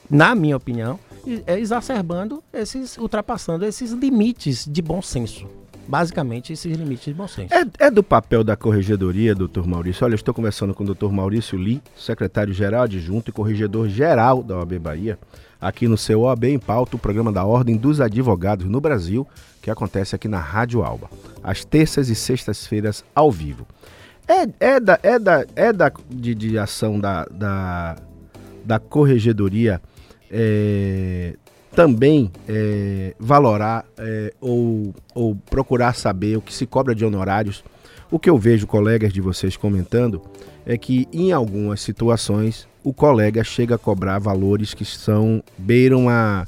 na 0.10 0.36
minha 0.36 0.58
opinião, 0.58 1.00
é, 1.48 1.58
exacerbando 1.58 2.44
esses, 2.54 2.98
ultrapassando 2.98 3.66
esses 3.66 3.92
limites 3.92 4.68
de 4.70 4.82
bom 4.82 5.02
senso. 5.02 5.48
Basicamente, 5.90 6.54
esses 6.54 6.72
limites 6.72 7.06
de 7.06 7.16
bom 7.16 7.28
senso. 7.28 7.52
É, 7.52 7.88
é 7.88 7.90
do 7.90 8.04
papel 8.04 8.44
da 8.44 8.56
corregedoria, 8.56 9.34
doutor 9.34 9.66
Maurício. 9.66 10.06
Olha, 10.06 10.14
eu 10.14 10.18
estou 10.18 10.36
conversando 10.36 10.72
com 10.72 10.84
o 10.84 10.86
doutor 10.86 11.12
Maurício 11.12 11.58
Lee, 11.58 11.82
secretário-geral 11.96 12.84
adjunto 12.84 13.32
e 13.32 13.34
corregedor-geral 13.34 14.44
da 14.44 14.60
OAB 14.60 14.78
Bahia 14.78 15.18
aqui 15.60 15.88
no 15.88 15.98
seu 15.98 16.22
OAB 16.22 16.44
em 16.44 16.60
Pauta, 16.60 16.96
o 16.96 17.00
programa 17.00 17.32
da 17.32 17.44
Ordem 17.44 17.76
dos 17.76 18.00
Advogados 18.00 18.68
no 18.68 18.80
Brasil, 18.80 19.28
que 19.64 19.72
acontece 19.72 20.16
aqui 20.16 20.28
na 20.28 20.40
Rádio 20.40 20.84
Alba, 20.84 21.10
às 21.44 21.66
terças 21.66 22.08
e 22.08 22.14
sextas-feiras 22.16 23.04
ao 23.16 23.32
vivo. 23.32 23.66
É, 24.28 24.76
é 24.76 24.80
da, 24.80 25.00
é 25.02 25.18
da, 25.18 25.46
é 25.56 25.74
da 25.74 25.92
de, 26.08 26.36
de 26.36 26.60
ação 26.60 27.00
da, 27.00 27.26
da, 27.26 27.96
da 28.64 28.78
corregedoria 28.78 29.82
é, 30.30 31.36
também 31.80 32.30
é, 32.46 33.16
valorar 33.18 33.86
é, 33.98 34.34
ou, 34.42 34.94
ou 35.16 35.34
procurar 35.34 35.96
saber 35.96 36.36
o 36.36 36.42
que 36.42 36.54
se 36.54 36.66
cobra 36.66 36.94
de 36.94 37.06
honorários. 37.06 37.64
O 38.12 38.20
que 38.20 38.30
eu 38.30 38.38
vejo 38.38 38.68
colegas 38.68 39.14
de 39.14 39.22
vocês 39.22 39.56
comentando 39.56 40.22
é 40.66 40.78
que 40.78 41.08
em 41.14 41.32
algumas 41.32 41.80
situações 41.80 42.68
o 42.84 42.92
colega 42.92 43.46
chega 43.46 43.76
a 43.76 43.78
cobrar 43.78 44.20
valores 44.20 44.74
que 44.74 44.84
são 44.84 45.42
beiram 45.58 46.10
a 46.10 46.46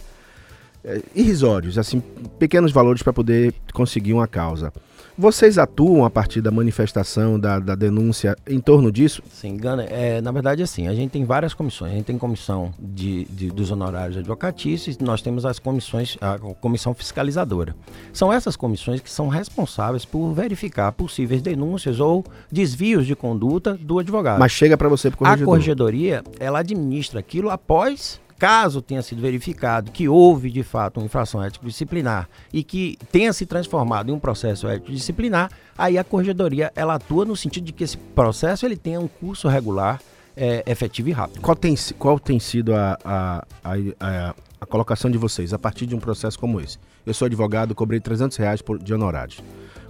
é, 0.84 1.02
irrisórios, 1.16 1.78
assim, 1.78 2.04
pequenos 2.38 2.74
valores 2.74 3.02
para 3.02 3.14
poder 3.14 3.54
conseguir 3.72 4.12
uma 4.12 4.28
causa. 4.28 4.74
Vocês 5.22 5.60
atuam 5.60 6.04
a 6.04 6.10
partir 6.10 6.42
da 6.42 6.50
manifestação, 6.50 7.40
da, 7.40 7.60
da 7.60 7.76
denúncia 7.76 8.36
em 8.48 8.60
torno 8.60 8.92
disso? 8.92 9.22
Sim, 9.32 9.56
Gana, 9.56 9.84
é, 9.84 10.20
na 10.20 10.32
verdade, 10.32 10.64
assim, 10.64 10.88
a 10.88 10.96
gente 10.96 11.12
tem 11.12 11.24
várias 11.24 11.54
comissões. 11.54 11.92
A 11.92 11.96
gente 11.96 12.06
tem 12.06 12.18
comissão 12.18 12.74
de, 12.80 13.26
de, 13.26 13.52
dos 13.52 13.70
honorários 13.70 14.18
advocatícios 14.18 14.98
e 15.00 15.04
nós 15.04 15.22
temos 15.22 15.46
as 15.46 15.60
comissões, 15.60 16.18
a 16.20 16.40
comissão 16.60 16.96
fiscalizadora. 16.96 17.76
São 18.12 18.34
essas 18.34 18.56
comissões 18.56 19.00
que 19.00 19.12
são 19.12 19.28
responsáveis 19.28 20.06
por 20.06 20.34
verificar 20.34 20.92
possíveis 20.92 21.40
denúncias 21.40 22.00
ou 22.00 22.26
desvios 22.52 23.06
de 23.06 23.16
conduta 23.16 23.76
do 23.76 24.00
advogado. 24.00 24.40
Mas 24.40 24.52
chega 24.52 24.76
para 24.76 24.90
você 24.90 25.12
por 25.12 25.20
corregedor. 25.20 25.44
A 25.44 25.46
corregedoria, 25.46 26.24
ela 26.40 26.62
administra 26.62 27.20
aquilo 27.20 27.52
após 27.52 28.20
caso 28.42 28.82
tenha 28.82 29.04
sido 29.04 29.22
verificado 29.22 29.92
que 29.92 30.10
houve 30.10 30.50
de 30.50 30.64
fato 30.64 30.98
uma 31.00 31.06
infração 31.06 31.44
ético-disciplinar 31.44 32.28
e 32.52 32.64
que 32.64 32.98
tenha 33.12 33.32
se 33.34 33.46
transformado 33.46 34.10
em 34.10 34.16
um 34.16 34.20
processo 34.20 34.68
ético-disciplinar, 34.68 35.52
aí 35.78 35.96
a 35.96 36.04
corregedoria 36.04 36.72
ela 36.76 36.96
atua 36.96 37.24
no 37.24 37.36
sentido 37.36 37.66
de 37.66 37.72
que 37.72 37.84
esse 37.84 37.96
processo 37.96 38.66
ele 38.66 38.76
tenha 38.76 39.00
um 39.00 39.08
curso 39.08 39.48
regular, 39.48 40.02
é, 40.36 40.64
efetivo 40.66 41.10
e 41.10 41.12
rápido. 41.12 41.40
Qual 41.40 41.56
tem, 41.56 41.76
qual 42.00 42.18
tem 42.18 42.40
sido 42.40 42.74
a, 42.74 42.98
a, 43.06 43.46
a, 43.64 44.36
a, 44.60 44.66
colocação 44.66 45.12
de 45.12 45.20
vocês 45.20 45.54
a 45.54 45.60
partir 45.60 45.86
de 45.86 45.94
um 45.94 46.00
processo 46.00 46.40
como 46.40 46.60
esse? 46.60 46.80
Eu 47.06 47.14
sou 47.14 47.28
advogado, 47.28 47.76
cobrei 47.76 48.00
300 48.00 48.36
reais 48.38 48.60
por, 48.60 48.80
de 48.80 48.92
honorários. 48.92 49.40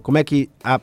Como 0.03 0.17
é 0.17 0.25
que 0.25 0.49
a, 0.61 0.81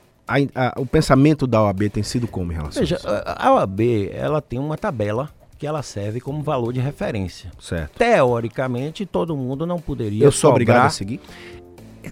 o 0.78 0.86
pensamento 0.86 1.46
da 1.46 1.62
OAB 1.62 1.90
tem 1.90 2.02
sido 2.02 2.26
como 2.26 2.50
em 2.50 2.54
relação 2.54 2.80
Veja, 2.80 2.96
a 2.96 2.98
isso? 2.98 3.08
a 3.26 3.52
OAB 3.52 3.80
ela 4.10 4.40
tem 4.40 4.58
uma 4.58 4.78
tabela 4.78 5.28
que 5.58 5.66
ela 5.66 5.82
serve 5.82 6.20
como 6.20 6.42
valor 6.42 6.72
de 6.72 6.80
referência. 6.80 7.50
Certo. 7.58 7.98
Teoricamente, 7.98 9.04
todo 9.04 9.36
mundo 9.36 9.66
não 9.66 9.78
poderia. 9.78 10.24
Eu 10.24 10.32
sou 10.32 10.50
obrigado 10.50 10.86
a 10.86 10.90
seguir? 10.90 11.20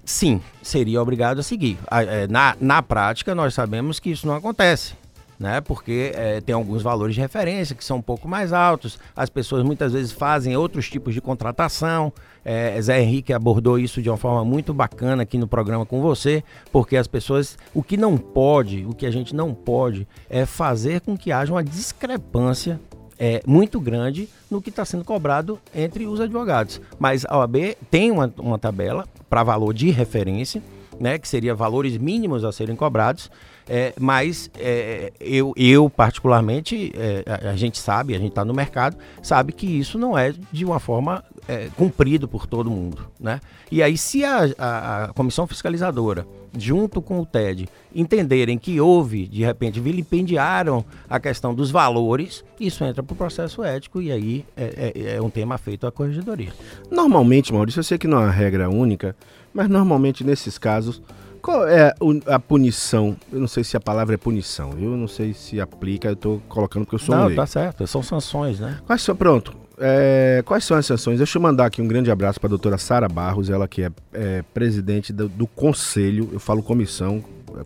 Sim, 0.04 0.42
seria 0.60 1.00
obrigado 1.00 1.38
a 1.38 1.42
seguir. 1.42 1.78
É, 1.90 2.26
na, 2.26 2.56
na 2.60 2.82
prática, 2.82 3.34
nós 3.34 3.54
sabemos 3.54 4.00
que 4.00 4.10
isso 4.10 4.26
não 4.26 4.34
acontece. 4.34 4.94
Né? 5.38 5.60
Porque 5.60 6.12
é, 6.14 6.40
tem 6.40 6.54
alguns 6.54 6.82
valores 6.82 7.14
de 7.14 7.20
referência 7.20 7.76
que 7.76 7.84
são 7.84 7.98
um 7.98 8.02
pouco 8.02 8.26
mais 8.26 8.54
altos. 8.54 8.98
As 9.14 9.28
pessoas 9.28 9.62
muitas 9.62 9.92
vezes 9.92 10.10
fazem 10.10 10.56
outros 10.56 10.88
tipos 10.88 11.12
de 11.12 11.20
contratação. 11.20 12.12
É, 12.42 12.80
Zé 12.80 13.02
Henrique 13.02 13.32
abordou 13.34 13.78
isso 13.78 14.00
de 14.00 14.08
uma 14.08 14.16
forma 14.16 14.44
muito 14.44 14.72
bacana 14.72 15.24
aqui 15.24 15.36
no 15.36 15.46
programa 15.46 15.84
com 15.84 16.00
você, 16.00 16.42
porque 16.72 16.96
as 16.96 17.06
pessoas, 17.06 17.58
o 17.74 17.82
que 17.82 17.98
não 17.98 18.16
pode, 18.16 18.86
o 18.86 18.94
que 18.94 19.04
a 19.04 19.10
gente 19.10 19.34
não 19.34 19.52
pode, 19.52 20.08
é 20.30 20.46
fazer 20.46 21.02
com 21.02 21.18
que 21.18 21.30
haja 21.30 21.52
uma 21.52 21.62
discrepância 21.62 22.80
é, 23.18 23.42
muito 23.46 23.80
grande 23.80 24.28
no 24.50 24.60
que 24.60 24.70
está 24.70 24.84
sendo 24.84 25.04
cobrado 25.04 25.58
entre 25.74 26.06
os 26.06 26.20
advogados. 26.20 26.80
Mas 26.98 27.24
a 27.26 27.38
OAB 27.38 27.76
tem 27.90 28.10
uma, 28.10 28.32
uma 28.38 28.58
tabela 28.58 29.06
para 29.28 29.42
valor 29.42 29.72
de 29.72 29.90
referência, 29.90 30.62
né, 30.98 31.18
que 31.18 31.28
seria 31.28 31.54
valores 31.54 31.96
mínimos 31.98 32.44
a 32.44 32.52
serem 32.52 32.74
cobrados, 32.74 33.30
é, 33.68 33.92
mas 33.98 34.48
é, 34.58 35.12
eu, 35.20 35.52
eu, 35.56 35.90
particularmente, 35.90 36.92
é, 36.94 37.24
a, 37.26 37.50
a, 37.50 37.56
gente 37.56 37.78
sabe, 37.78 38.14
a 38.14 38.18
gente 38.18 38.30
está 38.30 38.44
no 38.44 38.54
mercado, 38.54 38.96
sabe 39.22 39.52
que 39.52 39.66
isso 39.66 39.98
não 39.98 40.16
é 40.16 40.32
de 40.52 40.64
uma 40.64 40.78
forma 40.78 41.24
é, 41.48 41.68
cumprido 41.76 42.28
por 42.28 42.46
todo 42.46 42.70
mundo. 42.70 43.08
Né? 43.18 43.40
E 43.70 43.82
aí, 43.82 43.98
se 43.98 44.24
a, 44.24 44.48
a, 44.56 45.04
a 45.04 45.08
comissão 45.08 45.46
fiscalizadora 45.46 46.26
junto 46.58 47.00
com 47.00 47.20
o 47.20 47.26
TED, 47.26 47.68
entenderem 47.94 48.58
que 48.58 48.80
houve, 48.80 49.26
de 49.26 49.44
repente, 49.44 49.80
vilipendiaram 49.80 50.84
a 51.08 51.18
questão 51.18 51.54
dos 51.54 51.70
valores, 51.70 52.44
isso 52.58 52.84
entra 52.84 53.02
para 53.02 53.14
o 53.14 53.16
processo 53.16 53.62
ético 53.62 54.00
e 54.00 54.12
aí 54.12 54.44
é, 54.56 54.92
é, 54.94 55.14
é, 55.16 55.22
um 55.22 55.30
tema 55.30 55.58
feito 55.58 55.86
à 55.86 55.92
corregedoria. 55.92 56.52
Normalmente, 56.90 57.52
Maurício, 57.52 57.80
eu 57.80 57.84
sei 57.84 57.98
que 57.98 58.06
não 58.06 58.18
é 58.18 58.24
uma 58.24 58.30
regra 58.30 58.68
única, 58.68 59.16
mas 59.52 59.68
normalmente 59.68 60.22
nesses 60.24 60.58
casos, 60.58 61.02
qual 61.40 61.66
é 61.68 61.94
a 62.26 62.38
punição? 62.38 63.16
Eu 63.32 63.40
não 63.40 63.46
sei 63.46 63.62
se 63.62 63.76
a 63.76 63.80
palavra 63.80 64.14
é 64.14 64.18
punição, 64.18 64.72
eu 64.72 64.96
não 64.96 65.06
sei 65.06 65.32
se 65.32 65.60
aplica, 65.60 66.08
eu 66.08 66.14
estou 66.14 66.42
colocando 66.48 66.84
porque 66.84 66.96
eu 66.96 66.98
sou 66.98 67.14
não, 67.14 67.28
um 67.28 67.34
tá 67.34 67.46
certo, 67.46 67.86
são 67.86 68.02
sanções, 68.02 68.58
né? 68.60 68.78
Quais 68.84 69.02
são, 69.02 69.14
pronto, 69.14 69.54
é, 69.78 70.42
quais 70.44 70.64
são 70.64 70.76
as 70.76 70.86
sanções? 70.86 71.18
Deixa 71.18 71.36
eu 71.36 71.42
mandar 71.42 71.66
aqui 71.66 71.82
um 71.82 71.88
grande 71.88 72.10
abraço 72.10 72.40
para 72.40 72.48
a 72.48 72.50
doutora 72.50 72.78
Sara 72.78 73.08
Barros, 73.08 73.50
ela 73.50 73.68
que 73.68 73.82
é, 73.82 73.90
é 74.12 74.44
presidente 74.54 75.12
do, 75.12 75.28
do, 75.28 75.46
conselho, 75.46 76.30
eu 76.32 76.40
falo 76.40 76.62
comissão. 76.62 77.22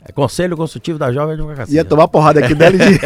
É 0.06 0.12
Conselho 0.12 0.56
Consultivo 0.56 0.98
da 0.98 1.12
Jovem 1.12 1.34
Advocacia. 1.34 1.74
Ia 1.74 1.84
tomar 1.84 2.06
porrada 2.06 2.38
aqui 2.38 2.54
dela 2.54 2.76
de, 2.78 2.98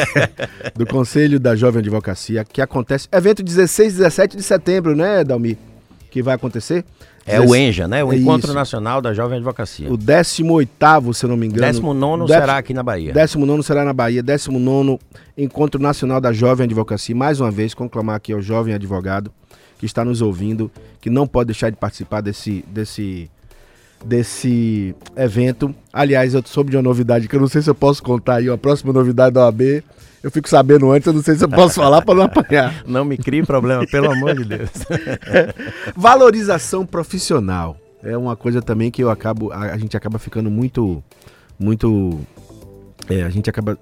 do 0.74 0.86
Conselho 0.86 1.40
da 1.40 1.56
Jovem 1.56 1.80
Advocacia, 1.80 2.44
que 2.44 2.60
acontece, 2.60 3.08
evento 3.10 3.42
16 3.42 3.94
e 3.94 3.96
17 3.98 4.36
de 4.36 4.42
setembro, 4.42 4.94
né, 4.94 5.24
Dalmi? 5.24 5.58
Que 6.10 6.22
vai 6.22 6.34
acontecer. 6.34 6.84
É 7.26 7.40
o 7.40 7.54
ENJA, 7.54 7.88
né? 7.88 8.04
O 8.04 8.12
é 8.12 8.16
Encontro 8.16 8.48
isso. 8.48 8.54
Nacional 8.54 9.00
da 9.00 9.14
Jovem 9.14 9.36
Advocacia. 9.36 9.90
O 9.90 9.96
18 9.96 11.12
se 11.14 11.26
não 11.26 11.36
me 11.36 11.46
engano. 11.46 11.66
19 11.66 12.26
será 12.28 12.58
aqui 12.58 12.74
na 12.74 12.82
Bahia. 12.82 13.12
19 13.12 13.62
será 13.62 13.84
na 13.84 13.92
Bahia. 13.92 14.22
19 14.22 14.98
Encontro 15.36 15.80
Nacional 15.80 16.20
da 16.20 16.32
Jovem 16.32 16.64
Advocacia. 16.64 17.14
Mais 17.14 17.40
uma 17.40 17.50
vez, 17.50 17.72
conclamar 17.72 18.16
aqui 18.16 18.32
ao 18.32 18.42
jovem 18.42 18.74
advogado 18.74 19.32
que 19.78 19.86
está 19.86 20.04
nos 20.04 20.22
ouvindo, 20.22 20.70
que 21.00 21.10
não 21.10 21.26
pode 21.26 21.48
deixar 21.48 21.70
de 21.70 21.76
participar 21.76 22.20
desse, 22.20 22.64
desse, 22.68 23.30
desse 24.04 24.94
evento. 25.16 25.74
Aliás, 25.92 26.34
eu 26.34 26.42
soube 26.44 26.70
de 26.70 26.76
uma 26.76 26.82
novidade 26.82 27.28
que 27.28 27.36
eu 27.36 27.40
não 27.40 27.48
sei 27.48 27.60
se 27.60 27.68
eu 27.68 27.74
posso 27.74 28.02
contar 28.02 28.36
aí, 28.36 28.48
a 28.48 28.56
próxima 28.56 28.92
novidade 28.92 29.34
da 29.34 29.44
OAB 29.44 29.82
eu 30.24 30.30
fico 30.30 30.48
sabendo 30.48 30.90
antes, 30.90 31.06
eu 31.06 31.12
não 31.12 31.22
sei 31.22 31.34
se 31.34 31.44
eu 31.44 31.48
posso 31.50 31.74
falar 31.74 32.00
para 32.00 32.14
não 32.14 32.22
apanhar. 32.22 32.82
Não 32.88 33.04
me 33.04 33.18
crie 33.18 33.44
problema, 33.44 33.86
pelo 33.86 34.10
amor 34.10 34.34
de 34.34 34.44
Deus. 34.44 34.70
Valorização 35.94 36.86
profissional 36.86 37.76
é 38.02 38.16
uma 38.16 38.34
coisa 38.34 38.62
também 38.62 38.90
que 38.90 39.04
eu 39.04 39.10
acabo, 39.10 39.52
a, 39.52 39.58
a 39.72 39.76
gente 39.76 39.94
acaba 39.98 40.18
ficando 40.18 40.50
muito, 40.50 41.04
muito, 41.58 42.18
é, 43.06 43.22
a 43.22 43.28
gente 43.28 43.50
acaba 43.50 43.78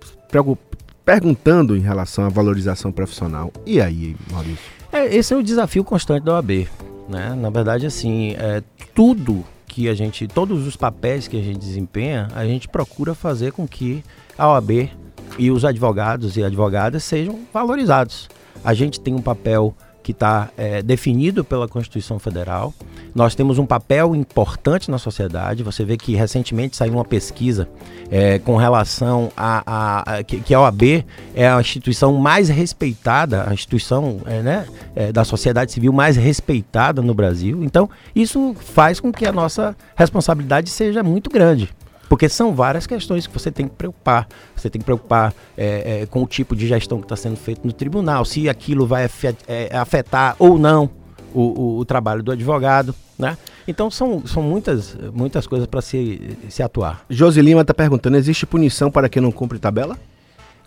perguntando 1.05 1.77
em 1.77 1.81
relação 1.81 2.25
à 2.25 2.29
valorização 2.29 2.91
profissional. 2.91 3.53
E 3.65 3.81
aí, 3.81 4.17
Maurício? 4.29 4.65
É, 4.93 5.15
esse 5.15 5.33
é 5.33 5.37
o 5.37 5.45
desafio 5.45 5.85
constante 5.85 6.25
da 6.25 6.35
OAB, 6.35 6.67
né? 7.09 7.37
Na 7.37 7.51
verdade, 7.51 7.87
assim, 7.87 8.33
é, 8.33 8.65
tudo 8.93 9.45
que 9.69 9.89
a 9.89 9.95
gente, 9.95 10.27
todos 10.27 10.67
os 10.67 10.75
papéis 10.75 11.29
que 11.29 11.39
a 11.39 11.43
gente 11.43 11.61
desempenha, 11.61 12.27
a 12.35 12.45
gente 12.45 12.69
procura 12.69 13.15
fazer 13.15 13.53
com 13.53 13.67
que 13.67 14.03
a 14.37 14.49
OAB 14.49 14.91
e 15.39 15.51
os 15.51 15.65
advogados 15.65 16.37
e 16.37 16.45
advogadas 16.45 17.05
sejam 17.05 17.41
valorizados. 17.53 18.29
A 18.65 18.75
gente 18.75 19.01
tem 19.01 19.15
um 19.15 19.23
papel 19.23 19.75
que 20.03 20.13
está 20.13 20.51
é, 20.57 20.83
definido 20.83 21.45
pela 21.45 21.69
Constituição 21.69 22.19
Federal. 22.19 22.75
Nós 23.15 23.35
temos 23.35 23.59
um 23.59 23.67
papel 23.67 24.15
importante 24.15 24.91
na 24.91 24.99
sociedade. 24.99 25.63
Você 25.63 25.85
vê 25.85 25.97
que 25.97 26.15
recentemente 26.15 26.77
saiu 26.77 26.95
uma 26.95 27.05
pesquisa 27.05 27.69
é, 28.11 28.39
com 28.39 28.57
relação 28.57 29.31
a, 29.37 29.63
a, 29.65 30.17
a 30.19 30.23
que, 30.25 30.53
a 30.53 30.61
OAB 30.61 31.05
é 31.35 31.49
a 31.49 31.61
instituição 31.61 32.15
mais 32.15 32.49
respeitada, 32.49 33.49
a 33.49 33.55
instituição 33.55 34.21
é, 34.27 34.43
né, 34.43 34.67
é, 34.95 35.13
da 35.13 35.25
sociedade 35.25 35.73
civil 35.73 35.93
mais 35.93 36.17
respeitada 36.17 37.01
no 37.01 37.15
Brasil. 37.15 37.63
Então, 37.63 37.89
isso 38.15 38.55
faz 38.59 38.99
com 38.99 39.13
que 39.13 39.27
a 39.27 39.33
nossa 39.33 39.77
responsabilidade 39.95 40.69
seja 40.71 41.03
muito 41.03 41.31
grande. 41.31 41.71
Porque 42.13 42.29
são 42.29 42.55
várias 42.55 42.87
questões 42.87 43.27
que 43.27 43.33
você 43.33 43.51
tem 43.51 43.67
que 43.67 43.75
preocupar. 43.75 44.29
Você 44.55 44.69
tem 44.69 44.79
que 44.79 44.85
preocupar 44.85 45.33
é, 45.57 46.03
é, 46.03 46.07
com 46.07 46.23
o 46.23 46.27
tipo 46.27 46.55
de 46.55 46.67
gestão 46.67 46.99
que 46.99 47.07
está 47.07 47.17
sendo 47.17 47.37
feito 47.37 47.67
no 47.67 47.73
tribunal, 47.73 48.23
se 48.27 48.51
aquilo 48.51 48.87
vai 48.87 49.09
é, 49.49 49.75
afetar 49.75 50.37
ou 50.39 50.59
não 50.59 50.91
o, 51.33 51.41
o, 51.41 51.79
o, 51.79 51.85
trabalho 51.87 52.23
do 52.23 52.31
advogado, 52.31 52.95
né? 53.19 53.39
Então 53.67 53.91
são, 53.91 54.27
são 54.27 54.43
muitas, 54.43 54.95
muitas 55.15 55.47
coisas 55.47 55.67
para 55.67 55.81
se, 55.81 56.37
se 56.51 56.63
atuar. 56.63 57.03
Josi 57.09 57.41
Lima 57.41 57.63
está 57.63 57.73
perguntando: 57.73 58.19
existe 58.19 58.45
punição 58.45 58.91
para 58.91 59.09
quem 59.09 59.23
não 59.23 59.33
cumpre 59.33 59.59
tabela? 59.59 59.97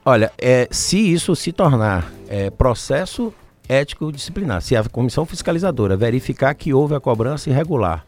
Olha, 0.04 0.32
é, 0.40 0.68
se 0.72 0.98
isso 0.98 1.36
se 1.36 1.52
tornar 1.52 2.12
é, 2.28 2.50
processo 2.50 3.32
ético 3.70 4.12
disciplinar, 4.12 4.64
se 4.64 4.76
a 4.76 4.84
comissão 4.86 5.28
fiscalizadora 5.28 5.96
verificar 5.96 6.56
que 6.56 6.74
houve 6.74 6.96
a 6.96 7.00
cobrança 7.00 7.52
irregular 7.52 8.04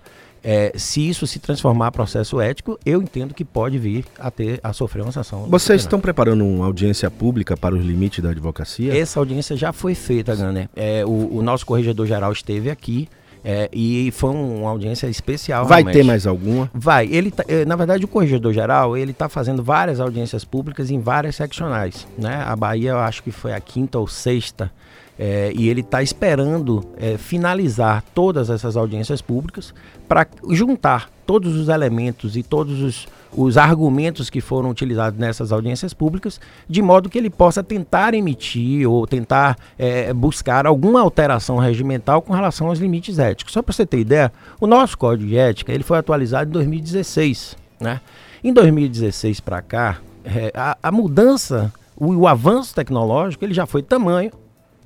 é, 0.49 0.71
se 0.77 1.05
isso 1.05 1.27
se 1.27 1.39
transformar 1.39 1.89
em 1.89 1.91
processo 1.91 2.39
ético, 2.39 2.79
eu 2.85 3.01
entendo 3.01 3.33
que 3.33 3.43
pode 3.43 3.77
vir 3.77 4.05
a 4.17 4.31
ter 4.31 4.61
a 4.63 4.71
sofrer 4.71 5.01
uma 5.01 5.11
sanção. 5.11 5.45
Vocês 5.49 5.81
estão 5.81 5.99
preparando 5.99 6.45
uma 6.45 6.65
audiência 6.65 7.11
pública 7.11 7.57
para 7.57 7.75
os 7.75 7.83
limites 7.83 8.23
da 8.23 8.29
advocacia? 8.29 8.97
Essa 8.97 9.19
audiência 9.19 9.57
já 9.57 9.73
foi 9.73 9.93
feita, 9.93 10.33
Gané. 10.33 10.69
É, 10.73 11.03
o, 11.05 11.39
o 11.39 11.41
nosso 11.43 11.65
corregedor 11.65 12.07
geral 12.07 12.31
esteve 12.31 12.69
aqui. 12.69 13.09
É, 13.43 13.69
e 13.73 14.09
foi 14.11 14.29
uma 14.29 14.69
audiência 14.69 15.07
especial. 15.07 15.65
Vai 15.65 15.81
realmente. 15.81 15.95
ter 15.95 16.03
mais 16.03 16.25
alguma? 16.25 16.71
Vai. 16.73 17.07
Ele 17.07 17.29
tá, 17.29 17.43
é, 17.45 17.65
na 17.65 17.75
verdade, 17.75 18.05
o 18.05 18.07
corregedor 18.07 18.53
geral 18.53 18.97
ele 18.97 19.11
está 19.11 19.27
fazendo 19.27 19.61
várias 19.61 19.99
audiências 19.99 20.45
públicas 20.45 20.89
em 20.89 20.99
várias 20.99 21.35
seccionais. 21.35 22.07
Né? 22.17 22.41
A 22.45 22.55
Bahia, 22.55 22.91
eu 22.91 22.99
acho 22.99 23.21
que 23.21 23.31
foi 23.31 23.53
a 23.53 23.59
quinta 23.59 23.99
ou 23.99 24.07
sexta 24.07 24.71
É, 25.19 25.51
e 25.55 25.67
ele 25.67 25.81
está 25.81 26.03
esperando 26.03 26.83
é, 26.95 27.17
finalizar 27.17 28.03
todas 28.13 28.49
essas 28.49 28.77
audiências 28.77 29.21
públicas 29.21 29.73
para 30.07 30.27
juntar 30.49 31.09
todos 31.25 31.55
os 31.55 31.69
elementos 31.69 32.37
e 32.37 32.43
todos 32.43 32.81
os, 32.81 33.07
os 33.35 33.57
argumentos 33.57 34.29
que 34.29 34.39
foram 34.39 34.69
utilizados 34.69 35.19
nessas 35.19 35.51
audiências 35.51 35.93
públicas, 35.93 36.39
de 36.69 36.81
modo 36.81 37.09
que 37.09 37.17
ele 37.17 37.29
possa 37.29 37.63
tentar 37.63 38.13
emitir 38.13 38.89
ou 38.89 39.05
tentar 39.07 39.57
é, 39.77 40.13
buscar 40.13 40.65
alguma 40.65 41.01
alteração 41.01 41.57
regimental 41.57 42.21
com 42.21 42.31
relação 42.31 42.67
aos 42.67 42.79
limites 42.79 43.17
éticos. 43.19 43.53
Só 43.53 43.61
para 43.61 43.73
você 43.73 43.85
ter 43.85 43.99
ideia, 43.99 44.31
o 44.59 44.67
nosso 44.67 44.97
código 44.97 45.27
de 45.27 45.37
ética 45.37 45.73
ele 45.73 45.83
foi 45.83 45.97
atualizado 45.97 46.49
em 46.49 46.53
2016. 46.53 47.57
Né? 47.79 47.99
Em 48.43 48.53
2016 48.53 49.39
para 49.39 49.61
cá, 49.61 49.97
é, 50.23 50.51
a, 50.55 50.77
a, 50.81 50.91
mudança, 50.91 51.73
o, 51.95 52.13
o 52.13 52.27
avanço 52.27 52.73
tecnológico, 52.73 53.43
ele 53.43 53.53
já 53.53 53.65
foi 53.65 53.81
tamanho 53.81 54.31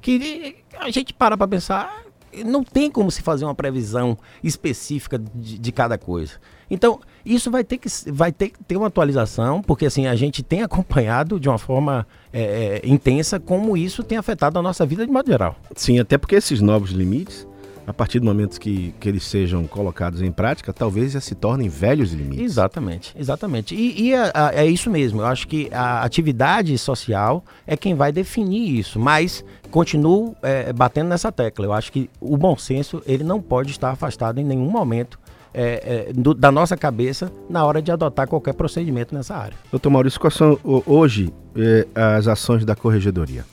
que 0.01 0.55
a 0.79 0.89
gente 0.89 1.13
para 1.13 1.37
para 1.37 1.47
pensar, 1.47 2.03
não 2.45 2.63
tem 2.63 2.89
como 2.89 3.11
se 3.11 3.21
fazer 3.21 3.45
uma 3.45 3.55
previsão 3.55 4.17
específica 4.43 5.19
de, 5.19 5.57
de, 5.57 5.71
cada 5.71 5.97
coisa. 5.97 6.33
Então, 6.69 6.99
isso 7.25 7.51
vai 7.51 7.63
ter, 7.63 7.77
que, 7.77 7.89
vai 8.11 8.31
ter 8.31 8.49
que 8.49 8.63
ter 8.63 8.77
uma 8.77 8.87
atualização, 8.87 9.61
porque 9.61 9.85
assim, 9.85 10.07
a 10.07 10.15
gente 10.15 10.41
tem 10.41 10.63
acompanhado 10.63 11.39
de 11.39 11.49
uma 11.49 11.57
forma 11.57 12.07
é, 12.31 12.81
é, 12.83 12.87
intensa 12.87 13.39
como 13.39 13.75
isso 13.75 14.03
tem 14.03 14.17
afetado 14.17 14.57
a 14.57 14.61
nossa 14.61 14.85
vida 14.85 15.05
de 15.05 15.11
modo 15.11 15.27
geral. 15.27 15.55
Sim, 15.75 15.99
até 15.99 16.17
porque 16.17 16.35
esses 16.35 16.61
novos 16.61 16.91
limites 16.91 17.47
a 17.85 17.93
partir 17.93 18.19
do 18.19 18.25
momento 18.25 18.59
que, 18.59 18.93
que 18.99 19.09
eles 19.09 19.23
sejam 19.23 19.65
colocados 19.65 20.21
em 20.21 20.31
prática, 20.31 20.71
talvez 20.71 21.13
já 21.13 21.21
se 21.21 21.35
tornem 21.35 21.67
velhos 21.69 22.13
limites. 22.13 22.43
Exatamente, 22.43 23.13
exatamente. 23.17 23.75
E, 23.75 24.09
e 24.09 24.13
é, 24.13 24.31
é, 24.53 24.65
isso 24.65 24.89
mesmo. 24.89 25.21
Eu 25.21 25.25
acho 25.25 25.47
que 25.47 25.69
a 25.73 26.03
atividade 26.03 26.77
social 26.77 27.43
é 27.65 27.75
quem 27.75 27.95
vai 27.95 28.11
definir 28.11 28.79
isso. 28.79 28.99
Mas 28.99 29.43
continuo 29.69 30.35
é, 30.41 30.71
batendo 30.73 31.09
nessa 31.09 31.31
tecla. 31.31 31.65
Eu 31.65 31.73
acho 31.73 31.91
que 31.91 32.09
o 32.19 32.37
bom 32.37 32.57
senso 32.57 33.01
ele 33.05 33.23
não 33.23 33.41
pode 33.41 33.71
estar 33.71 33.91
afastado 33.91 34.39
em 34.39 34.43
nenhum 34.43 34.69
momento 34.69 35.19
é, 35.53 36.07
é, 36.09 36.13
do, 36.13 36.33
da 36.33 36.51
nossa 36.51 36.77
cabeça 36.77 37.31
na 37.49 37.65
hora 37.65 37.81
de 37.81 37.91
adotar 37.91 38.27
qualquer 38.27 38.53
procedimento 38.53 39.13
nessa 39.13 39.35
área. 39.35 39.57
Doutor 39.69 39.89
Maurício, 39.89 40.19
quais 40.19 40.33
são 40.33 40.57
hoje 40.63 41.33
é, 41.55 41.87
as 41.95 42.27
ações 42.27 42.63
da 42.63 42.75
corregedoria? 42.75 43.43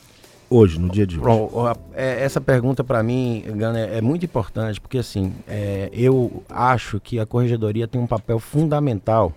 Hoje, 0.51 0.79
no 0.79 0.89
dia 0.89 1.07
de 1.07 1.19
hoje? 1.19 1.79
É, 1.95 2.23
essa 2.23 2.41
pergunta 2.41 2.83
para 2.83 3.03
mim, 3.03 3.45
Gana, 3.57 3.79
é 3.79 4.01
muito 4.01 4.25
importante, 4.25 4.81
porque 4.81 4.99
assim, 4.99 5.33
é, 5.47 5.91
eu 5.93 6.43
acho 6.49 7.01
que 7.01 7.19
a 7.19 7.27
corregedoria 7.27 7.87
tem 7.87 8.01
um 8.01 8.07
papel 8.07 8.39
fundamental 8.39 9.33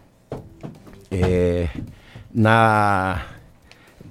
é, 1.10 1.68
na 2.34 3.26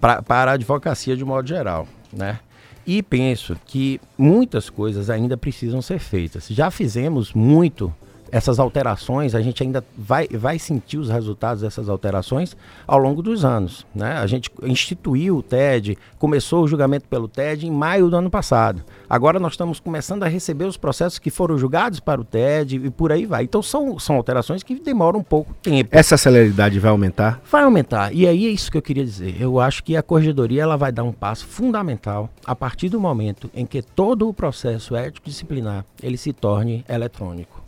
pra, 0.00 0.22
para 0.22 0.52
a 0.52 0.54
advocacia 0.54 1.16
de 1.16 1.24
modo 1.24 1.48
geral, 1.48 1.86
né? 2.12 2.40
E 2.86 3.02
penso 3.02 3.56
que 3.66 4.00
muitas 4.16 4.68
coisas 4.68 5.10
ainda 5.10 5.36
precisam 5.36 5.80
ser 5.80 5.98
feitas. 5.98 6.48
Já 6.48 6.70
fizemos 6.70 7.32
muito 7.32 7.94
essas 8.30 8.58
alterações, 8.58 9.34
a 9.34 9.40
gente 9.40 9.62
ainda 9.62 9.84
vai, 9.96 10.28
vai 10.28 10.58
sentir 10.58 10.98
os 10.98 11.08
resultados 11.08 11.62
dessas 11.62 11.88
alterações 11.88 12.56
ao 12.86 12.98
longo 12.98 13.22
dos 13.22 13.44
anos. 13.44 13.86
Né? 13.94 14.12
A 14.12 14.26
gente 14.26 14.50
instituiu 14.62 15.38
o 15.38 15.42
TED, 15.42 15.98
começou 16.18 16.64
o 16.64 16.68
julgamento 16.68 17.08
pelo 17.08 17.28
TED 17.28 17.66
em 17.66 17.70
maio 17.70 18.08
do 18.08 18.16
ano 18.16 18.30
passado. 18.30 18.82
Agora 19.08 19.40
nós 19.40 19.52
estamos 19.52 19.80
começando 19.80 20.22
a 20.22 20.28
receber 20.28 20.64
os 20.64 20.76
processos 20.76 21.18
que 21.18 21.30
foram 21.30 21.58
julgados 21.58 22.00
para 22.00 22.20
o 22.20 22.24
TED 22.24 22.76
e 22.76 22.90
por 22.90 23.12
aí 23.12 23.26
vai. 23.26 23.44
Então 23.44 23.62
são, 23.62 23.98
são 23.98 24.16
alterações 24.16 24.62
que 24.62 24.78
demoram 24.78 25.20
um 25.20 25.24
pouco 25.24 25.54
tempo. 25.54 25.90
Essa 25.92 26.16
celeridade 26.16 26.78
vai 26.78 26.90
aumentar? 26.90 27.40
Vai 27.50 27.62
aumentar. 27.62 28.14
E 28.14 28.26
aí 28.26 28.46
é 28.46 28.50
isso 28.50 28.70
que 28.70 28.78
eu 28.78 28.82
queria 28.82 29.04
dizer. 29.04 29.40
Eu 29.40 29.58
acho 29.58 29.82
que 29.82 29.96
a 29.96 30.02
corregedoria 30.02 30.62
ela 30.62 30.76
vai 30.76 30.92
dar 30.92 31.02
um 31.02 31.12
passo 31.12 31.46
fundamental 31.46 32.30
a 32.44 32.54
partir 32.54 32.88
do 32.88 33.00
momento 33.00 33.50
em 33.54 33.66
que 33.66 33.82
todo 33.82 34.28
o 34.28 34.34
processo 34.34 34.94
ético 34.94 35.28
disciplinar 35.28 35.84
ele 36.02 36.16
se 36.16 36.32
torne 36.32 36.84
eletrônico. 36.88 37.59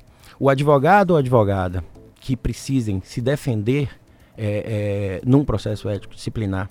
O 0.43 0.49
advogado 0.49 1.12
ou 1.12 1.16
advogada 1.18 1.84
que 2.16 2.36
precisem 2.36 3.01
se 3.05 3.20
defender 3.20 3.88
é, 4.36 5.20
é, 5.20 5.20
num 5.24 5.45
processo 5.45 5.88
ético 5.88 6.16
disciplinar, 6.16 6.68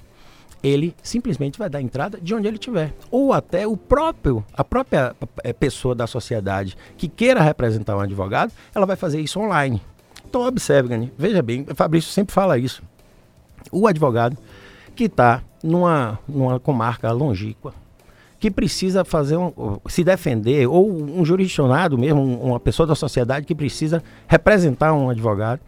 ele 0.61 0.93
simplesmente 1.01 1.57
vai 1.57 1.69
dar 1.69 1.81
entrada 1.81 2.19
de 2.21 2.35
onde 2.35 2.49
ele 2.49 2.57
estiver. 2.57 2.93
Ou 3.09 3.31
até 3.31 3.65
o 3.65 3.77
próprio, 3.77 4.43
a 4.53 4.61
própria 4.61 5.15
é, 5.41 5.53
pessoa 5.53 5.95
da 5.95 6.05
sociedade 6.05 6.75
que 6.97 7.07
queira 7.07 7.41
representar 7.41 7.95
um 7.95 8.01
advogado, 8.01 8.51
ela 8.75 8.85
vai 8.85 8.97
fazer 8.97 9.21
isso 9.21 9.39
online. 9.39 9.81
Então 10.27 10.45
observe, 10.45 10.89
Gani, 10.89 11.13
veja 11.17 11.41
bem, 11.41 11.65
o 11.71 11.73
Fabrício 11.73 12.11
sempre 12.11 12.33
fala 12.33 12.57
isso. 12.57 12.83
O 13.71 13.87
advogado 13.87 14.37
que 14.93 15.05
está 15.05 15.41
numa, 15.63 16.19
numa 16.27 16.59
comarca 16.59 17.09
longínqua, 17.13 17.73
que 18.41 18.49
precisa 18.49 19.05
fazer 19.05 19.37
um, 19.37 19.77
se 19.87 20.03
defender, 20.03 20.65
ou 20.65 20.91
um 20.91 21.23
jurisdicionado 21.23 21.95
mesmo, 21.95 22.23
uma 22.41 22.59
pessoa 22.59 22.87
da 22.87 22.95
sociedade 22.95 23.45
que 23.45 23.53
precisa 23.53 24.03
representar 24.27 24.93
um 24.93 25.11
advogado, 25.11 25.61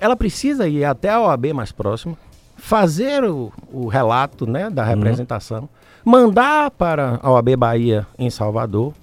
ela 0.00 0.16
precisa 0.16 0.66
ir 0.66 0.86
até 0.86 1.10
a 1.10 1.20
OAB 1.20 1.52
mais 1.52 1.70
próxima, 1.70 2.16
fazer 2.56 3.22
o, 3.24 3.52
o 3.70 3.88
relato 3.88 4.46
né, 4.46 4.70
da 4.70 4.84
uhum. 4.84 4.88
representação, 4.88 5.68
uhum. 6.04 6.12
mandar 6.12 6.70
para 6.70 7.20
a 7.22 7.30
OAB 7.30 7.56
Bahia 7.58 8.06
em 8.18 8.30
Salvador, 8.30 8.94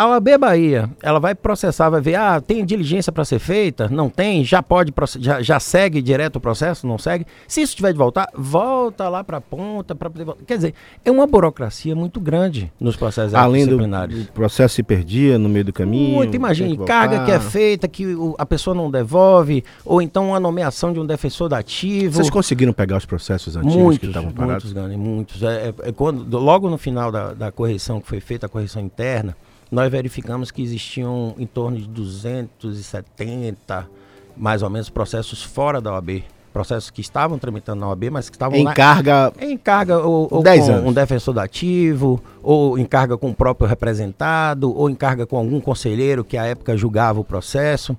a 0.00 0.06
OAB 0.06 0.38
Bahia, 0.38 0.88
ela 1.02 1.20
vai 1.20 1.34
processar, 1.34 1.90
vai 1.90 2.00
ver, 2.00 2.14
ah, 2.14 2.40
tem 2.40 2.64
diligência 2.64 3.12
para 3.12 3.22
ser 3.22 3.38
feita? 3.38 3.86
Não 3.90 4.08
tem? 4.08 4.42
Já 4.42 4.62
pode, 4.62 4.94
já, 5.18 5.42
já 5.42 5.60
segue 5.60 6.00
direto 6.00 6.36
o 6.36 6.40
processo? 6.40 6.86
Não 6.86 6.96
segue? 6.96 7.26
Se 7.46 7.60
isso 7.60 7.76
tiver 7.76 7.92
de 7.92 7.98
voltar, 7.98 8.26
volta 8.34 9.10
lá 9.10 9.22
para 9.22 9.36
a 9.36 9.40
ponta 9.42 9.94
para 9.94 10.08
poder 10.08 10.24
voltar. 10.24 10.42
Quer 10.46 10.56
dizer, 10.56 10.74
é 11.04 11.10
uma 11.10 11.26
burocracia 11.26 11.94
muito 11.94 12.18
grande 12.18 12.72
nos 12.80 12.96
processos 12.96 13.34
Além 13.34 13.66
disciplinares. 13.66 14.14
Além 14.14 14.26
do 14.26 14.32
processo 14.32 14.76
se 14.76 14.82
perdia 14.82 15.38
no 15.38 15.50
meio 15.50 15.66
do 15.66 15.72
caminho. 15.72 16.14
Muito, 16.14 16.34
imagine, 16.34 16.78
que 16.78 16.84
carga 16.86 17.22
que 17.26 17.30
é 17.30 17.38
feita, 17.38 17.86
que 17.86 18.06
o, 18.06 18.34
a 18.38 18.46
pessoa 18.46 18.74
não 18.74 18.90
devolve, 18.90 19.62
ou 19.84 20.00
então 20.00 20.34
a 20.34 20.40
nomeação 20.40 20.94
de 20.94 20.98
um 20.98 21.04
defensor 21.04 21.50
dativo. 21.50 22.14
Vocês 22.14 22.30
conseguiram 22.30 22.72
pegar 22.72 22.96
os 22.96 23.04
processos 23.04 23.54
antigos 23.54 23.76
muitos, 23.76 23.98
que 23.98 24.06
estavam 24.06 24.32
parados? 24.32 24.64
Muitos, 24.64 24.72
Gani, 24.72 24.96
muitos. 24.96 25.42
É, 25.42 25.68
é, 25.68 25.88
é, 25.88 25.92
quando, 25.92 26.38
logo 26.38 26.70
no 26.70 26.78
final 26.78 27.12
da, 27.12 27.34
da 27.34 27.52
correção 27.52 28.00
que 28.00 28.08
foi 28.08 28.20
feita, 28.20 28.46
a 28.46 28.48
correção 28.48 28.80
interna, 28.80 29.36
nós 29.70 29.90
verificamos 29.90 30.50
que 30.50 30.62
existiam 30.62 31.34
em 31.38 31.46
torno 31.46 31.78
de 31.78 31.86
270, 31.86 33.88
mais 34.36 34.62
ou 34.62 34.70
menos, 34.70 34.90
processos 34.90 35.42
fora 35.42 35.80
da 35.80 35.92
OAB. 35.92 36.24
Processos 36.52 36.90
que 36.90 37.00
estavam 37.00 37.38
tramitando 37.38 37.80
na 37.80 37.88
OAB, 37.88 38.10
mas 38.10 38.28
que 38.28 38.34
estavam 38.34 38.58
em 38.58 38.64
lá, 38.64 38.74
carga. 38.74 39.32
Em 39.40 39.56
carga 39.56 39.98
ou, 39.98 40.26
ou 40.28 40.42
com 40.42 40.48
anos. 40.48 40.84
um 40.84 40.92
defensor 40.92 41.32
dativo, 41.32 42.20
ou 42.42 42.76
em 42.76 42.84
carga 42.84 43.16
com 43.16 43.30
o 43.30 43.34
próprio 43.34 43.68
representado, 43.68 44.76
ou 44.76 44.90
em 44.90 44.96
carga 44.96 45.24
com 45.26 45.36
algum 45.36 45.60
conselheiro 45.60 46.24
que 46.24 46.36
à 46.36 46.44
época 46.44 46.76
julgava 46.76 47.20
o 47.20 47.24
processo. 47.24 47.96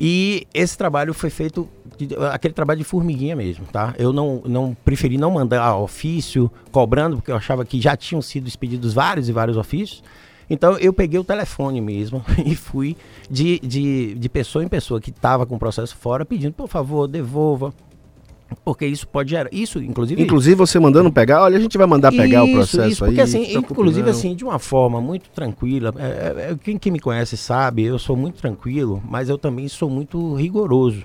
E 0.00 0.48
esse 0.52 0.76
trabalho 0.76 1.14
foi 1.14 1.30
feito, 1.30 1.68
aquele 2.32 2.52
trabalho 2.52 2.78
de 2.78 2.84
formiguinha 2.84 3.36
mesmo, 3.36 3.66
tá? 3.66 3.94
Eu 3.96 4.12
não, 4.12 4.42
não 4.44 4.76
preferi 4.84 5.16
não 5.16 5.30
mandar 5.30 5.76
ofício 5.76 6.50
cobrando, 6.72 7.16
porque 7.16 7.30
eu 7.30 7.36
achava 7.36 7.64
que 7.64 7.80
já 7.80 7.96
tinham 7.96 8.20
sido 8.20 8.48
expedidos 8.48 8.92
vários 8.92 9.28
e 9.28 9.32
vários 9.32 9.56
ofícios. 9.56 10.02
Então 10.48 10.78
eu 10.78 10.92
peguei 10.92 11.18
o 11.18 11.24
telefone 11.24 11.80
mesmo 11.80 12.24
e 12.44 12.54
fui 12.54 12.96
de, 13.30 13.58
de, 13.60 14.14
de 14.14 14.28
pessoa 14.28 14.64
em 14.64 14.68
pessoa 14.68 15.00
que 15.00 15.10
estava 15.10 15.44
com 15.44 15.56
o 15.56 15.58
processo 15.58 15.96
fora 15.96 16.24
pedindo, 16.24 16.52
por 16.52 16.68
favor, 16.68 17.06
devolva. 17.06 17.72
Porque 18.64 18.86
isso 18.86 19.08
pode 19.08 19.30
gerar. 19.30 19.48
Isso, 19.52 19.82
inclusive. 19.82 20.22
Inclusive, 20.22 20.54
você 20.54 20.78
mandando 20.78 21.12
pegar, 21.12 21.42
olha, 21.42 21.56
a 21.56 21.60
gente 21.60 21.76
vai 21.76 21.86
mandar 21.86 22.12
pegar 22.12 22.44
isso, 22.44 22.52
o 22.52 22.54
processo 22.54 22.88
isso, 22.88 23.04
porque, 23.04 23.20
aí. 23.20 23.24
Assim, 23.24 23.56
inclusive, 23.56 24.08
assim, 24.08 24.36
de 24.36 24.44
uma 24.44 24.58
forma 24.60 25.00
muito 25.00 25.28
tranquila. 25.30 25.92
É, 25.98 26.04
é, 26.04 26.50
é, 26.52 26.56
quem, 26.62 26.78
quem 26.78 26.92
me 26.92 27.00
conhece 27.00 27.36
sabe, 27.36 27.82
eu 27.82 27.98
sou 27.98 28.16
muito 28.16 28.40
tranquilo, 28.40 29.02
mas 29.08 29.28
eu 29.28 29.36
também 29.36 29.66
sou 29.66 29.90
muito 29.90 30.34
rigoroso. 30.34 31.04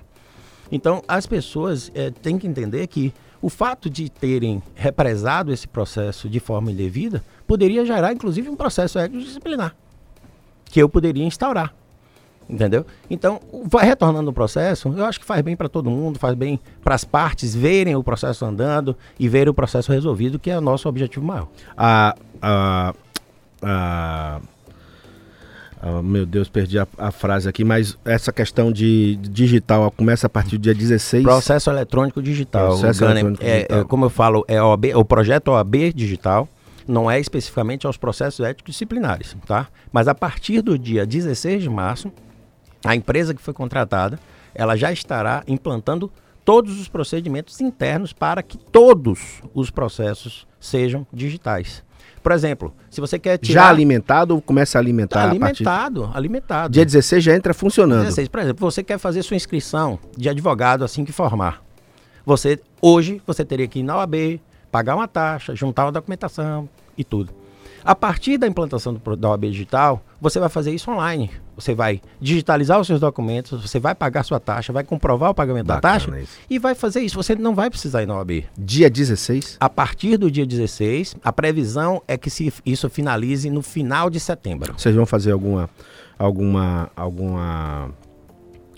Então, 0.71 1.03
as 1.07 1.25
pessoas 1.25 1.91
é, 1.95 2.11
têm 2.11 2.37
que 2.37 2.47
entender 2.47 2.85
que 2.87 3.11
o 3.41 3.49
fato 3.49 3.89
de 3.89 4.09
terem 4.09 4.61
represado 4.75 5.51
esse 5.51 5.67
processo 5.67 6.29
de 6.29 6.39
forma 6.39 6.71
indevida 6.71 7.23
poderia 7.47 7.85
gerar, 7.85 8.13
inclusive, 8.13 8.49
um 8.49 8.55
processo 8.55 8.99
disciplinar 9.09 9.75
que 10.65 10.81
eu 10.81 10.87
poderia 10.87 11.25
instaurar. 11.25 11.73
Entendeu? 12.49 12.85
Então, 13.09 13.39
vai 13.65 13.85
retornando 13.85 14.29
o 14.29 14.33
processo, 14.33 14.89
eu 14.89 15.05
acho 15.05 15.19
que 15.19 15.25
faz 15.25 15.41
bem 15.41 15.55
para 15.55 15.69
todo 15.69 15.89
mundo, 15.89 16.19
faz 16.19 16.35
bem 16.35 16.59
para 16.83 16.95
as 16.95 17.05
partes 17.05 17.55
verem 17.55 17.95
o 17.95 18.03
processo 18.03 18.43
andando 18.43 18.95
e 19.17 19.29
verem 19.29 19.49
o 19.49 19.53
processo 19.53 19.91
resolvido, 19.91 20.37
que 20.37 20.49
é 20.51 20.57
o 20.57 20.61
nosso 20.61 20.89
objetivo 20.89 21.25
maior. 21.25 21.47
A, 21.77 22.15
a, 22.41 22.93
a, 23.61 24.41
a 25.81 26.01
meu 26.01 26.25
Deus, 26.25 26.47
perdi 26.47 26.77
a, 26.77 26.87
a, 26.97 27.11
frase 27.11 27.49
aqui, 27.49 27.63
mas 27.63 27.97
essa 28.05 28.31
questão 28.31 28.71
de 28.71 29.15
digital 29.15 29.89
começa 29.91 30.27
a 30.27 30.29
partir 30.29 30.57
do 30.57 30.61
dia 30.61 30.75
16. 30.75 31.23
Processo 31.23 31.71
eletrônico 31.71 32.21
digital. 32.21 32.67
Processo 32.67 33.03
eletrônico 33.03 33.43
é, 33.43 33.55
digital. 33.55 33.79
É, 33.79 33.83
como 33.83 34.05
eu 34.05 34.09
falo, 34.09 34.45
é 34.47 34.61
OAB, 34.61 34.85
o 34.95 35.03
projeto 35.03 35.49
OAB 35.49 35.91
digital 35.93 36.47
não 36.87 37.09
é 37.09 37.19
especificamente 37.19 37.87
aos 37.87 37.97
processos 37.97 38.45
éticos 38.45 38.73
disciplinares, 38.73 39.35
tá? 39.47 39.67
Mas 39.91 40.07
a 40.07 40.13
partir 40.13 40.61
do 40.61 40.77
dia 40.77 41.05
16 41.05 41.63
de 41.63 41.69
março, 41.69 42.11
a 42.85 42.95
empresa 42.95 43.33
que 43.33 43.41
foi 43.41 43.53
contratada, 43.53 44.19
ela 44.53 44.75
já 44.75 44.91
estará 44.91 45.43
implantando 45.47 46.11
todos 46.45 46.79
os 46.79 46.87
procedimentos 46.87 47.59
internos 47.61 48.13
para 48.13 48.43
que 48.43 48.57
todos 48.57 49.41
os 49.53 49.69
processos 49.69 50.47
sejam 50.59 51.05
digitais. 51.11 51.83
Por 52.21 52.31
exemplo, 52.31 52.73
se 52.89 53.01
você 53.01 53.17
quer 53.17 53.37
tirar... 53.37 53.63
Já 53.63 53.69
alimentado 53.69 54.35
ou 54.35 54.41
começa 54.41 54.77
a 54.77 54.81
alimentar? 54.81 55.29
Alimentado, 55.29 56.03
a 56.03 56.07
partir... 56.07 56.17
alimentado. 56.17 56.73
Dia 56.73 56.85
16 56.85 57.23
já 57.23 57.35
entra 57.35 57.53
funcionando. 57.53 58.01
16, 58.01 58.27
por 58.27 58.39
exemplo, 58.39 58.71
você 58.71 58.83
quer 58.83 58.97
fazer 58.97 59.23
sua 59.23 59.35
inscrição 59.35 59.97
de 60.15 60.29
advogado 60.29 60.83
assim 60.83 61.03
que 61.03 61.11
formar. 61.11 61.63
Você, 62.25 62.59
hoje, 62.81 63.21
você 63.25 63.43
teria 63.43 63.67
que 63.67 63.79
ir 63.79 63.83
na 63.83 63.97
OAB, 63.97 64.39
pagar 64.71 64.95
uma 64.95 65.07
taxa, 65.07 65.55
juntar 65.55 65.85
uma 65.85 65.91
documentação 65.91 66.69
e 66.97 67.03
tudo. 67.03 67.40
A 67.83 67.95
partir 67.95 68.37
da 68.37 68.47
implantação 68.47 68.93
do, 68.93 69.15
da 69.15 69.29
OAB 69.29 69.45
Digital, 69.45 70.01
você 70.19 70.39
vai 70.39 70.49
fazer 70.49 70.71
isso 70.71 70.89
online. 70.91 71.31
Você 71.55 71.75
vai 71.75 72.01
digitalizar 72.19 72.79
os 72.79 72.87
seus 72.87 72.99
documentos, 72.99 73.61
você 73.61 73.79
vai 73.79 73.93
pagar 73.93 74.23
sua 74.23 74.39
taxa, 74.39 74.73
vai 74.73 74.83
comprovar 74.83 75.29
o 75.31 75.33
pagamento 75.33 75.67
Bacana 75.67 75.81
da 75.81 75.99
taxa 76.05 76.19
isso. 76.19 76.37
e 76.49 76.57
vai 76.57 76.73
fazer 76.73 77.01
isso. 77.01 77.15
Você 77.15 77.35
não 77.35 77.53
vai 77.53 77.69
precisar 77.69 78.01
ir 78.01 78.05
na 78.05 78.15
OAB. 78.15 78.45
Dia 78.57 78.89
16? 78.89 79.57
A 79.59 79.69
partir 79.69 80.17
do 80.17 80.31
dia 80.31 80.45
16, 80.45 81.15
a 81.23 81.31
previsão 81.31 82.01
é 82.07 82.17
que 82.17 82.29
se 82.29 82.51
isso 82.65 82.89
finalize 82.89 83.49
no 83.49 83.61
final 83.61 84.09
de 84.09 84.19
setembro. 84.19 84.73
Vocês 84.77 84.95
vão 84.95 85.05
fazer 85.05 85.31
alguma 85.31 85.69
alguma 86.17 86.89
alguma 86.95 87.89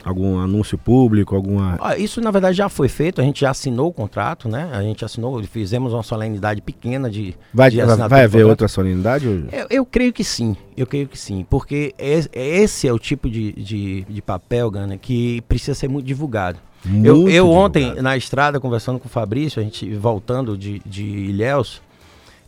Algum 0.03 0.37
anúncio 0.37 0.77
público, 0.77 1.35
alguma. 1.35 1.79
Isso 1.97 2.19
na 2.19 2.29
verdade 2.29 2.57
já 2.57 2.67
foi 2.67 2.89
feito, 2.89 3.21
a 3.21 3.23
gente 3.23 3.41
já 3.41 3.51
assinou 3.51 3.87
o 3.87 3.93
contrato, 3.93 4.49
né? 4.49 4.69
A 4.73 4.81
gente 4.81 5.05
assinou, 5.05 5.41
fizemos 5.43 5.93
uma 5.93 6.03
solenidade 6.03 6.61
pequena 6.61 7.09
de. 7.09 7.35
Vai, 7.53 7.69
de 7.69 7.81
vai 7.81 8.23
haver 8.23 8.45
outra 8.45 8.67
solenidade? 8.67 9.25
Eu, 9.25 9.67
eu, 9.69 9.85
creio 9.85 10.11
que 10.11 10.23
sim, 10.23 10.57
eu 10.75 10.85
creio 10.85 11.07
que 11.07 11.17
sim, 11.17 11.45
porque 11.49 11.93
esse 11.97 12.87
é 12.87 12.91
o 12.91 12.99
tipo 12.99 13.29
de, 13.29 13.53
de, 13.53 14.01
de 14.09 14.21
papel, 14.21 14.69
Gana, 14.69 14.97
que 14.97 15.41
precisa 15.47 15.73
ser 15.73 15.87
muito 15.87 16.05
divulgado. 16.05 16.59
Muito 16.83 17.07
eu, 17.07 17.29
eu 17.29 17.49
ontem, 17.49 17.95
na 18.01 18.17
estrada, 18.17 18.59
conversando 18.59 18.99
com 18.99 19.07
o 19.07 19.09
Fabrício, 19.09 19.61
a 19.61 19.63
gente 19.63 19.93
voltando 19.95 20.57
de, 20.57 20.81
de 20.85 21.03
Ilhéus, 21.03 21.81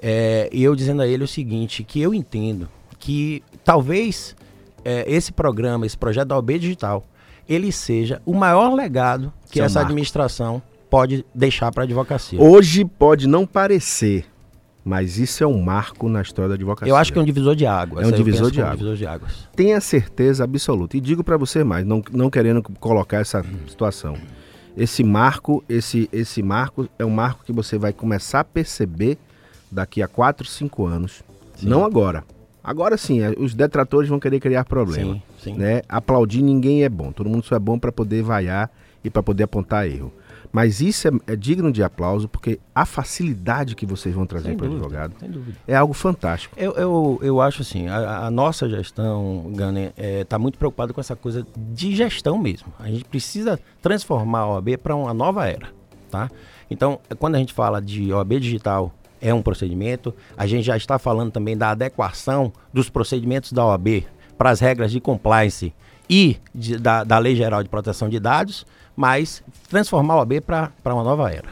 é, 0.02 0.50
e 0.52 0.62
eu 0.62 0.76
dizendo 0.76 1.02
a 1.02 1.08
ele 1.08 1.24
o 1.24 1.28
seguinte, 1.28 1.84
que 1.84 2.02
eu 2.02 2.14
entendo 2.14 2.68
que 3.00 3.42
talvez 3.64 4.36
é, 4.84 5.06
esse 5.08 5.32
programa, 5.32 5.86
esse 5.86 5.98
projeto 5.98 6.28
da 6.28 6.38
OB 6.38 6.60
Digital, 6.60 7.04
ele 7.48 7.72
seja 7.72 8.22
o 8.26 8.34
maior 8.34 8.74
legado 8.74 9.32
que 9.50 9.58
Seu 9.58 9.66
essa 9.66 9.80
marco. 9.80 9.88
administração 9.88 10.62
pode 10.90 11.26
deixar 11.34 11.72
para 11.72 11.84
a 11.84 11.86
advocacia. 11.86 12.42
Hoje 12.42 12.86
pode 12.86 13.28
não 13.28 13.46
parecer, 13.46 14.26
mas 14.84 15.18
isso 15.18 15.44
é 15.44 15.48
um 15.48 15.62
marco 15.62 16.08
na 16.08 16.22
história 16.22 16.50
da 16.50 16.56
advocacia. 16.56 16.92
Eu 16.92 16.96
acho 16.96 17.12
que 17.12 17.20
é 17.20 17.22
um 17.22 17.26
divisor 17.26 17.56
de 17.56 17.66
águas. 17.66 18.04
É 18.04 18.08
um 18.08 18.12
divisor 18.12 18.52
de, 18.52 18.62
águas. 18.62 18.74
um 18.74 18.78
divisor 18.78 18.96
de 18.96 19.06
águas. 19.08 19.50
Tenha 19.56 19.80
certeza 19.82 20.44
absoluta. 20.44 20.96
E 20.96 21.02
digo 21.02 21.24
para 21.24 21.38
você 21.38 21.64
mais, 21.64 21.86
não, 21.86 22.04
não 22.12 22.30
querendo 22.30 22.62
colocar 22.80 23.18
essa 23.18 23.44
situação. 23.68 24.16
Esse 24.78 25.04
marco, 25.04 25.64
esse, 25.70 26.10
esse 26.12 26.44
marco 26.44 26.88
é 27.00 27.06
um 27.06 27.10
marco 27.10 27.44
que 27.46 27.54
você 27.54 27.78
vai 27.78 27.94
começar 27.94 28.42
a 28.42 28.44
perceber 28.44 29.18
daqui 29.72 30.02
a 30.02 30.08
4, 30.08 30.46
5 30.46 30.86
anos. 30.86 31.24
Sim. 31.56 31.68
Não 31.68 31.86
agora. 31.86 32.24
Agora 32.66 32.98
sim, 32.98 33.22
é, 33.22 33.32
os 33.38 33.54
detratores 33.54 34.10
vão 34.10 34.20
querer 34.20 34.40
criar 34.40 34.66
problema. 34.66 35.14
Sim, 35.14 35.22
sim. 35.38 35.54
Né? 35.54 35.84
Aplaudir 35.88 36.42
ninguém 36.42 36.84
é 36.84 36.90
bom. 36.90 37.12
Todo 37.12 37.30
mundo 37.30 37.46
só 37.46 37.56
é 37.56 37.60
bom 37.60 37.78
para 37.78 37.92
poder 37.92 38.24
vaiar 38.24 38.72
e 39.04 39.10
para 39.10 39.22
poder 39.22 39.44
apontar 39.44 39.88
erro. 39.88 40.12
Mas 40.52 40.82
isso 40.82 41.08
é, 41.08 41.12
é, 41.28 41.36
digno 41.36 41.72
de 41.72 41.84
aplauso 41.84 42.28
porque 42.28 42.60
a 42.74 42.86
facilidade 42.86 43.76
que 43.76 43.86
vocês 43.86 44.16
vão 44.16 44.26
trazer 44.26 44.56
para 44.56 44.68
o 44.68 44.72
advogado 44.72 45.14
é 45.68 45.76
algo 45.76 45.94
fantástico. 45.94 46.56
Eu, 46.58 46.72
eu, 46.74 47.20
eu 47.22 47.42
acho 47.42 47.62
assim, 47.62 47.88
a, 47.88 48.26
a 48.26 48.32
nossa 48.32 48.68
gestão, 48.68 49.52
Gane, 49.54 49.88
está 49.88 50.02
é, 50.02 50.24
tá 50.24 50.40
muito 50.40 50.58
preocupada 50.58 50.94
com 50.94 51.02
essa 51.02 51.16
coisa 51.16 51.46
de 51.56 51.96
gestão 51.96 52.38
mesmo. 52.38 52.74
A 52.80 52.88
gente 52.88 53.06
precisa 53.06 53.60
transformar 53.82 54.40
a 54.40 54.54
OAB 54.54 54.78
para 54.82 54.96
uma 54.96 55.14
nova 55.14 55.46
era. 55.46 55.68
Tá? 56.10 56.32
Então, 56.72 57.00
quando 57.20 57.36
a 57.36 57.40
gente 57.40 57.54
fala 57.54 57.82
de 57.82 58.12
OAB 58.14 58.40
digital, 58.40 58.94
é 59.26 59.34
um 59.34 59.42
procedimento. 59.42 60.14
A 60.38 60.46
gente 60.46 60.66
já 60.66 60.78
está 60.78 61.00
falando 61.00 61.32
também 61.32 61.58
da 61.58 61.72
adequação 61.72 62.54
dos 62.72 62.90
procedimentos 62.92 63.52
da 63.52 63.66
OAB 63.66 64.04
para 64.38 64.52
as 64.52 64.60
regras 64.60 64.92
de 64.92 65.00
compliance 65.00 65.74
e 66.08 66.38
de, 66.54 66.78
da, 66.78 67.04
da 67.04 67.18
Lei 67.18 67.36
Geral 67.36 67.64
de 67.64 67.70
Proteção 67.70 68.08
de 68.08 68.20
Dados, 68.20 68.68
mas 68.96 69.44
transformar 69.68 70.14
a 70.14 70.18
OAB 70.18 70.42
para 70.42 70.94
uma 70.94 71.04
nova 71.04 71.32
era. 71.32 71.50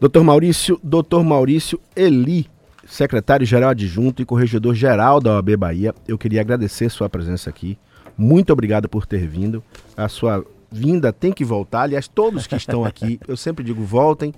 Doutor 0.00 0.24
Maurício, 0.24 0.80
doutor 0.82 1.22
Maurício 1.22 1.78
Eli, 1.94 2.48
secretário-geral 2.86 3.70
adjunto 3.70 4.22
e 4.22 4.24
corregedor-geral 4.24 5.20
da 5.20 5.34
OAB 5.34 5.56
Bahia, 5.58 5.94
eu 6.08 6.16
queria 6.16 6.40
agradecer 6.40 6.88
sua 6.88 7.10
presença 7.10 7.50
aqui. 7.50 7.78
Muito 8.16 8.54
obrigado 8.54 8.88
por 8.88 9.04
ter 9.04 9.26
vindo. 9.26 9.62
A 9.94 10.08
sua 10.08 10.42
vinda 10.70 11.12
tem 11.12 11.30
que 11.30 11.44
voltar. 11.44 11.82
Aliás, 11.82 12.08
todos 12.08 12.46
que 12.46 12.56
estão 12.56 12.86
aqui, 12.86 13.20
eu 13.28 13.36
sempre 13.36 13.62
digo, 13.62 13.84
voltem 13.84 14.32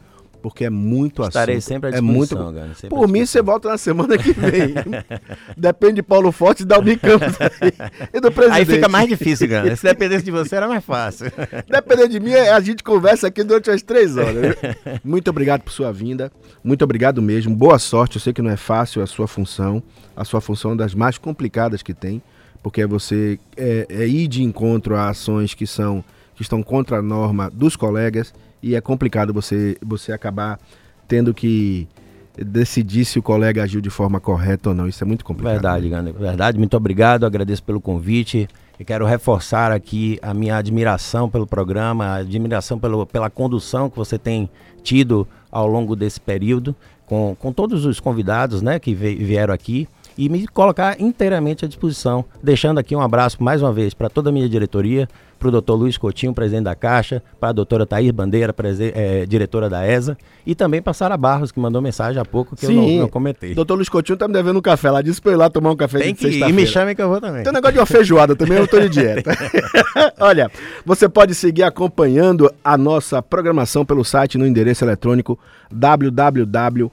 porque 0.44 0.66
é 0.66 0.68
muito 0.68 1.22
Estarei 1.22 1.56
assunto. 1.56 1.68
sempre 1.68 1.88
à 1.88 1.92
disposição, 1.92 2.38
é 2.38 2.42
muito... 2.42 2.52
Gana, 2.52 2.74
Por 2.90 3.08
mim, 3.08 3.24
você 3.24 3.40
volta 3.40 3.70
na 3.70 3.78
semana 3.78 4.18
que 4.18 4.30
vem. 4.30 4.74
Depende 5.56 5.94
de 5.94 6.02
Paulo 6.02 6.30
Forte 6.30 6.64
e 6.64 6.66
Dalmi 6.66 6.98
Campos 6.98 7.34
aí, 7.40 7.72
e 8.12 8.20
do 8.20 8.30
presidente. 8.30 8.58
Aí 8.58 8.66
fica 8.66 8.86
mais 8.86 9.08
difícil, 9.08 9.48
Gana. 9.48 9.74
Se 9.74 9.82
dependesse 9.82 10.22
de 10.22 10.30
você, 10.30 10.56
era 10.56 10.68
mais 10.68 10.84
fácil. 10.84 11.32
Dependendo 11.66 12.10
de 12.10 12.20
mim, 12.20 12.34
a 12.34 12.60
gente 12.60 12.84
conversa 12.84 13.28
aqui 13.28 13.42
durante 13.42 13.70
as 13.70 13.80
três 13.80 14.18
horas. 14.18 14.54
Muito 15.02 15.30
obrigado 15.30 15.62
por 15.62 15.72
sua 15.72 15.90
vinda. 15.90 16.30
Muito 16.62 16.84
obrigado 16.84 17.22
mesmo. 17.22 17.56
Boa 17.56 17.78
sorte. 17.78 18.16
Eu 18.16 18.20
sei 18.20 18.34
que 18.34 18.42
não 18.42 18.50
é 18.50 18.58
fácil 18.58 19.02
a 19.02 19.06
sua 19.06 19.26
função. 19.26 19.82
A 20.14 20.26
sua 20.26 20.42
função 20.42 20.72
é 20.72 20.76
das 20.76 20.94
mais 20.94 21.16
complicadas 21.16 21.82
que 21.82 21.94
tem, 21.94 22.22
porque 22.62 22.84
você 22.84 23.38
é, 23.56 23.86
é 23.88 24.06
ir 24.06 24.28
de 24.28 24.42
encontro 24.42 24.94
a 24.94 25.08
ações 25.08 25.54
que 25.54 25.66
são 25.66 26.04
que 26.34 26.42
estão 26.42 26.62
contra 26.62 26.98
a 26.98 27.02
norma 27.02 27.48
dos 27.48 27.76
colegas 27.76 28.34
e 28.64 28.74
é 28.74 28.80
complicado 28.80 29.30
você, 29.34 29.76
você 29.84 30.10
acabar 30.10 30.58
tendo 31.06 31.34
que 31.34 31.86
decidir 32.34 33.04
se 33.04 33.18
o 33.18 33.22
colega 33.22 33.62
agiu 33.62 33.78
de 33.78 33.90
forma 33.90 34.18
correta 34.18 34.70
ou 34.70 34.74
não. 34.74 34.88
Isso 34.88 35.04
é 35.04 35.06
muito 35.06 35.22
complicado. 35.22 35.52
Verdade, 35.52 35.88
Gandhi. 35.90 36.12
Verdade. 36.12 36.58
Muito 36.58 36.74
obrigado. 36.74 37.26
Agradeço 37.26 37.62
pelo 37.62 37.78
convite. 37.78 38.48
E 38.80 38.84
quero 38.84 39.04
reforçar 39.04 39.70
aqui 39.70 40.18
a 40.22 40.32
minha 40.32 40.56
admiração 40.56 41.28
pelo 41.28 41.46
programa, 41.46 42.06
a 42.06 42.14
admiração 42.16 42.78
pelo, 42.78 43.04
pela 43.04 43.28
condução 43.28 43.90
que 43.90 43.96
você 43.96 44.18
tem 44.18 44.48
tido 44.82 45.28
ao 45.52 45.68
longo 45.68 45.94
desse 45.94 46.18
período, 46.18 46.74
com, 47.06 47.36
com 47.38 47.52
todos 47.52 47.84
os 47.84 48.00
convidados 48.00 48.62
né, 48.62 48.78
que 48.78 48.94
vieram 48.94 49.52
aqui 49.52 49.86
e 50.16 50.28
me 50.28 50.46
colocar 50.48 51.00
inteiramente 51.00 51.64
à 51.64 51.68
disposição, 51.68 52.24
deixando 52.42 52.78
aqui 52.78 52.96
um 52.96 53.00
abraço 53.00 53.42
mais 53.42 53.62
uma 53.62 53.72
vez 53.72 53.94
para 53.94 54.08
toda 54.08 54.30
a 54.30 54.32
minha 54.32 54.48
diretoria, 54.48 55.08
para 55.38 55.48
o 55.48 55.50
doutor 55.50 55.74
Luiz 55.74 55.98
Coutinho, 55.98 56.32
presidente 56.32 56.64
da 56.64 56.74
Caixa, 56.74 57.22
para 57.38 57.50
a 57.50 57.52
doutora 57.52 57.86
Thaís 57.86 58.10
Bandeira, 58.10 58.54
é, 58.94 59.26
diretora 59.26 59.68
da 59.68 59.86
ESA, 59.86 60.16
e 60.46 60.54
também 60.54 60.80
para 60.80 60.92
Sara 60.92 61.16
Barros, 61.16 61.52
que 61.52 61.60
mandou 61.60 61.80
mensagem 61.82 62.20
há 62.20 62.24
pouco 62.24 62.56
que 62.56 62.66
Sim, 62.66 62.76
eu 62.76 62.82
não, 62.82 62.98
não 63.02 63.08
comentei. 63.08 63.54
Doutor 63.54 63.74
Luiz 63.74 63.88
Coutinho 63.88 64.16
tá 64.16 64.26
me 64.26 64.34
devendo 64.34 64.58
um 64.58 64.62
café 64.62 64.90
lá, 64.90 65.02
disse 65.02 65.20
para 65.20 65.32
eu 65.32 65.36
ir 65.36 65.38
lá 65.38 65.50
tomar 65.50 65.70
um 65.70 65.76
café 65.76 65.98
Tem 65.98 66.14
de 66.14 66.20
que 66.20 66.28
ir, 66.28 66.48
e 66.48 66.52
me 66.52 66.66
chame 66.66 66.94
que 66.94 67.02
eu 67.02 67.08
vou 67.08 67.20
também. 67.20 67.42
Tem 67.42 67.50
um 67.50 67.54
negócio 67.54 67.74
de 67.74 67.80
uma 67.80 67.86
feijoada 67.86 68.34
também, 68.36 68.58
eu 68.58 68.64
estou 68.64 68.80
de 68.80 68.88
dieta. 68.88 69.30
Olha, 70.20 70.50
você 70.84 71.08
pode 71.08 71.34
seguir 71.34 71.62
acompanhando 71.62 72.52
a 72.62 72.76
nossa 72.76 73.22
programação 73.22 73.84
pelo 73.84 74.04
site 74.04 74.38
no 74.38 74.46
endereço 74.46 74.84
eletrônico 74.84 75.38
www 75.70 76.90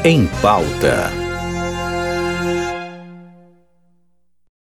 em 0.04 0.28
Pauta. 0.42 1.28